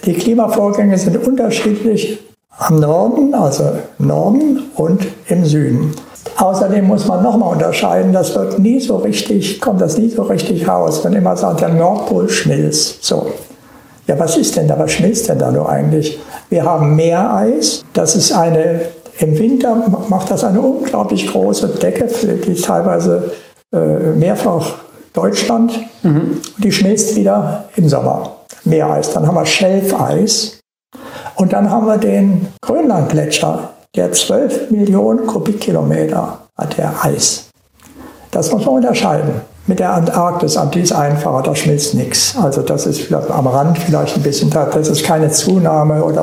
die 0.05 0.15
Klimavorgänge 0.15 0.99
sind 0.99 1.17
unterschiedlich 1.25 2.19
am 2.59 2.81
Norden, 2.81 3.33
also 3.35 3.65
im 3.99 4.07
Norden 4.09 4.63
und 4.75 5.07
im 5.29 5.45
Süden. 5.45 5.95
Außerdem 6.37 6.87
muss 6.87 7.07
man 7.07 7.23
nochmal 7.23 7.53
unterscheiden, 7.53 8.13
das 8.13 8.35
wird 8.35 8.59
nie 8.59 8.81
so 8.81 8.97
richtig, 8.97 9.61
kommt 9.61 9.81
das 9.81 9.97
nie 9.99 10.09
so 10.09 10.23
richtig 10.23 10.67
raus, 10.67 11.05
wenn 11.05 11.13
immer 11.13 11.37
sagt, 11.37 11.61
der 11.61 11.69
Nordpol 11.69 12.29
schmilzt. 12.29 13.05
So. 13.05 13.27
Ja, 14.07 14.19
was 14.19 14.37
ist 14.37 14.57
denn 14.57 14.67
da? 14.67 14.79
Was 14.79 14.93
schmilzt 14.93 15.29
denn 15.29 15.39
da 15.39 15.51
nur 15.53 15.69
eigentlich? 15.69 16.19
Wir 16.49 16.65
haben 16.65 16.97
Meereis, 16.97 17.85
das 17.93 18.17
ist 18.17 18.33
eine 18.33 18.81
im 19.21 19.37
Winter 19.37 19.75
macht 20.09 20.31
das 20.31 20.45
eine 20.45 20.61
unglaublich 20.61 21.27
große 21.27 21.69
Decke, 21.69 22.07
die 22.07 22.55
teilweise 22.55 23.33
äh, 23.73 24.13
mehrfach 24.17 24.77
Deutschland. 25.19 25.73
Mhm. 26.03 26.41
Die 26.59 26.71
schmilzt 26.71 27.17
wieder 27.17 27.65
im 27.77 27.89
Sommer. 27.89 28.37
Meereis. 28.65 29.13
Dann 29.13 29.27
haben 29.27 29.35
wir 29.35 29.47
Schelfeis. 29.47 30.61
Und 31.35 31.53
dann 31.53 31.71
haben 31.71 31.87
wir 31.87 31.99
den 31.99 32.49
Grönlandgletscher, 32.63 33.71
der 33.97 34.13
12 34.13 34.71
Millionen 34.71 35.27
Kubikkilometer 35.27 36.39
hat 36.57 36.79
der 36.79 36.93
Eis. 37.05 37.49
Das 38.31 38.53
muss 38.53 38.65
man 38.65 38.77
unterscheiden. 38.77 39.41
Mit 39.67 39.81
der 39.81 39.93
Antarktis, 39.93 40.59
die 40.73 40.81
ist 40.81 40.93
einfacher, 40.93 41.43
da 41.43 41.55
schmilzt 41.55 41.95
nichts. 41.95 42.35
Also 42.41 42.63
das 42.63 42.87
ist 42.87 43.01
vielleicht 43.03 43.31
am 43.31 43.47
Rand 43.47 43.79
vielleicht 43.79 44.17
ein 44.17 44.23
bisschen, 44.23 44.51
das 44.51 44.89
ist 44.89 45.05
keine 45.05 45.31
Zunahme 45.31 46.03
oder 46.03 46.23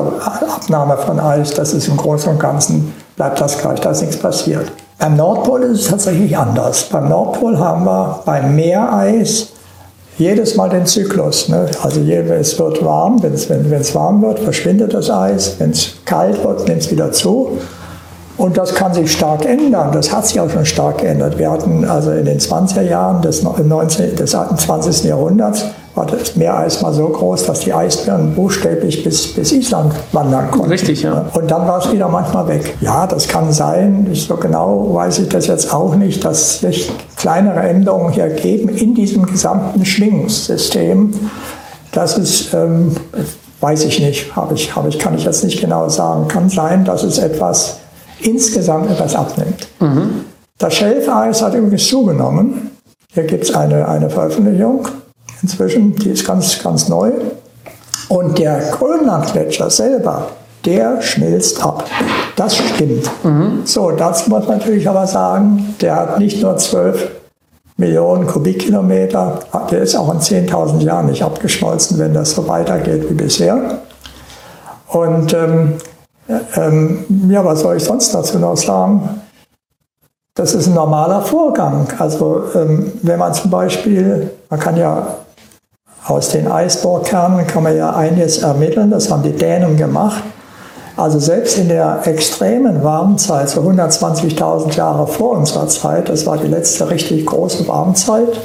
Abnahme 0.54 0.96
von 0.96 1.20
Eis, 1.20 1.50
das 1.50 1.72
ist 1.72 1.86
im 1.86 1.96
Großen 1.96 2.30
und 2.32 2.40
Ganzen, 2.40 2.92
bleibt 3.14 3.40
das 3.40 3.58
gleich, 3.58 3.78
da 3.80 3.90
ist 3.90 4.00
nichts 4.00 4.18
passiert. 4.18 4.72
Beim 4.98 5.16
Nordpol 5.16 5.62
ist 5.62 5.80
es 5.80 5.88
tatsächlich 5.88 6.36
anders. 6.36 6.84
Beim 6.84 7.08
Nordpol 7.08 7.58
haben 7.58 7.84
wir 7.84 8.20
beim 8.24 8.56
Meereis 8.56 9.48
jedes 10.16 10.56
Mal 10.56 10.70
den 10.70 10.86
Zyklus. 10.86 11.48
Ne? 11.48 11.66
Also 11.82 12.00
es 12.00 12.58
wird 12.58 12.82
warm, 12.84 13.22
wenn 13.22 13.34
es 13.34 13.94
warm 13.94 14.22
wird, 14.22 14.38
verschwindet 14.38 14.94
das 14.94 15.10
Eis. 15.10 15.56
Wenn 15.58 15.70
es 15.70 15.96
kalt 16.06 16.42
wird, 16.42 16.66
nimmt 16.66 16.80
es 16.80 16.90
wieder 16.90 17.12
zu. 17.12 17.58
Und 18.38 18.56
das 18.56 18.74
kann 18.74 18.94
sich 18.94 19.12
stark 19.12 19.44
ändern. 19.44 19.92
Das 19.92 20.12
hat 20.12 20.26
sich 20.26 20.40
auch 20.40 20.50
schon 20.50 20.64
stark 20.64 20.98
geändert. 20.98 21.38
Wir 21.38 21.50
hatten 21.50 21.84
also 21.84 22.12
in 22.12 22.24
den 22.24 22.38
20er 22.38 22.82
Jahren 22.82 23.20
des, 23.22 23.42
19, 23.42 24.16
des 24.16 24.30
20. 24.30 25.04
Jahrhunderts 25.04 25.64
war 25.96 26.04
das 26.04 26.36
Meereis 26.36 26.82
mal 26.82 26.92
so 26.92 27.08
groß, 27.08 27.46
dass 27.46 27.60
die 27.60 27.72
Eisbären 27.72 28.34
buchstäblich 28.34 29.02
bis, 29.02 29.32
bis 29.32 29.50
Island 29.52 29.94
wandern 30.12 30.50
konnten. 30.50 30.70
Richtig, 30.70 31.02
ja. 31.02 31.24
Und 31.32 31.50
dann 31.50 31.66
war 31.66 31.78
es 31.78 31.90
wieder 31.90 32.08
manchmal 32.08 32.46
weg. 32.48 32.76
Ja, 32.82 33.06
das 33.06 33.26
kann 33.26 33.50
sein. 33.50 34.06
So 34.12 34.36
genau 34.36 34.94
weiß 34.94 35.20
ich 35.20 35.28
das 35.30 35.46
jetzt 35.46 35.72
auch 35.72 35.96
nicht, 35.96 36.22
dass 36.22 36.60
sich 36.60 36.92
kleinere 37.16 37.60
Änderungen 37.60 38.12
hier 38.12 38.28
geben 38.28 38.68
in 38.68 38.94
diesem 38.94 39.24
gesamten 39.24 39.86
Schwingungssystem. 39.86 41.14
Das 41.92 42.18
ist, 42.18 42.52
ähm, 42.52 42.94
weiß 43.60 43.86
ich 43.86 43.98
nicht, 43.98 44.36
habe 44.36 44.54
ich, 44.54 44.76
habe 44.76 44.90
ich, 44.90 44.98
kann 44.98 45.14
ich 45.14 45.24
jetzt 45.24 45.44
nicht 45.44 45.62
genau 45.62 45.88
sagen. 45.88 46.28
Kann 46.28 46.50
sein, 46.50 46.84
dass 46.84 47.04
es 47.04 47.16
etwas 47.16 47.78
insgesamt 48.20 48.90
etwas 48.90 49.14
abnimmt. 49.14 49.66
Mhm. 49.80 50.26
Das 50.58 50.74
Schelfeis 50.74 51.40
hat 51.40 51.54
übrigens 51.54 51.86
zugenommen. 51.86 52.70
Hier 53.14 53.24
gibt 53.24 53.44
es 53.44 53.54
eine, 53.54 53.88
eine 53.88 54.10
Veröffentlichung 54.10 54.86
inzwischen, 55.42 55.94
die 55.96 56.10
ist 56.10 56.26
ganz, 56.26 56.62
ganz 56.62 56.88
neu. 56.88 57.12
Und 58.08 58.38
der 58.38 58.60
Grönlandgletscher 58.70 59.70
selber, 59.70 60.28
der 60.64 61.00
schmilzt 61.00 61.62
ab. 61.64 61.84
Das 62.36 62.56
stimmt. 62.56 63.10
Mhm. 63.24 63.62
So, 63.64 63.90
das 63.92 64.26
muss 64.26 64.46
man 64.46 64.58
natürlich 64.58 64.88
aber 64.88 65.06
sagen, 65.06 65.74
der 65.80 65.96
hat 65.96 66.18
nicht 66.18 66.42
nur 66.42 66.56
12 66.56 67.10
Millionen 67.78 68.26
Kubikkilometer, 68.26 69.40
der 69.70 69.80
ist 69.80 69.94
auch 69.96 70.12
in 70.12 70.20
10.000 70.20 70.80
Jahren 70.80 71.06
nicht 71.06 71.22
abgeschmolzen, 71.22 71.98
wenn 71.98 72.14
das 72.14 72.32
so 72.32 72.48
weitergeht 72.48 73.08
wie 73.10 73.14
bisher. 73.14 73.80
Und 74.88 75.34
ähm, 75.34 75.74
ähm, 76.54 77.04
ja, 77.28 77.44
was 77.44 77.60
soll 77.60 77.76
ich 77.76 77.84
sonst 77.84 78.14
dazu 78.14 78.38
noch 78.38 78.56
sagen? 78.56 79.20
Das 80.34 80.54
ist 80.54 80.66
ein 80.66 80.74
normaler 80.74 81.22
Vorgang. 81.22 81.88
Also 81.98 82.44
ähm, 82.54 82.92
wenn 83.02 83.18
man 83.18 83.34
zum 83.34 83.50
Beispiel, 83.50 84.30
man 84.48 84.60
kann 84.60 84.76
ja 84.76 85.16
aus 86.06 86.30
den 86.30 86.46
Eisbohrkernen 86.46 87.46
kann 87.46 87.64
man 87.64 87.76
ja 87.76 87.94
einiges 87.94 88.38
ermitteln, 88.38 88.90
das 88.90 89.10
haben 89.10 89.22
die 89.22 89.32
Dänen 89.32 89.76
gemacht. 89.76 90.22
Also 90.96 91.18
selbst 91.18 91.58
in 91.58 91.68
der 91.68 92.00
extremen 92.04 92.82
Warmzeit, 92.82 93.50
so 93.50 93.60
120.000 93.60 94.76
Jahre 94.76 95.06
vor 95.06 95.32
unserer 95.32 95.68
Zeit, 95.68 96.08
das 96.08 96.24
war 96.24 96.38
die 96.38 96.46
letzte 96.46 96.88
richtig 96.88 97.26
große 97.26 97.68
Warmzeit, 97.68 98.40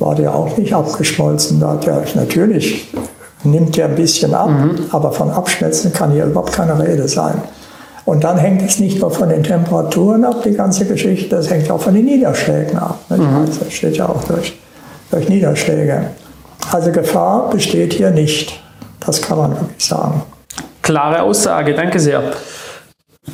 war 0.00 0.14
der 0.14 0.34
auch 0.34 0.56
nicht 0.56 0.74
abgeschmolzen. 0.74 1.60
Da 1.60 1.72
hat 1.72 1.86
er 1.86 2.02
natürlich 2.14 2.92
nimmt 3.44 3.76
ja 3.76 3.86
ein 3.86 3.94
bisschen 3.94 4.34
ab, 4.34 4.50
mhm. 4.50 4.86
aber 4.90 5.12
von 5.12 5.30
Abschmelzen 5.30 5.92
kann 5.92 6.10
hier 6.10 6.24
überhaupt 6.24 6.52
keine 6.52 6.76
Rede 6.78 7.06
sein. 7.06 7.40
Und 8.04 8.24
dann 8.24 8.38
hängt 8.38 8.62
es 8.62 8.80
nicht 8.80 9.00
nur 9.00 9.10
von 9.10 9.28
den 9.28 9.44
Temperaturen 9.44 10.24
ab, 10.24 10.42
die 10.42 10.52
ganze 10.52 10.86
Geschichte, 10.86 11.36
das 11.36 11.50
hängt 11.50 11.70
auch 11.70 11.80
von 11.80 11.94
den 11.94 12.06
Niederschlägen 12.06 12.78
ab. 12.78 12.98
Mhm. 13.10 13.46
Das 13.46 13.72
steht 13.72 13.96
ja 13.98 14.08
auch 14.08 14.24
durch, 14.24 14.58
durch 15.10 15.28
Niederschläge. 15.28 16.06
Also 16.72 16.92
Gefahr 16.92 17.50
besteht 17.50 17.94
hier 17.94 18.10
nicht. 18.10 18.60
Das 19.00 19.22
kann 19.22 19.38
man 19.38 19.52
wirklich 19.52 19.84
sagen. 19.84 20.22
Klare 20.82 21.22
Aussage, 21.22 21.74
danke 21.74 22.00
sehr. 22.00 22.22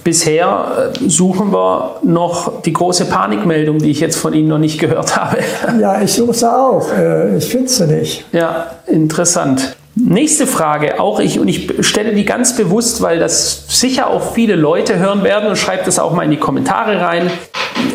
Bisher 0.02 0.92
äh, 0.94 1.08
suchen 1.08 1.52
wir 1.52 2.00
noch 2.02 2.62
die 2.62 2.72
große 2.72 3.04
Panikmeldung, 3.04 3.78
die 3.78 3.90
ich 3.90 4.00
jetzt 4.00 4.16
von 4.16 4.34
Ihnen 4.34 4.48
noch 4.48 4.58
nicht 4.58 4.80
gehört 4.80 5.16
habe. 5.20 5.38
Ja, 5.80 6.00
ich 6.02 6.12
suche 6.12 6.34
sie 6.34 6.50
auch. 6.50 6.90
Äh, 6.92 7.36
ich 7.36 7.46
finde 7.46 7.68
sie 7.68 7.86
nicht. 7.86 8.24
Ja, 8.32 8.66
interessant. 8.86 9.76
Nächste 9.96 10.48
Frage, 10.48 10.98
auch 10.98 11.20
ich, 11.20 11.38
und 11.38 11.46
ich 11.46 11.72
stelle 11.86 12.14
die 12.14 12.24
ganz 12.24 12.56
bewusst, 12.56 13.00
weil 13.00 13.20
das 13.20 13.66
sicher 13.68 14.08
auch 14.08 14.32
viele 14.34 14.56
Leute 14.56 14.98
hören 14.98 15.22
werden 15.22 15.48
und 15.48 15.56
schreibt 15.56 15.86
das 15.86 16.00
auch 16.00 16.12
mal 16.12 16.24
in 16.24 16.32
die 16.32 16.36
Kommentare 16.36 17.00
rein. 17.00 17.30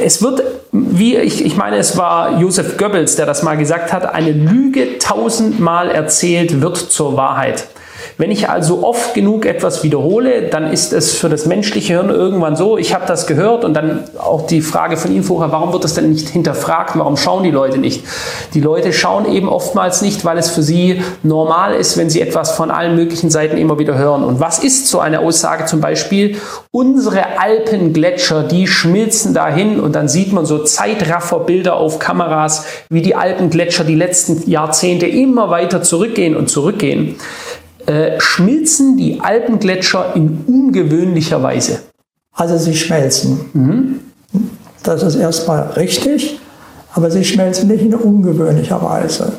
Es 0.02 0.22
wird, 0.22 0.44
wie 0.72 1.18
ich, 1.18 1.46
ich 1.46 1.56
meine, 1.58 1.78
es 1.78 1.98
war 1.98 2.40
Joseph 2.40 2.78
Goebbels, 2.78 3.16
der 3.16 3.26
das 3.26 3.44
mal 3.44 3.56
gesagt 3.56 3.92
hat, 3.94 4.14
eine 4.14 4.32
Lüge 4.32 4.98
tausendmal 5.00 5.90
erzählt 5.90 6.62
wird 6.62 6.78
zur 6.78 7.18
Wahrheit. 7.18 7.68
Wenn 8.20 8.32
ich 8.32 8.50
also 8.50 8.84
oft 8.84 9.14
genug 9.14 9.46
etwas 9.46 9.82
wiederhole, 9.82 10.50
dann 10.50 10.74
ist 10.74 10.92
es 10.92 11.14
für 11.14 11.30
das 11.30 11.46
menschliche 11.46 11.94
Hirn 11.94 12.10
irgendwann 12.10 12.58
so, 12.58 12.78
ich 12.78 12.94
habe 12.94 13.06
das 13.08 13.28
gehört 13.28 13.64
und 13.64 13.74
dann 13.74 14.04
auch 14.18 14.46
die 14.46 14.60
Frage 14.60 14.98
von 14.98 15.14
Ihnen 15.14 15.24
vorher, 15.24 15.54
warum 15.54 15.72
wird 15.72 15.86
das 15.86 15.94
denn 15.94 16.10
nicht 16.10 16.28
hinterfragt, 16.28 17.00
warum 17.00 17.16
schauen 17.16 17.44
die 17.44 17.50
Leute 17.50 17.78
nicht? 17.78 18.04
Die 18.54 18.60
Leute 18.60 18.92
schauen 18.92 19.26
eben 19.26 19.48
oftmals 19.48 20.02
nicht, 20.02 20.26
weil 20.26 20.38
es 20.38 20.50
für 20.50 20.62
sie 20.62 21.02
normal 21.24 21.74
ist, 21.74 21.98
wenn 21.98 22.10
sie 22.10 22.20
etwas 22.20 22.52
von 22.52 22.72
allen 22.72 22.98
möglichen 22.98 23.30
Seiten 23.30 23.58
immer 23.58 23.80
wieder 23.80 23.98
hören. 23.98 24.26
Und 24.26 24.42
was 24.42 24.60
ist 24.60 24.88
so 24.90 25.00
eine 25.00 25.22
Aussage 25.22 25.64
zum 25.64 25.80
Beispiel? 25.80 26.36
Unsere 26.72 27.40
Alpengletscher, 27.40 28.44
die 28.44 28.68
schmilzen 28.68 29.34
dahin 29.34 29.80
und 29.80 29.96
dann 29.96 30.10
sieht 30.10 30.34
man 30.34 30.46
so 30.46 30.62
Zeitrafferbilder 30.62 31.78
auf 31.78 32.00
Kameras, 32.00 32.66
wie 32.90 33.02
die 33.02 33.16
Alpengletscher 33.16 33.86
die 33.86 33.96
letzten 33.96 34.50
Jahrzehnte 34.50 35.06
immer 35.06 35.50
weiter 35.50 35.82
zurückgehen 35.82 36.36
und 36.36 36.50
zurückgehen. 36.50 37.16
Äh, 37.90 38.20
schmilzen 38.20 38.98
die 38.98 39.20
Alpengletscher 39.20 40.16
in 40.16 40.44
ungewöhnlicher 40.46 41.42
Weise? 41.42 41.80
Also 42.34 42.58
sie 42.58 42.76
schmelzen. 42.76 43.40
Mhm. 43.54 44.00
Das 44.84 45.02
ist 45.02 45.16
erstmal 45.16 45.72
richtig, 45.72 46.40
aber 46.94 47.10
sie 47.10 47.26
schmelzen 47.26 47.68
nicht 47.68 47.84
in 47.84 47.96
ungewöhnlicher 47.96 48.82
Weise. 48.82 49.34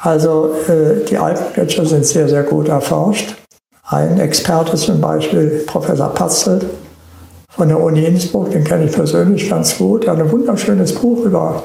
Also 0.00 0.54
äh, 0.66 1.04
die 1.08 1.16
Alpengletscher 1.16 1.86
sind 1.86 2.04
sehr, 2.04 2.28
sehr 2.28 2.42
gut 2.42 2.68
erforscht. 2.68 3.36
Ein 3.84 4.18
Experte 4.18 4.76
zum 4.76 5.00
Beispiel, 5.00 5.62
Professor 5.66 6.08
Patzelt 6.08 6.66
von 7.50 7.68
der 7.68 7.80
Uni 7.80 8.04
Innsbruck, 8.04 8.50
den 8.50 8.64
kenne 8.64 8.86
ich 8.86 8.92
persönlich 8.92 9.48
ganz 9.48 9.78
gut, 9.78 10.04
der 10.04 10.14
hat 10.14 10.20
ein 10.20 10.32
wunderschönes 10.32 10.94
Buch 10.94 11.24
über 11.24 11.62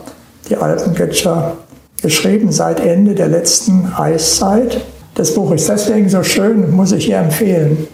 die 0.47 0.55
Alpengletscher 0.55 1.57
geschrieben 2.01 2.51
seit 2.51 2.80
Ende 2.80 3.16
der 3.16 3.30
letzten 3.30 3.91
Eiszeit. 3.97 4.80
Das 5.16 5.34
Buch 5.34 5.51
ist 5.51 5.70
deswegen 5.70 6.09
so 6.09 6.24
schön, 6.24 6.76
muss 6.76 6.91
ich 6.91 7.05
hier 7.05 7.18
empfehlen, 7.18 7.88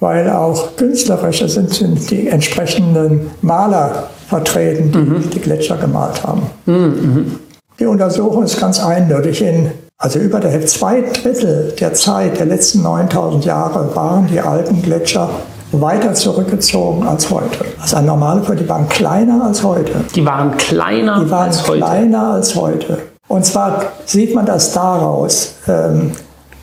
weil 0.00 0.28
auch 0.28 0.76
künstlerische 0.76 1.48
sind, 1.48 1.72
sind 1.72 2.10
die 2.10 2.28
entsprechenden 2.28 3.30
Maler 3.42 4.08
vertreten, 4.28 4.90
die 4.90 4.98
mhm. 4.98 5.30
die 5.30 5.40
Gletscher 5.40 5.76
gemalt 5.76 6.22
haben. 6.24 6.42
Mhm. 6.66 7.38
Die 7.78 7.86
Untersuchung 7.86 8.44
ist 8.44 8.60
ganz 8.60 8.80
eindeutig. 8.80 9.42
In, 9.42 9.70
also 9.98 10.18
über 10.18 10.40
der 10.40 10.66
zwei 10.66 11.00
Drittel 11.00 11.74
der 11.78 11.94
Zeit 11.94 12.38
der 12.38 12.46
letzten 12.46 12.82
9000 12.82 13.44
Jahre 13.44 13.94
waren 13.94 14.26
die 14.26 14.40
Alpengletscher 14.40 15.30
weiter 15.72 16.14
zurückgezogen 16.14 17.06
als 17.06 17.30
heute. 17.30 17.64
Also 17.80 17.96
ein 17.96 18.06
Normalfall, 18.06 18.56
die 18.56 18.68
waren 18.68 18.88
kleiner 18.88 19.44
als 19.44 19.62
heute. 19.62 19.92
Die 20.14 20.24
waren 20.24 20.56
kleiner 20.56 21.24
die 21.24 21.30
waren 21.30 21.48
als 21.48 21.68
heute. 21.68 21.78
kleiner 21.78 22.32
als 22.32 22.54
heute. 22.54 22.98
Und 23.28 23.44
zwar 23.44 23.84
sieht 24.04 24.34
man 24.34 24.46
das 24.46 24.72
daraus. 24.72 25.54
Ähm, 25.66 26.12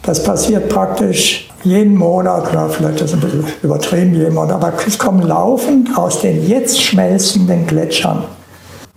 das 0.04 0.24
passiert 0.24 0.70
praktisch 0.70 1.50
jeden 1.64 1.96
Monat, 1.96 2.50
oder 2.52 2.70
vielleicht 2.70 3.02
ist 3.02 3.14
ein 3.14 3.20
bisschen 3.20 3.46
übertrieben, 3.62 4.16
jeden 4.16 4.34
Monat, 4.34 4.52
aber 4.52 4.74
es 4.86 4.98
kommen 4.98 5.22
laufend 5.22 5.96
aus 5.96 6.22
den 6.22 6.48
jetzt 6.48 6.82
schmelzenden 6.82 7.68
Gletschern, 7.68 8.24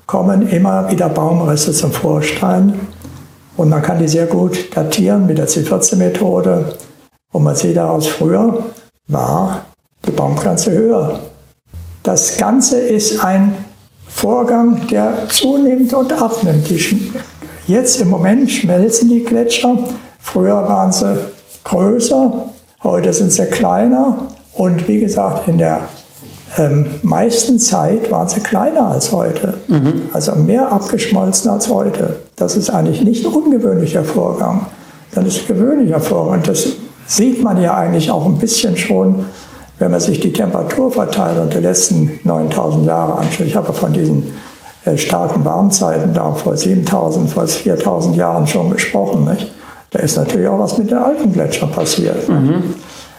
kommen 0.07 0.49
immer 0.49 0.91
wieder 0.91 1.09
Baumrisse 1.09 1.73
zum 1.73 1.93
Vorschein. 1.93 2.81
Und 3.57 3.69
man 3.69 3.83
kann 3.83 4.01
die 4.01 4.09
sehr 4.09 4.27
gut 4.27 4.77
datieren 4.77 5.27
mit 5.27 5.39
der 5.39 5.47
C14-Methode. 5.47 6.75
Und 7.33 7.45
man 7.45 7.55
sieht 7.55 7.77
daraus, 7.77 8.09
früher 8.09 8.65
war 9.07 9.65
die 10.05 10.11
Baumpflanze 10.11 10.73
höher. 10.73 11.21
Das 12.03 12.37
Ganze 12.37 12.81
ist 12.81 13.25
ein 13.25 13.55
Vorgang, 14.09 14.87
der 14.89 15.29
zunimmt 15.29 15.95
und 15.95 16.13
abnimmt. 16.13 16.69
Jetzt 17.67 18.01
im 18.01 18.11
Moment 18.11 18.51
schmelzen 18.51 19.09
die 19.09 19.23
Gletscher. 19.23 19.79
Früher 20.25 20.69
waren 20.69 20.91
sie 20.91 21.17
größer, 21.63 22.33
heute 22.83 23.13
sind 23.13 23.31
sie 23.31 23.45
kleiner. 23.47 24.17
Und 24.55 24.89
wie 24.89 24.99
gesagt, 24.99 25.47
in 25.49 25.59
der 25.59 25.83
ähm, 26.57 26.87
meisten 27.03 27.59
Zeit 27.59 28.11
waren 28.11 28.29
sie 28.29 28.41
kleiner 28.41 28.89
als 28.89 29.13
heute. 29.13 29.55
Mhm. 29.69 30.09
Also 30.13 30.35
mehr 30.35 30.73
abgeschmolzen 30.73 31.51
als 31.51 31.69
heute. 31.69 32.17
Das 32.37 32.57
ist 32.57 32.71
eigentlich 32.71 33.03
nicht 33.03 33.25
ein 33.25 33.33
ungewöhnlicher 33.33 34.05
Vorgang. 34.05 34.67
Das 35.15 35.25
ist 35.27 35.43
ein 35.43 35.57
gewöhnlicher 35.57 36.01
Vorgang. 36.01 36.43
Das 36.43 36.69
sieht 37.07 37.43
man 37.43 37.61
ja 37.63 37.77
eigentlich 37.77 38.11
auch 38.11 38.25
ein 38.27 38.39
bisschen 38.39 38.77
schon 38.77 39.27
wenn 39.79 39.91
man 39.91 40.01
sich 40.01 40.21
die 40.21 40.33
Temperaturverteilung 40.33 41.51
der 41.51 41.61
letzten 41.61 42.21
9000 42.25 42.87
Jahre 42.87 43.19
anschaut, 43.19 43.47
ich 43.47 43.57
habe 43.57 43.73
von 43.73 43.93
diesen 43.93 44.33
äh, 44.85 44.97
starken 44.97 45.45
Warmzeiten 45.45 46.15
da 46.15 46.33
vor 46.33 46.57
7000, 46.57 47.31
vor 47.31 47.47
4000 47.47 48.17
Jahren 48.17 48.47
schon 48.47 48.71
gesprochen, 48.71 49.25
nicht? 49.25 49.53
Da 49.95 50.01
ist 50.01 50.17
natürlich 50.17 50.49
auch 50.49 50.59
was 50.59 50.77
mit 50.77 50.91
den 50.91 50.99
alten 50.99 51.33
Gletschern 51.33 51.71
passiert. 51.71 52.29
Mhm. 52.29 52.75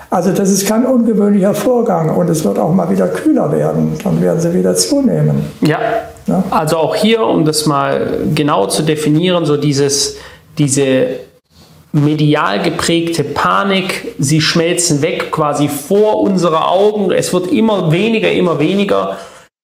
Also 0.09 0.31
das 0.31 0.51
ist 0.51 0.67
kein 0.67 0.85
ungewöhnlicher 0.85 1.53
Vorgang 1.53 2.15
und 2.15 2.29
es 2.29 2.43
wird 2.43 2.59
auch 2.59 2.73
mal 2.73 2.89
wieder 2.89 3.07
kühler 3.07 3.49
werden, 3.51 3.93
dann 4.03 4.21
werden 4.21 4.41
sie 4.41 4.53
wieder 4.53 4.75
zunehmen. 4.75 5.45
Ja, 5.61 5.79
ja? 6.27 6.43
also 6.49 6.77
auch 6.77 6.95
hier, 6.95 7.25
um 7.25 7.45
das 7.45 7.65
mal 7.65 8.19
genau 8.35 8.67
zu 8.67 8.83
definieren, 8.83 9.45
so 9.45 9.55
dieses, 9.55 10.17
diese 10.57 11.07
medial 11.93 12.61
geprägte 12.61 13.23
Panik, 13.23 14.13
sie 14.19 14.41
schmelzen 14.41 15.01
weg 15.01 15.31
quasi 15.31 15.69
vor 15.69 16.19
unsere 16.21 16.67
Augen, 16.67 17.11
es 17.11 17.31
wird 17.33 17.47
immer 17.47 17.89
weniger, 17.89 18.29
immer 18.29 18.59
weniger. 18.59 19.17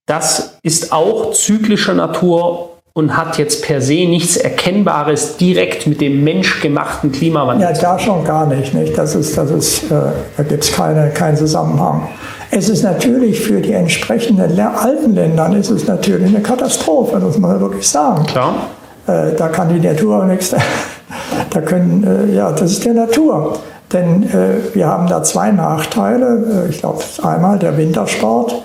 Das 0.05 0.57
ist 0.63 0.93
auch 0.93 1.33
zyklischer 1.33 1.93
Natur 1.93 2.70
und 2.93 3.15
hat 3.15 3.37
jetzt 3.37 3.63
per 3.63 3.81
se 3.81 4.05
nichts 4.05 4.35
Erkennbares 4.35 5.37
direkt 5.37 5.87
mit 5.87 6.01
dem 6.01 6.23
menschgemachten 6.23 7.11
Klimawandel. 7.11 7.69
Ja, 7.69 7.73
da 7.73 7.97
schon 7.97 8.23
gar 8.23 8.45
nicht. 8.47 8.73
nicht? 8.73 8.97
Das 8.97 9.15
ist, 9.15 9.37
das 9.37 9.49
ist, 9.51 9.83
äh, 9.85 9.95
da 10.37 10.43
gibt 10.43 10.63
es 10.63 10.73
keine, 10.73 11.09
keinen 11.11 11.37
Zusammenhang. 11.37 12.07
Es 12.51 12.67
ist 12.67 12.83
natürlich 12.83 13.39
für 13.39 13.61
die 13.61 13.71
entsprechenden 13.71 14.59
alten 14.59 15.15
Ländern 15.15 15.55
ist 15.55 15.69
es 15.69 15.87
natürlich 15.87 16.27
eine 16.27 16.41
Katastrophe, 16.41 17.13
das 17.13 17.23
muss 17.23 17.37
man 17.37 17.59
wirklich 17.61 17.87
sagen. 17.87 18.25
Klar. 18.25 18.55
Äh, 19.07 19.35
da 19.37 19.47
kann 19.47 19.69
die 19.69 19.79
Natur 19.79 20.25
nichts 20.25 20.53
da 21.49 21.61
können, 21.61 22.03
äh, 22.03 22.35
ja, 22.35 22.51
das 22.51 22.71
ist 22.73 22.85
der 22.85 22.93
Natur. 22.93 23.57
Denn 23.93 24.23
äh, 24.23 24.73
wir 24.73 24.87
haben 24.87 25.07
da 25.07 25.23
zwei 25.23 25.51
Nachteile. 25.51 26.65
Äh, 26.65 26.69
ich 26.69 26.79
glaube, 26.79 27.01
einmal 27.23 27.57
der 27.57 27.77
Wintersport. 27.77 28.55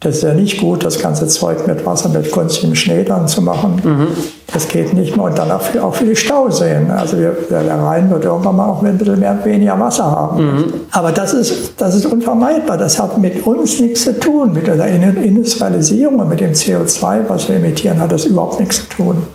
Das 0.00 0.16
ist 0.16 0.22
ja 0.22 0.34
nicht 0.34 0.60
gut, 0.60 0.84
das 0.84 0.98
ganze 0.98 1.26
Zeug 1.28 1.66
mit 1.66 1.86
Wasser, 1.86 2.10
mit 2.10 2.30
kunstigem 2.30 2.74
Schnee 2.74 3.04
dann 3.04 3.26
zu 3.26 3.40
machen. 3.40 3.80
Mhm. 3.82 4.06
Das 4.52 4.68
geht 4.68 4.92
nicht 4.92 5.16
mehr. 5.16 5.24
Und 5.24 5.38
dann 5.38 5.50
auch 5.50 5.62
für, 5.62 5.82
auch 5.82 5.94
für 5.94 6.04
die 6.04 6.16
Stauseen. 6.16 6.90
Also 6.90 7.18
wir, 7.18 7.34
der 7.48 7.66
Rhein 7.78 8.10
wird 8.10 8.24
irgendwann 8.24 8.56
mal 8.56 8.68
auch 8.68 8.82
ein 8.82 8.98
bisschen 8.98 9.20
mehr, 9.20 9.38
weniger 9.44 9.78
Wasser 9.80 10.04
haben. 10.04 10.44
Mhm. 10.44 10.74
Aber 10.90 11.10
das 11.10 11.32
ist, 11.32 11.80
das 11.80 11.94
ist 11.94 12.04
unvermeidbar. 12.06 12.76
Das 12.76 13.00
hat 13.00 13.16
mit 13.16 13.46
uns 13.46 13.80
nichts 13.80 14.04
zu 14.04 14.18
tun. 14.18 14.52
Mit 14.52 14.66
der 14.66 14.84
Industrialisierung 14.86 16.18
und 16.18 16.28
mit 16.28 16.40
dem 16.40 16.52
CO2, 16.52 17.20
was 17.28 17.48
wir 17.48 17.56
emittieren, 17.56 17.98
hat 17.98 18.12
das 18.12 18.26
überhaupt 18.26 18.60
nichts 18.60 18.76
zu 18.76 18.96
tun. 18.96 19.26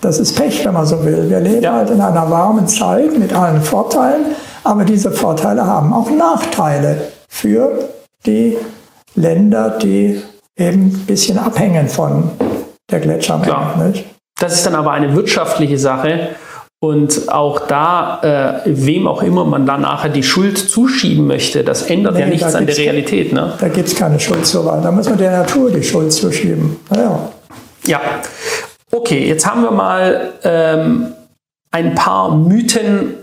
Das 0.00 0.18
ist 0.18 0.36
Pech, 0.36 0.64
wenn 0.64 0.74
man 0.74 0.86
so 0.86 1.04
will. 1.04 1.28
Wir 1.28 1.40
leben 1.40 1.62
ja. 1.62 1.74
halt 1.74 1.90
in 1.90 2.00
einer 2.00 2.30
warmen 2.30 2.66
Zeit 2.66 3.18
mit 3.18 3.32
allen 3.32 3.60
Vorteilen, 3.60 4.26
aber 4.64 4.84
diese 4.84 5.10
Vorteile 5.10 5.66
haben 5.66 5.92
auch 5.92 6.10
Nachteile 6.10 7.02
für 7.28 7.70
die 8.24 8.56
Länder, 9.14 9.78
die 9.82 10.22
eben 10.56 10.86
ein 10.86 11.04
bisschen 11.06 11.38
abhängen 11.38 11.88
von 11.88 12.30
der 12.90 13.00
Gletschermenge. 13.00 14.04
Das 14.38 14.54
ist 14.54 14.66
dann 14.66 14.74
aber 14.74 14.92
eine 14.92 15.14
wirtschaftliche 15.14 15.78
Sache. 15.78 16.28
Und 16.82 17.30
auch 17.30 17.66
da, 17.66 18.62
äh, 18.64 18.70
wem 18.86 19.06
auch 19.06 19.22
immer 19.22 19.44
man 19.44 19.66
dann 19.66 19.82
nachher 19.82 20.08
die 20.08 20.22
Schuld 20.22 20.56
zuschieben 20.56 21.26
möchte, 21.26 21.62
das 21.62 21.82
ändert 21.82 22.14
nee, 22.14 22.20
ja 22.20 22.26
nichts 22.26 22.54
an 22.54 22.64
der 22.64 22.76
Realität. 22.76 23.34
Ne? 23.34 23.52
Da 23.60 23.68
gibt 23.68 23.88
es 23.88 23.94
keine 23.94 24.18
Schuldzuweisung. 24.18 24.82
Da 24.82 24.90
muss 24.90 25.06
man 25.06 25.18
der 25.18 25.30
Natur 25.30 25.70
die 25.70 25.82
Schuld 25.82 26.10
zuschieben. 26.10 26.76
Naja. 26.88 27.28
Ja, 27.84 28.00
Okay, 28.92 29.28
jetzt 29.28 29.46
haben 29.46 29.62
wir 29.62 29.70
mal 29.70 30.32
ähm, 30.42 31.12
ein 31.70 31.94
paar 31.94 32.34
Mythen. 32.34 33.14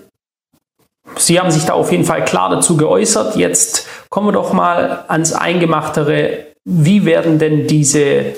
Sie 1.17 1.39
haben 1.39 1.51
sich 1.51 1.65
da 1.65 1.73
auf 1.73 1.91
jeden 1.91 2.03
Fall 2.03 2.23
klar 2.25 2.49
dazu 2.49 2.77
geäußert. 2.77 3.35
Jetzt 3.35 3.87
kommen 4.09 4.27
wir 4.27 4.33
doch 4.33 4.53
mal 4.53 5.05
ans 5.07 5.33
Eingemachtere. 5.33 6.45
Wie 6.65 7.05
werden 7.05 7.39
denn 7.39 7.67
diese, 7.67 8.33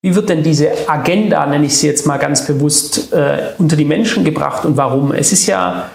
wie 0.00 0.14
wird 0.14 0.28
denn 0.28 0.42
diese 0.42 0.70
Agenda, 0.86 1.46
nenne 1.46 1.66
ich 1.66 1.76
sie 1.76 1.86
jetzt 1.86 2.06
mal 2.06 2.18
ganz 2.18 2.46
bewusst, 2.46 3.12
äh, 3.12 3.52
unter 3.58 3.76
die 3.76 3.84
Menschen 3.84 4.24
gebracht 4.24 4.64
und 4.64 4.76
warum? 4.76 5.12
Es 5.12 5.32
ist 5.32 5.46
ja 5.46 5.90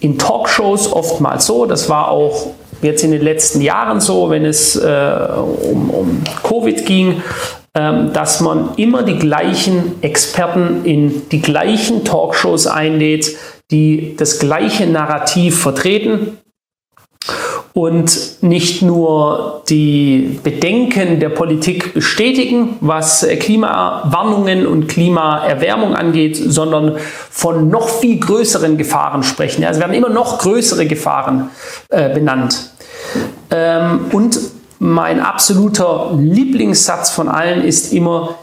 in 0.00 0.18
Talkshows 0.18 0.92
oftmals 0.92 1.46
so, 1.46 1.66
das 1.66 1.88
war 1.88 2.08
auch 2.10 2.48
jetzt 2.82 3.02
in 3.02 3.10
den 3.10 3.22
letzten 3.22 3.60
Jahren 3.60 4.00
so, 4.00 4.30
wenn 4.30 4.44
es 4.44 4.76
äh, 4.76 5.12
um, 5.72 5.90
um 5.90 6.22
Covid 6.42 6.84
ging, 6.84 7.22
ähm, 7.74 8.12
dass 8.12 8.40
man 8.40 8.70
immer 8.76 9.02
die 9.02 9.18
gleichen 9.18 10.02
Experten 10.02 10.84
in 10.84 11.28
die 11.30 11.42
gleichen 11.42 12.04
Talkshows 12.04 12.66
einlädt, 12.66 13.36
die 13.70 14.14
das 14.16 14.38
gleiche 14.38 14.86
Narrativ 14.86 15.60
vertreten 15.60 16.38
und 17.76 18.42
nicht 18.42 18.80
nur 18.80 19.62
die 19.68 20.40
Bedenken 20.42 21.20
der 21.20 21.28
Politik 21.28 21.92
bestätigen, 21.92 22.76
was 22.80 23.26
Klimawarnungen 23.38 24.66
und 24.66 24.88
Klimaerwärmung 24.88 25.94
angeht, 25.94 26.36
sondern 26.36 26.96
von 27.30 27.68
noch 27.68 27.88
viel 27.88 28.18
größeren 28.18 28.78
Gefahren 28.78 29.22
sprechen. 29.22 29.62
Also 29.62 29.80
werden 29.80 29.94
immer 29.94 30.08
noch 30.08 30.38
größere 30.38 30.86
Gefahren 30.86 31.50
äh, 31.90 32.14
benannt. 32.14 32.70
Ähm, 33.50 34.06
und 34.10 34.38
mein 34.78 35.20
absoluter 35.20 36.16
Lieblingssatz 36.18 37.10
von 37.10 37.28
allen 37.28 37.62
ist 37.62 37.92
immer, 37.92 38.36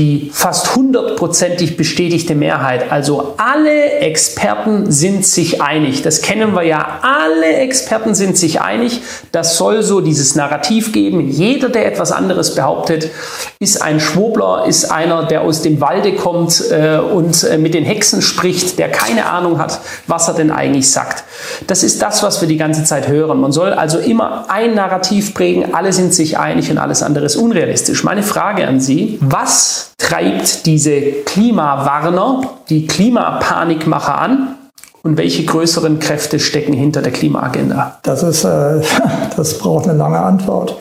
die 0.00 0.30
fast 0.32 0.76
hundertprozentig 0.76 1.76
bestätigte 1.76 2.34
Mehrheit. 2.34 2.90
Also 2.90 3.34
alle 3.36 3.98
Experten 3.98 4.90
sind 4.90 5.26
sich 5.26 5.60
einig. 5.60 6.00
Das 6.00 6.22
kennen 6.22 6.54
wir 6.54 6.62
ja. 6.62 7.00
Alle 7.02 7.46
Experten 7.46 8.14
sind 8.14 8.38
sich 8.38 8.62
einig. 8.62 9.02
Das 9.30 9.58
soll 9.58 9.82
so 9.82 10.00
dieses 10.00 10.34
Narrativ 10.36 10.92
geben. 10.92 11.28
Jeder, 11.28 11.68
der 11.68 11.84
etwas 11.84 12.12
anderes 12.12 12.54
behauptet, 12.54 13.10
ist 13.58 13.82
ein 13.82 14.00
Schwobler, 14.00 14.64
ist 14.66 14.90
einer, 14.90 15.26
der 15.26 15.42
aus 15.42 15.60
dem 15.60 15.82
Walde 15.82 16.14
kommt 16.14 16.62
äh, 16.70 16.96
und 16.96 17.44
äh, 17.44 17.58
mit 17.58 17.74
den 17.74 17.84
Hexen 17.84 18.22
spricht, 18.22 18.78
der 18.78 18.88
keine 18.88 19.26
Ahnung 19.26 19.58
hat, 19.58 19.80
was 20.06 20.28
er 20.28 20.34
denn 20.34 20.50
eigentlich 20.50 20.90
sagt. 20.90 21.24
Das 21.66 21.82
ist 21.82 22.00
das, 22.00 22.22
was 22.22 22.40
wir 22.40 22.48
die 22.48 22.56
ganze 22.56 22.84
Zeit 22.84 23.06
hören. 23.06 23.38
Man 23.38 23.52
soll 23.52 23.74
also 23.74 23.98
immer 23.98 24.46
ein 24.48 24.74
Narrativ 24.74 25.34
prägen. 25.34 25.74
Alle 25.74 25.92
sind 25.92 26.14
sich 26.14 26.38
einig 26.38 26.70
und 26.70 26.78
alles 26.78 27.02
andere 27.02 27.26
ist 27.26 27.36
unrealistisch. 27.36 28.02
Meine 28.02 28.22
Frage 28.22 28.66
an 28.66 28.80
Sie, 28.80 29.18
was 29.20 29.89
treibt 29.98 30.66
diese 30.66 31.00
Klimawarner, 31.00 32.42
die 32.68 32.86
Klimapanikmacher 32.86 34.18
an? 34.18 34.56
Und 35.02 35.16
welche 35.16 35.44
größeren 35.44 35.98
Kräfte 35.98 36.38
stecken 36.38 36.74
hinter 36.74 37.00
der 37.00 37.12
Klimaagenda? 37.12 37.98
Das, 38.02 38.22
ist, 38.22 38.44
äh, 38.44 38.82
das 39.36 39.58
braucht 39.58 39.88
eine 39.88 39.96
lange 39.96 40.18
Antwort. 40.18 40.76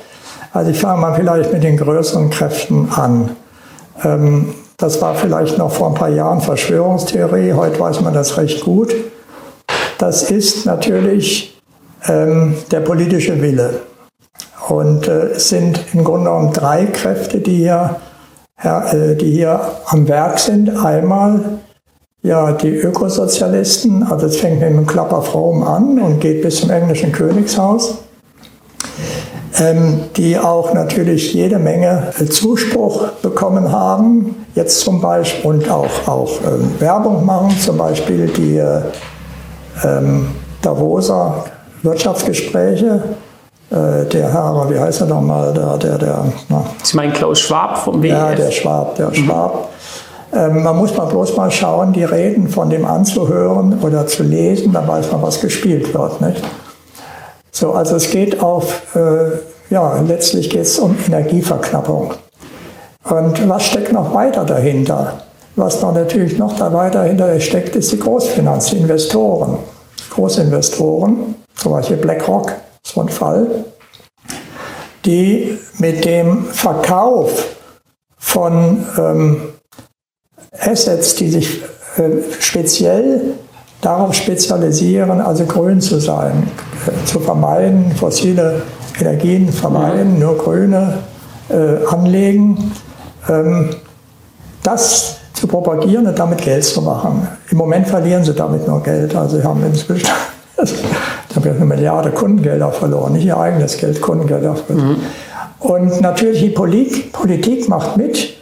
Also 0.51 0.71
ich 0.71 0.79
fange 0.79 0.99
mal 0.99 1.15
vielleicht 1.15 1.53
mit 1.53 1.63
den 1.63 1.77
größeren 1.77 2.29
Kräften 2.29 2.89
an. 2.91 3.31
Ähm, 4.03 4.53
das 4.77 5.01
war 5.01 5.15
vielleicht 5.15 5.57
noch 5.57 5.71
vor 5.71 5.89
ein 5.89 5.93
paar 5.93 6.09
Jahren 6.09 6.41
Verschwörungstheorie, 6.41 7.53
heute 7.53 7.79
weiß 7.79 8.01
man 8.01 8.13
das 8.13 8.37
recht 8.37 8.63
gut. 8.63 8.93
Das 9.97 10.31
ist 10.31 10.65
natürlich 10.65 11.61
ähm, 12.07 12.55
der 12.71 12.79
politische 12.79 13.41
Wille. 13.41 13.81
Und 14.69 15.07
äh, 15.07 15.31
es 15.31 15.49
sind 15.49 15.79
im 15.93 16.03
Grunde 16.03 16.29
genommen 16.29 16.53
drei 16.53 16.85
Kräfte, 16.85 17.39
die 17.39 17.57
hier 17.57 17.97
die 18.61 19.31
hier 19.31 19.61
am 19.85 20.07
Werk 20.07 20.37
sind. 20.39 20.69
Einmal 20.69 21.59
ja, 22.21 22.51
die 22.51 22.75
Ökosozialisten, 22.75 24.03
also 24.03 24.25
es 24.25 24.37
fängt 24.37 24.59
mit 24.59 24.69
dem 24.69 24.85
Klapperfraum 24.85 25.63
an 25.63 25.99
und 25.99 26.19
geht 26.19 26.41
bis 26.41 26.57
zum 26.57 26.69
englischen 26.69 27.11
Königshaus, 27.11 27.99
ähm, 29.57 30.01
die 30.17 30.37
auch 30.37 30.73
natürlich 30.73 31.33
jede 31.33 31.59
Menge 31.59 32.11
äh, 32.19 32.25
Zuspruch 32.25 33.07
bekommen 33.21 33.71
haben, 33.71 34.35
jetzt 34.55 34.81
zum 34.81 34.99
Beispiel 34.99 35.49
und 35.49 35.69
auch, 35.69 36.07
auch 36.07 36.31
ähm, 36.45 36.71
Werbung 36.79 37.25
machen, 37.25 37.57
zum 37.57 37.77
Beispiel 37.77 38.27
die 38.27 38.57
äh, 38.57 38.81
ähm, 39.85 40.31
Davoser 40.61 41.45
Wirtschaftsgespräche 41.83 43.01
äh, 43.71 44.05
der 44.05 44.33
Herr, 44.33 44.67
wie 44.69 44.79
heißt 44.79 45.01
er 45.01 45.07
nochmal, 45.07 45.53
der, 45.53 45.77
der, 45.77 45.97
der, 45.97 46.25
na. 46.49 46.65
Sie 46.83 46.97
meinen 46.97 47.13
Klaus 47.13 47.39
Schwab 47.39 47.77
vom 47.77 48.01
WEF? 48.01 48.11
Ja, 48.11 48.33
der 48.33 48.51
Schwab, 48.51 48.95
der 48.95 49.09
mhm. 49.09 49.15
Schwab. 49.15 49.69
Ähm, 50.33 50.63
man 50.63 50.77
muss 50.77 50.95
mal 50.95 51.05
bloß 51.05 51.35
mal 51.37 51.51
schauen, 51.51 51.93
die 51.93 52.03
Reden 52.03 52.47
von 52.49 52.69
dem 52.69 52.85
anzuhören 52.85 53.79
oder 53.81 54.07
zu 54.07 54.23
lesen, 54.23 54.73
dann 54.73 54.87
weiß 54.87 55.11
man, 55.11 55.21
was 55.21 55.39
gespielt 55.41 55.93
wird. 55.93 56.21
Nicht? 56.21 56.43
So, 57.51 57.73
also 57.73 57.95
es 57.95 58.09
geht 58.09 58.41
auf, 58.41 58.95
äh, 58.95 59.73
ja, 59.73 59.99
letztlich 60.07 60.49
geht 60.49 60.61
es 60.61 60.79
um 60.79 60.95
Energieverknappung. 61.05 62.13
Und 63.03 63.49
was 63.49 63.65
steckt 63.65 63.91
noch 63.91 64.13
weiter 64.13 64.45
dahinter? 64.45 65.13
Was 65.55 65.81
noch 65.81 65.93
natürlich 65.93 66.37
noch 66.37 66.55
da 66.57 66.71
weiter 66.73 67.03
dahinter 67.03 67.39
steckt, 67.39 67.75
ist 67.75 67.91
die 67.91 67.99
Großfinanz, 67.99 68.67
die 68.67 68.77
Investoren. 68.77 69.57
Großinvestoren, 70.11 71.35
zum 71.55 71.71
Beispiel 71.71 71.97
BlackRock, 71.97 72.53
so 72.83 73.01
ein 73.01 73.09
Fall, 73.09 73.65
die 75.05 75.57
mit 75.77 76.05
dem 76.05 76.45
Verkauf 76.45 77.55
von 78.17 78.85
ähm, 78.97 79.41
Assets, 80.59 81.15
die 81.15 81.29
sich 81.29 81.61
äh, 81.97 82.21
speziell 82.39 83.33
darauf 83.81 84.13
spezialisieren, 84.13 85.21
also 85.21 85.45
grün 85.45 85.81
zu 85.81 85.99
sein, 85.99 86.49
äh, 86.85 87.05
zu 87.05 87.19
vermeiden, 87.19 87.91
fossile 87.95 88.63
Energien 88.99 89.51
vermeiden, 89.51 90.13
mhm. 90.13 90.19
nur 90.19 90.37
grüne 90.37 90.99
äh, 91.49 91.85
anlegen, 91.87 92.71
ähm, 93.29 93.69
das 94.63 95.17
zu 95.33 95.47
propagieren 95.47 96.05
und 96.07 96.19
damit 96.19 96.41
Geld 96.41 96.65
zu 96.65 96.81
machen. 96.81 97.27
Im 97.49 97.57
Moment 97.57 97.87
verlieren 97.87 98.23
sie 98.23 98.33
damit 98.33 98.67
nur 98.67 98.83
Geld. 98.83 99.15
Also 99.15 99.37
sie 99.37 99.43
haben 99.43 99.63
inzwischen 99.63 100.09
ich 101.29 101.35
habe 101.35 101.49
ja 101.49 101.55
eine 101.55 101.65
Milliarde 101.65 102.11
Kundengelder 102.11 102.71
verloren, 102.71 103.13
nicht 103.13 103.25
ihr 103.25 103.37
eigenes 103.37 103.77
Geld, 103.77 104.01
Kundengelder 104.01 104.55
verloren. 104.55 104.89
Mhm. 104.89 104.97
Und 105.59 106.01
natürlich 106.01 106.39
die 106.39 106.49
Politik, 106.49 107.11
Politik 107.11 107.69
macht 107.69 107.97
mit, 107.97 108.35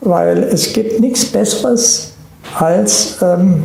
weil 0.00 0.44
es 0.44 0.72
gibt 0.72 1.00
nichts 1.00 1.24
Besseres 1.24 2.12
als 2.58 3.18
ähm, 3.22 3.64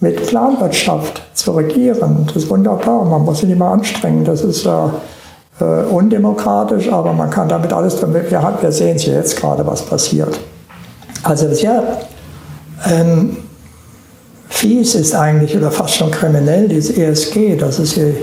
mit 0.00 0.26
Planwirtschaft 0.28 1.22
zu 1.34 1.52
regieren. 1.52 2.24
Das 2.26 2.36
ist 2.36 2.50
wunderbar, 2.50 3.04
man 3.04 3.22
muss 3.22 3.40
sich 3.40 3.48
nicht 3.48 3.58
mal 3.58 3.72
anstrengen. 3.72 4.24
Das 4.24 4.42
ist 4.42 4.64
äh, 4.64 4.70
äh, 5.60 5.84
undemokratisch, 5.84 6.90
aber 6.90 7.12
man 7.12 7.30
kann 7.30 7.48
damit 7.48 7.72
alles, 7.72 8.00
wir, 8.00 8.30
wir 8.30 8.72
sehen 8.72 8.96
es 8.96 9.06
ja 9.06 9.14
jetzt 9.14 9.36
gerade, 9.38 9.66
was 9.66 9.82
passiert. 9.82 10.38
Also 11.24 11.46
ja, 11.46 11.82
ähm, 12.88 13.36
fies 14.48 14.94
ist 14.94 15.14
eigentlich 15.14 15.56
oder 15.56 15.70
fast 15.70 15.96
schon 15.96 16.10
kriminell, 16.10 16.68
dieses 16.68 16.96
ESG, 16.96 17.56
das 17.56 17.78
ist 17.78 17.96
die 17.96 18.14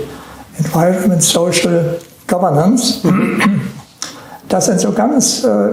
Environment 0.58 1.22
Social 1.22 1.98
Governance. 2.26 3.00
Das 4.48 4.66
sind 4.66 4.78
so 4.78 4.92
ganz 4.92 5.42
äh, 5.42 5.70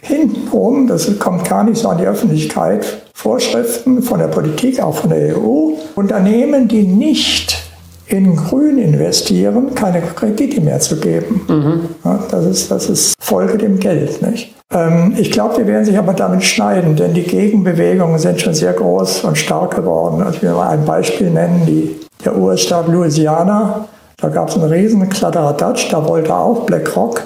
hintenrum, 0.00 0.86
das 0.86 1.18
kommt 1.18 1.48
gar 1.48 1.64
nicht 1.64 1.78
so 1.78 1.88
an 1.88 1.98
die 1.98 2.06
Öffentlichkeit, 2.06 3.02
Vorschriften 3.12 4.02
von 4.02 4.20
der 4.20 4.28
Politik, 4.28 4.80
auch 4.80 4.96
von 4.96 5.10
der 5.10 5.36
EU. 5.36 5.72
Unternehmen, 5.96 6.68
die 6.68 6.82
nicht 6.82 7.60
in 8.06 8.36
Grün 8.36 8.78
investieren, 8.78 9.74
keine 9.74 10.02
Kredite 10.02 10.60
mehr 10.60 10.78
zu 10.80 10.96
geben. 10.96 11.40
Mhm. 11.48 11.80
Ja, 12.04 12.24
das, 12.30 12.44
ist, 12.46 12.70
das 12.70 12.88
ist 12.88 13.14
Folge 13.18 13.58
dem 13.58 13.78
Geld. 13.80 14.20
Nicht? 14.22 14.53
Ähm, 14.72 15.14
ich 15.16 15.30
glaube, 15.30 15.54
die 15.58 15.66
werden 15.66 15.84
sich 15.84 15.98
aber 15.98 16.14
damit 16.14 16.44
schneiden, 16.44 16.96
denn 16.96 17.14
die 17.14 17.22
Gegenbewegungen 17.22 18.18
sind 18.18 18.40
schon 18.40 18.54
sehr 18.54 18.72
groß 18.72 19.24
und 19.24 19.36
stark 19.36 19.76
geworden. 19.76 20.22
Also 20.22 20.36
ich 20.36 20.42
will 20.42 20.52
mal 20.52 20.68
ein 20.68 20.84
Beispiel 20.84 21.30
nennen, 21.30 21.64
die, 21.66 21.94
der 22.24 22.36
US-Staat 22.36 22.88
Louisiana. 22.88 23.86
Da 24.16 24.28
gab 24.28 24.48
es 24.48 24.54
einen 24.54 24.70
riesen 24.70 25.08
Kladderadatsch, 25.08 25.90
da 25.90 26.06
wollte 26.08 26.34
auch 26.34 26.64
BlackRock 26.66 27.22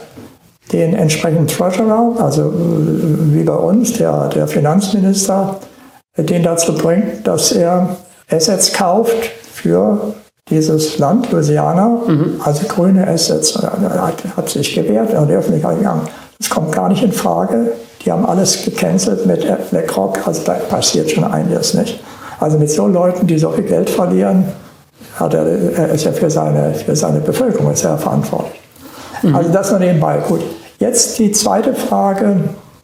den 0.72 0.94
entsprechenden 0.94 1.46
Treasurer, 1.46 2.14
also 2.18 2.42
äh, 2.42 3.34
wie 3.34 3.42
bei 3.42 3.54
uns, 3.54 3.94
der, 3.94 4.28
der 4.28 4.46
Finanzminister, 4.46 5.56
den 6.16 6.42
dazu 6.42 6.74
bringt, 6.74 7.26
dass 7.26 7.52
er 7.52 7.96
Assets 8.30 8.72
kauft 8.72 9.30
für 9.52 10.14
dieses 10.50 10.98
Land, 10.98 11.30
Louisiana, 11.30 12.00
mhm. 12.06 12.40
also 12.44 12.66
grüne 12.66 13.06
Assets. 13.06 13.56
Er 13.56 14.02
hat, 14.02 14.22
hat 14.36 14.48
sich 14.48 14.74
gewehrt, 14.74 15.12
er 15.12 15.20
hat 15.20 15.30
die 15.30 15.34
Öffentlichkeit 15.34 15.78
gegangen. 15.78 16.02
Das 16.38 16.50
kommt 16.50 16.72
gar 16.72 16.88
nicht 16.88 17.02
in 17.02 17.12
Frage. 17.12 17.72
Die 18.04 18.12
haben 18.12 18.24
alles 18.24 18.64
gecancelt 18.64 19.26
mit 19.26 19.44
BlackRock, 19.70 20.26
also 20.26 20.42
da 20.44 20.54
passiert 20.54 21.10
schon 21.10 21.24
einiges 21.24 21.74
nicht. 21.74 22.00
Also 22.38 22.58
mit 22.58 22.70
so 22.70 22.86
Leuten, 22.86 23.26
die 23.26 23.38
so 23.38 23.50
viel 23.50 23.64
Geld 23.64 23.90
verlieren, 23.90 24.44
hat 25.16 25.34
er, 25.34 25.44
er 25.44 25.88
ist 25.90 26.04
ja 26.04 26.12
für 26.12 26.30
seine, 26.30 26.74
für 26.74 26.94
seine 26.94 27.20
Bevölkerung 27.20 27.74
sehr 27.74 27.98
verantwortlich. 27.98 28.60
Mhm. 29.22 29.34
Also 29.34 29.50
das 29.50 29.70
nur 29.70 29.80
nebenbei. 29.80 30.18
Gut. 30.28 30.40
Jetzt 30.78 31.18
die 31.18 31.32
zweite 31.32 31.74
Frage, 31.74 32.36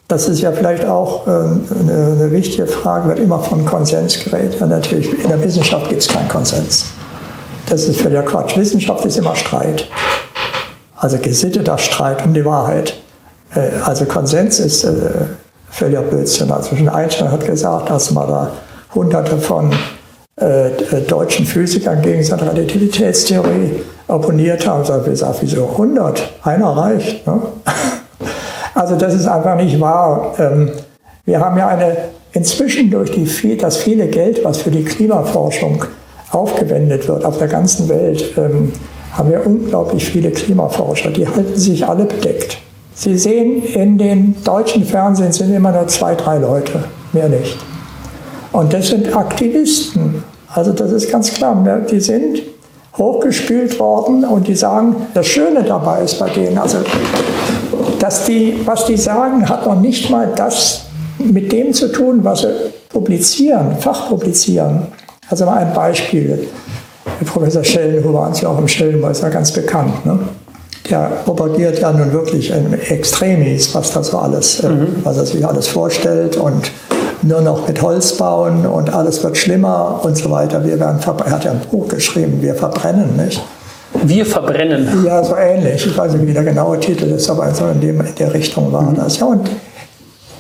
das 0.09 0.29
ist 0.29 0.41
ja 0.41 0.51
vielleicht 0.51 0.85
auch 0.85 1.27
äh, 1.27 1.31
eine, 1.31 1.61
eine 1.81 2.33
wichtige 2.33 2.67
Frage, 2.67 3.09
wird 3.09 3.21
immer 3.21 3.39
von 3.39 3.65
Konsens 3.65 4.19
geredet. 4.25 4.57
Ja, 4.59 4.67
natürlich, 4.67 5.23
in 5.23 5.29
der 5.29 5.43
Wissenschaft 5.43 5.89
gibt 5.89 6.03
es 6.03 6.09
keinen 6.09 6.29
Konsens. 6.29 6.87
Das 7.69 7.89
ist 7.89 8.01
völliger 8.01 8.23
Quatsch. 8.23 8.57
Wissenschaft 8.57 9.05
ist 9.05 9.17
immer 9.17 9.37
Streit. 9.37 9.89
Also 10.97 11.19
gesitteter 11.19 11.79
Streit 11.79 12.25
um 12.25 12.35
die 12.35 12.45
Wahrheit. 12.45 12.95
Äh, 13.55 13.71
also 13.85 14.05
Konsens 14.05 14.61
ist 14.61 14.85
äh, 14.85 14.91
völliger 15.71 16.03
Blödsinn. 16.03 16.51
Also 16.51 16.77
schon 16.77 16.89
Einstein 16.89 17.31
hat 17.31 17.47
gesagt, 17.47 17.91
dass 17.91 18.11
man 18.11 18.29
da 18.29 18.51
hunderte 18.95 19.39
von 19.39 19.73
äh, 20.37 20.71
deutschen 21.07 21.47
Physikern 21.47 22.03
gegen 22.03 22.23
seine 22.23 22.43
Relativitätstheorie 22.53 23.83
opponiert 24.09 24.67
haben. 24.67 24.83
Ich 24.83 24.91
habe 24.91 25.09
gesagt, 25.09 25.39
wieso 25.41 25.69
100? 25.69 26.23
Einer 26.43 26.77
reicht. 26.77 27.27
Ne? 27.27 27.41
Also 28.77 28.97
das 28.97 29.15
ist 29.15 29.29
einfach 29.29 29.55
nicht 29.55 29.81
wahr. 29.81 30.35
Ähm, 30.37 30.73
wir 31.25 31.39
haben 31.39 31.57
ja 31.57 31.69
eine, 31.69 31.97
inzwischen 32.33 32.91
durch 32.91 33.13
die, 33.13 33.57
das 33.57 33.77
viele 33.77 34.09
Geld, 34.09 34.45
was 34.45 34.59
für 34.59 34.73
die 34.73 34.83
Klimaforschung 34.83 35.85
aufgewendet 36.33 37.07
wird 37.07 37.25
auf 37.25 37.39
der 37.39 37.47
ganzen 37.47 37.89
Welt, 37.89 38.37
ähm, 38.37 38.73
haben 39.13 39.31
wir 39.31 39.47
unglaublich 39.47 40.05
viele 40.05 40.33
Klimaforscher. 40.33 41.13
Die 41.13 41.29
halten 41.29 41.57
sich 41.57 41.87
alle 41.87 42.05
bedeckt. 42.05 42.59
Sie 42.95 43.19
sehen, 43.19 43.63
in 43.63 43.99
den 43.99 44.37
deutschen 44.45 44.85
Fernsehen 44.85 45.33
sind 45.33 45.53
immer 45.53 45.73
nur 45.73 45.87
zwei, 45.89 46.15
drei 46.15 46.39
Leute, 46.39 46.85
mehr 47.13 47.29
nicht. 47.29 47.57
Und 48.53 48.73
das 48.73 48.89
sind 48.89 49.15
Aktivisten. 49.15 50.23
Also 50.49 50.73
das 50.73 50.93
ist 50.93 51.11
ganz 51.11 51.35
klar, 51.35 51.57
die 51.91 52.01
sind 52.01 52.43
hochgespült 52.97 53.79
worden 53.81 54.25
und 54.25 54.47
die 54.47 54.55
sagen, 54.55 54.95
das 55.15 55.27
Schöne 55.27 55.65
dabei 55.65 56.03
ist 56.03 56.21
bei 56.21 56.31
denen, 56.31 56.57
also 56.59 56.79
dass 57.99 58.27
die, 58.27 58.61
was 58.65 58.87
die 58.87 58.97
sagen, 58.97 59.49
hat 59.49 59.67
noch 59.67 59.81
nicht 59.81 60.11
mal 60.11 60.33
das 60.37 60.85
mit 61.19 61.51
dem 61.51 61.73
zu 61.73 61.91
tun, 61.91 62.21
was 62.23 62.43
sie 62.43 62.55
publizieren, 62.89 63.77
fachpublizieren. 63.79 64.87
Also 65.29 65.47
mal 65.47 65.59
ein 65.59 65.75
Beispiel. 65.75 66.47
Professor 67.27 67.65
Schellenhuber, 67.65 68.21
waren 68.21 68.35
Sie 68.35 68.47
auch 68.47 68.59
im 68.59 68.69
Schellenhuber, 68.69 69.11
ist 69.11 69.23
ja 69.23 69.29
ganz 69.29 69.53
bekannt. 69.53 70.05
Ne? 70.07 70.19
Der 70.91 71.23
propagiert 71.25 71.79
ja 71.81 71.93
nun 71.93 72.13
wirklich 72.13 72.53
ein 72.53 72.79
Extremis, 72.89 73.75
was 73.75 73.93
das 73.93 74.09
so 74.09 74.19
alles, 74.19 74.61
äh, 74.61 74.69
mhm. 74.69 74.97
was 75.03 75.17
er 75.17 75.27
sich 75.27 75.47
alles 75.47 75.69
vorstellt 75.69 76.37
und 76.37 76.71
nur 77.23 77.41
noch 77.41 77.67
mit 77.67 77.81
Holz 77.81 78.13
bauen 78.17 78.67
und 78.67 78.93
alles 78.93 79.23
wird 79.25 79.37
schlimmer 79.37 80.01
und 80.03 80.17
so 80.17 80.31
weiter. 80.31 80.63
Wir 80.65 80.79
werden 80.79 81.01
er 81.03 81.31
hat 81.31 81.45
ja 81.45 81.53
ein 81.53 81.61
Buch 81.71 81.89
geschrieben, 81.89 82.43
wir 82.43 82.55
verbrennen, 82.55 83.17
nicht? 83.17 83.43
Wir 84.03 84.27
verbrennen. 84.27 85.05
Ja, 85.07 85.23
so 85.25 85.37
ähnlich. 85.37 85.87
Ich 85.87 85.97
weiß 85.97 86.13
nicht, 86.15 86.27
wie 86.27 86.33
der 86.33 86.45
genaue 86.45 86.79
Titel 86.81 87.05
ist, 87.05 87.31
aber 87.31 87.53
so 87.55 87.67
in, 87.69 87.81
dem, 87.81 88.01
in 88.01 88.15
der 88.17 88.35
Richtung 88.35 88.71
war 88.73 88.83
mhm. 88.83 88.97
das. 88.97 89.19
Ja, 89.19 89.27
und 89.27 89.49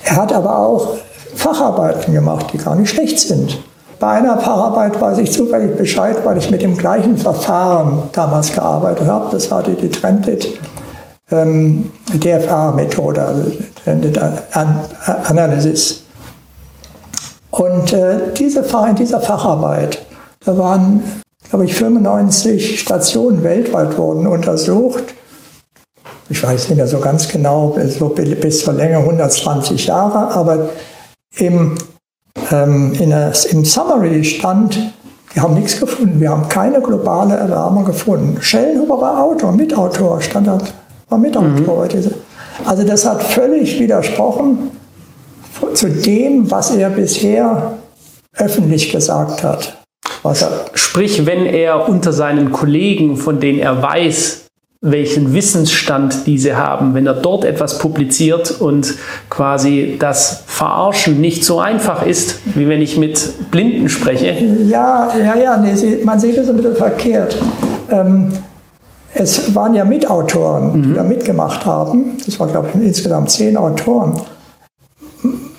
er 0.04 0.16
hat 0.16 0.32
aber 0.32 0.58
auch 0.58 0.96
Facharbeiten 1.34 2.12
gemacht, 2.12 2.46
die 2.52 2.58
gar 2.58 2.74
nicht 2.74 2.90
schlecht 2.90 3.18
sind. 3.18 3.58
Bei 4.04 4.18
einer 4.18 4.38
Facharbeit 4.38 5.00
weiß 5.00 5.16
ich 5.16 5.32
zufällig 5.32 5.78
Bescheid, 5.78 6.18
weil 6.24 6.36
ich 6.36 6.50
mit 6.50 6.60
dem 6.60 6.76
gleichen 6.76 7.16
Verfahren 7.16 8.02
damals 8.12 8.52
gearbeitet 8.52 9.08
habe. 9.08 9.28
Das 9.32 9.50
war 9.50 9.62
die, 9.62 9.74
die 9.76 9.88
Trended 9.88 10.46
ähm, 11.30 11.90
DFA-Methode, 12.12 13.22
also 13.22 13.50
Trended 13.82 14.20
Analysis. 15.24 16.02
Und 17.50 17.94
äh, 17.94 18.18
diese, 18.36 18.60
in 18.90 18.94
dieser 18.94 19.22
Facharbeit, 19.22 20.04
da 20.44 20.58
waren, 20.58 21.02
glaube 21.48 21.64
ich, 21.64 21.74
95 21.74 22.80
Stationen 22.80 23.42
weltweit 23.42 23.96
wurden 23.96 24.26
untersucht. 24.26 25.14
Ich 26.28 26.42
weiß 26.42 26.68
nicht 26.68 26.76
mehr 26.76 26.88
so 26.88 26.98
ganz 26.98 27.26
genau, 27.26 27.74
so 27.88 28.10
bis 28.10 28.64
zur 28.64 28.74
Länge 28.74 28.98
120 28.98 29.86
Jahre, 29.86 30.30
aber 30.34 30.68
im, 31.38 31.78
ähm, 32.50 32.92
in 32.98 33.10
der, 33.10 33.32
im 33.50 33.64
Summary 33.64 34.24
stand, 34.24 34.78
wir 35.32 35.42
haben 35.42 35.54
nichts 35.54 35.80
gefunden, 35.80 36.20
wir 36.20 36.30
haben 36.30 36.48
keine 36.48 36.80
globale 36.80 37.34
Erwärmung 37.34 37.84
gefunden. 37.84 38.38
Schellenhuber 38.40 39.00
war 39.00 39.22
Autor, 39.22 39.52
Mitautor, 39.52 40.20
stand 40.20 40.46
da, 40.46 40.58
war 41.08 41.18
Mitautor. 41.18 41.86
Mhm. 41.86 42.10
Also 42.64 42.84
das 42.84 43.04
hat 43.04 43.22
völlig 43.22 43.80
widersprochen 43.80 44.70
zu 45.74 45.88
dem, 45.90 46.50
was 46.50 46.70
er 46.76 46.90
bisher 46.90 47.78
öffentlich 48.36 48.92
gesagt 48.92 49.42
hat. 49.42 49.78
Sprich, 50.74 51.26
wenn 51.26 51.46
er 51.46 51.88
unter 51.88 52.12
seinen 52.12 52.52
Kollegen, 52.52 53.16
von 53.16 53.40
denen 53.40 53.58
er 53.58 53.82
weiß, 53.82 54.43
welchen 54.84 55.32
Wissensstand 55.32 56.26
diese 56.26 56.58
haben, 56.58 56.92
wenn 56.92 57.06
er 57.06 57.14
dort 57.14 57.44
etwas 57.44 57.78
publiziert 57.78 58.60
und 58.60 58.94
quasi 59.30 59.96
das 59.98 60.42
Verarschen 60.46 61.20
nicht 61.20 61.44
so 61.44 61.58
einfach 61.58 62.04
ist, 62.04 62.40
wie 62.54 62.68
wenn 62.68 62.82
ich 62.82 62.98
mit 62.98 63.50
Blinden 63.50 63.88
spreche. 63.88 64.34
Ja, 64.68 65.08
ja, 65.18 65.36
ja, 65.36 65.56
nee, 65.56 65.72
man 66.04 66.20
sieht 66.20 66.36
es 66.36 66.48
ein 66.50 66.56
bisschen 66.56 66.76
verkehrt. 66.76 67.36
Ähm, 67.90 68.32
es 69.14 69.54
waren 69.54 69.74
ja 69.74 69.84
Mitautoren, 69.84 70.82
die 70.82 70.88
mhm. 70.88 70.94
da 70.94 71.02
mitgemacht 71.02 71.64
haben. 71.64 72.18
Das 72.26 72.38
waren, 72.38 72.50
glaube 72.50 72.68
ich, 72.68 72.82
insgesamt 72.82 73.30
zehn 73.30 73.56
Autoren 73.56 74.20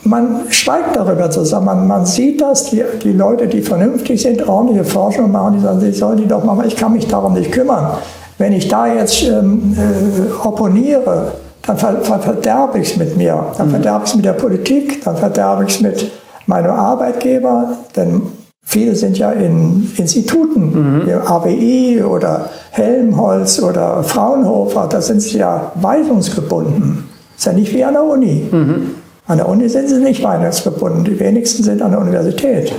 man 0.06 0.42
schweigt 0.50 0.96
darüber 0.96 1.30
zusammen. 1.32 1.66
Man, 1.66 1.88
man 1.88 2.06
sieht 2.06 2.40
das, 2.40 2.70
die, 2.70 2.84
die 3.04 3.12
Leute, 3.12 3.48
die 3.48 3.62
vernünftig 3.62 4.22
sind, 4.22 4.48
ordentliche 4.48 4.84
Forschung 4.84 5.32
machen, 5.32 5.56
die 5.56 5.62
sagen, 5.62 5.80
sie 5.80 5.92
sollen 5.92 6.18
die 6.18 6.28
doch 6.28 6.44
machen, 6.44 6.64
ich 6.68 6.76
kann 6.76 6.94
mich 6.94 7.08
darum 7.08 7.34
nicht 7.34 7.52
kümmern. 7.52 7.98
Wenn 8.38 8.54
ich 8.54 8.68
da 8.68 8.94
jetzt 8.94 9.24
ähm, 9.24 9.76
äh, 9.78 10.46
opponiere, 10.46 11.34
dann 11.66 11.78
ver, 11.78 12.02
ver, 12.02 12.20
verderbe 12.20 12.80
ich 12.80 12.92
es 12.92 12.98
mit 12.98 13.18
mir, 13.18 13.46
dann 13.58 13.68
mhm. 13.68 13.72
verderbe 13.72 14.04
ich 14.04 14.10
es 14.12 14.16
mit 14.16 14.26
der 14.26 14.34
Politik, 14.34 15.04
dann 15.04 15.18
verderbe 15.18 15.64
ich 15.64 15.76
es 15.76 15.82
mit 15.82 16.12
meinem 16.46 16.72
Arbeitgeber, 16.72 17.78
denn 17.96 18.22
viele 18.64 18.96
sind 18.96 19.18
ja 19.18 19.32
in 19.32 19.92
Instituten, 19.98 21.04
mhm. 21.04 21.10
AWI 21.26 22.04
oder 22.04 22.50
Helmholtz 22.72 23.62
oder 23.62 24.04
Fraunhofer, 24.04 24.88
da 24.90 25.02
sind 25.02 25.22
sie 25.22 25.40
ja 25.40 25.72
weisungsgebunden. 25.76 27.06
Das 27.36 27.40
ist 27.40 27.46
ja 27.46 27.54
nicht 27.54 27.74
wie 27.74 27.84
an 27.84 27.94
der 27.94 28.04
Uni. 28.04 28.48
Mhm. 28.52 28.96
An 29.28 29.38
der 29.38 29.50
Uni 29.50 29.68
sind 29.70 29.90
sie 29.90 30.00
nicht 30.00 30.24
weihnachtverbunden, 30.24 31.04
die 31.04 31.20
wenigsten 31.20 31.64
sind 31.64 31.82
an 31.82 31.92
der 31.92 32.02
Universität. 32.02 32.74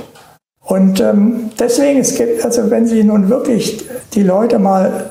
Und 0.61 1.01
ähm, 1.01 1.51
deswegen, 1.59 2.01
es 2.01 2.17
gibt, 2.17 2.45
also 2.45 2.71
wenn 2.71 2.87
Sie 2.87 3.05
nun 3.05 3.29
wirklich 3.29 3.85
die 4.15 4.25
Leute 4.25 4.59
mal 4.59 5.11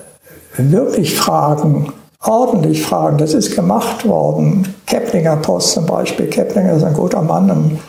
wirklich 0.58 1.16
fragen, 1.16 1.92
ordentlich 2.24 2.84
fragen, 2.84 3.18
das 3.18 3.34
ist 3.34 3.56
gemacht 3.56 4.08
worden. 4.08 4.74
Keplinger 4.86 5.38
Post 5.38 5.72
zum 5.72 5.86
Beispiel, 5.86 6.28
Keplinger 6.28 6.74
ist 6.74 6.84
ein 6.84 6.94
guter 6.94 7.22
Mann, 7.22 7.80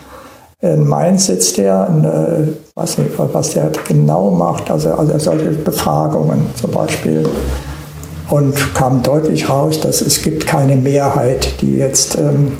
in 0.62 0.88
Mainz 0.88 1.26
sitzt 1.26 1.58
der, 1.58 1.86
in, 1.88 2.04
äh, 2.04 2.52
weiß 2.74 2.98
nicht, 2.98 3.10
was 3.18 3.50
der 3.50 3.70
genau 3.86 4.30
macht, 4.30 4.70
also, 4.70 4.92
also 4.92 5.18
solche 5.18 5.50
Befragungen 5.50 6.46
zum 6.54 6.70
Beispiel. 6.70 7.28
Und 8.28 8.74
kam 8.74 9.02
deutlich 9.02 9.48
raus, 9.48 9.80
dass 9.80 10.00
es 10.00 10.22
gibt 10.22 10.46
keine 10.46 10.74
Mehrheit, 10.74 11.60
die 11.60 11.76
jetzt 11.76 12.16
ähm, 12.16 12.52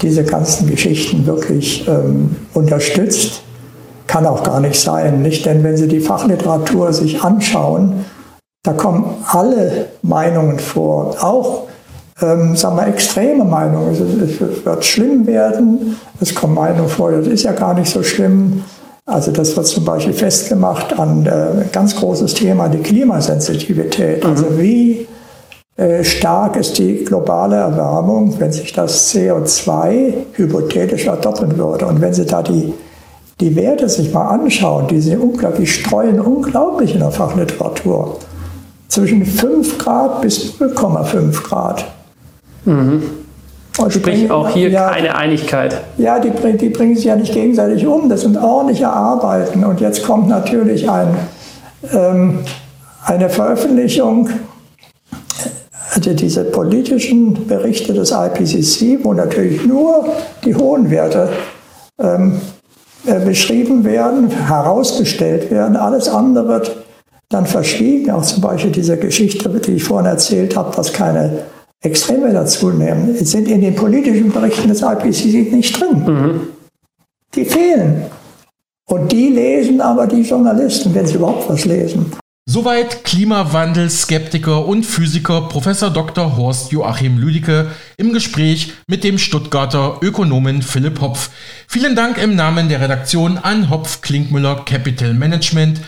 diese 0.00 0.24
ganzen 0.24 0.70
Geschichten 0.70 1.26
wirklich 1.26 1.86
ähm, 1.88 2.36
unterstützt. 2.54 3.42
Kann 4.06 4.26
auch 4.26 4.42
gar 4.42 4.60
nicht 4.60 4.80
sein, 4.80 5.20
nicht? 5.20 5.44
Denn 5.44 5.62
wenn 5.62 5.76
Sie 5.76 5.88
die 5.88 6.00
Fachliteratur 6.00 6.92
sich 6.94 7.22
anschauen, 7.22 8.04
da 8.62 8.72
kommen 8.72 9.04
alle 9.26 9.86
Meinungen 10.02 10.58
vor, 10.58 11.16
auch 11.20 11.68
ähm, 12.20 12.56
sagen 12.56 12.76
wir, 12.76 12.86
extreme 12.86 13.44
Meinungen. 13.44 13.92
Es, 13.92 14.00
es, 14.00 14.64
wird 14.64 14.84
schlimm 14.84 15.26
werden, 15.26 15.96
es 16.20 16.34
kommen 16.34 16.54
Meinungen 16.54 16.88
vor, 16.88 17.10
das 17.12 17.26
ist 17.26 17.44
ja 17.44 17.52
gar 17.52 17.74
nicht 17.74 17.90
so 17.90 18.02
schlimm. 18.02 18.62
Also 19.06 19.32
das 19.32 19.56
wird 19.56 19.66
zum 19.66 19.84
Beispiel 19.84 20.12
festgemacht 20.12 20.98
an 20.98 21.26
äh, 21.26 21.64
ganz 21.72 21.96
großes 21.96 22.34
Thema, 22.34 22.68
die 22.68 22.78
Klimasensitivität. 22.78 24.24
Also 24.24 24.44
mhm. 24.44 24.58
wie 24.58 25.06
äh, 25.76 26.04
stark 26.04 26.56
ist 26.56 26.78
die 26.78 27.04
globale 27.04 27.56
Erwärmung, 27.56 28.38
wenn 28.38 28.52
sich 28.52 28.72
das 28.74 29.12
CO2 29.14 30.12
hypothetisch 30.34 31.04
verdoppeln 31.04 31.56
würde. 31.56 31.86
Und 31.86 32.02
wenn 32.02 32.12
Sie 32.12 32.26
da 32.26 32.42
die, 32.42 32.74
die 33.40 33.56
Werte 33.56 33.88
sich 33.88 34.12
mal 34.12 34.28
anschauen, 34.28 34.86
die, 34.88 35.00
sie 35.00 35.16
unglaublich, 35.16 35.60
die 35.60 35.66
streuen 35.66 36.20
unglaublich 36.20 36.92
in 36.92 37.00
der 37.00 37.10
Fachliteratur. 37.10 38.18
Zwischen 38.90 39.24
5 39.24 39.78
Grad 39.78 40.20
bis 40.20 40.60
0,5 40.60 41.42
Grad. 41.42 41.86
Mhm. 42.66 43.02
Sprich 43.72 44.02
bringen, 44.02 44.30
auch 44.30 44.50
hier 44.50 44.68
ja, 44.68 44.90
keine 44.90 45.16
Einigkeit. 45.16 45.80
Ja, 45.96 46.18
die, 46.18 46.30
die 46.58 46.68
bringen 46.68 46.96
sich 46.96 47.06
ja 47.06 47.16
nicht 47.16 47.32
gegenseitig 47.32 47.86
um. 47.86 48.10
Das 48.10 48.20
sind 48.20 48.36
ordentliche 48.36 48.90
Arbeiten. 48.90 49.64
Und 49.64 49.80
jetzt 49.80 50.04
kommt 50.04 50.28
natürlich 50.28 50.90
ein, 50.90 51.16
ähm, 51.94 52.40
eine 53.06 53.30
Veröffentlichung 53.30 54.28
also 55.94 56.14
diese 56.14 56.44
politischen 56.44 57.46
Berichte 57.46 57.92
des 57.92 58.12
IPCC, 58.12 59.04
wo 59.04 59.12
natürlich 59.12 59.66
nur 59.66 60.06
die 60.44 60.54
hohen 60.54 60.90
Werte 60.90 61.28
ähm, 61.98 62.40
äh, 63.06 63.18
beschrieben 63.18 63.84
werden, 63.84 64.30
herausgestellt 64.30 65.50
werden, 65.50 65.76
alles 65.76 66.08
andere 66.08 66.48
wird 66.48 66.79
dann 67.30 67.46
verschwiegen. 67.46 68.10
Auch 68.10 68.22
zum 68.22 68.42
Beispiel 68.42 68.70
diese 68.70 68.98
Geschichte, 68.98 69.48
die 69.48 69.72
ich 69.72 69.84
vorhin 69.84 70.10
erzählt 70.10 70.54
habe, 70.56 70.76
dass 70.76 70.92
keine 70.92 71.44
Extreme 71.80 72.32
dazunehmen, 72.32 73.16
sind 73.24 73.48
in 73.48 73.62
den 73.62 73.74
politischen 73.74 74.30
Berichten 74.30 74.68
des 74.68 74.82
IPCC 74.82 75.50
nicht 75.52 75.80
drin. 75.80 76.04
Mhm. 76.04 76.40
Die 77.34 77.44
fehlen. 77.46 78.04
Und 78.86 79.10
die 79.10 79.28
lesen 79.28 79.80
aber 79.80 80.06
die 80.06 80.22
Journalisten, 80.22 80.94
wenn 80.94 81.06
sie 81.06 81.14
überhaupt 81.14 81.48
was 81.48 81.64
lesen. 81.64 82.12
Soweit 82.46 83.04
Klimawandel-Skeptiker 83.04 84.66
und 84.66 84.84
Physiker 84.84 85.42
Professor 85.42 85.88
Dr. 85.88 86.36
Horst 86.36 86.72
Joachim 86.72 87.16
Lüdicke 87.16 87.68
im 87.96 88.12
Gespräch 88.12 88.72
mit 88.88 89.04
dem 89.04 89.18
Stuttgarter 89.18 90.00
Ökonomen 90.02 90.60
Philipp 90.60 91.00
Hopf. 91.00 91.30
Vielen 91.68 91.94
Dank 91.94 92.18
im 92.18 92.34
Namen 92.34 92.68
der 92.68 92.80
Redaktion 92.80 93.38
an 93.38 93.70
Hopf 93.70 94.00
Klinkmüller 94.00 94.64
Capital 94.64 95.14
Management 95.14 95.80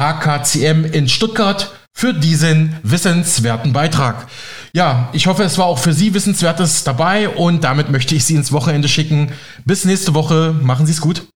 HKCM 0.00 0.86
in 0.86 1.10
Stuttgart 1.10 1.72
für 1.92 2.14
diesen 2.14 2.74
wissenswerten 2.82 3.74
Beitrag. 3.74 4.28
Ja, 4.72 5.10
ich 5.12 5.26
hoffe, 5.26 5.42
es 5.42 5.58
war 5.58 5.66
auch 5.66 5.78
für 5.78 5.92
Sie 5.92 6.14
Wissenswertes 6.14 6.84
dabei 6.84 7.28
und 7.28 7.64
damit 7.64 7.90
möchte 7.90 8.14
ich 8.14 8.24
Sie 8.24 8.34
ins 8.34 8.50
Wochenende 8.50 8.88
schicken. 8.88 9.32
Bis 9.66 9.84
nächste 9.84 10.14
Woche. 10.14 10.54
Machen 10.62 10.86
Sie 10.86 10.92
es 10.92 11.02
gut. 11.02 11.26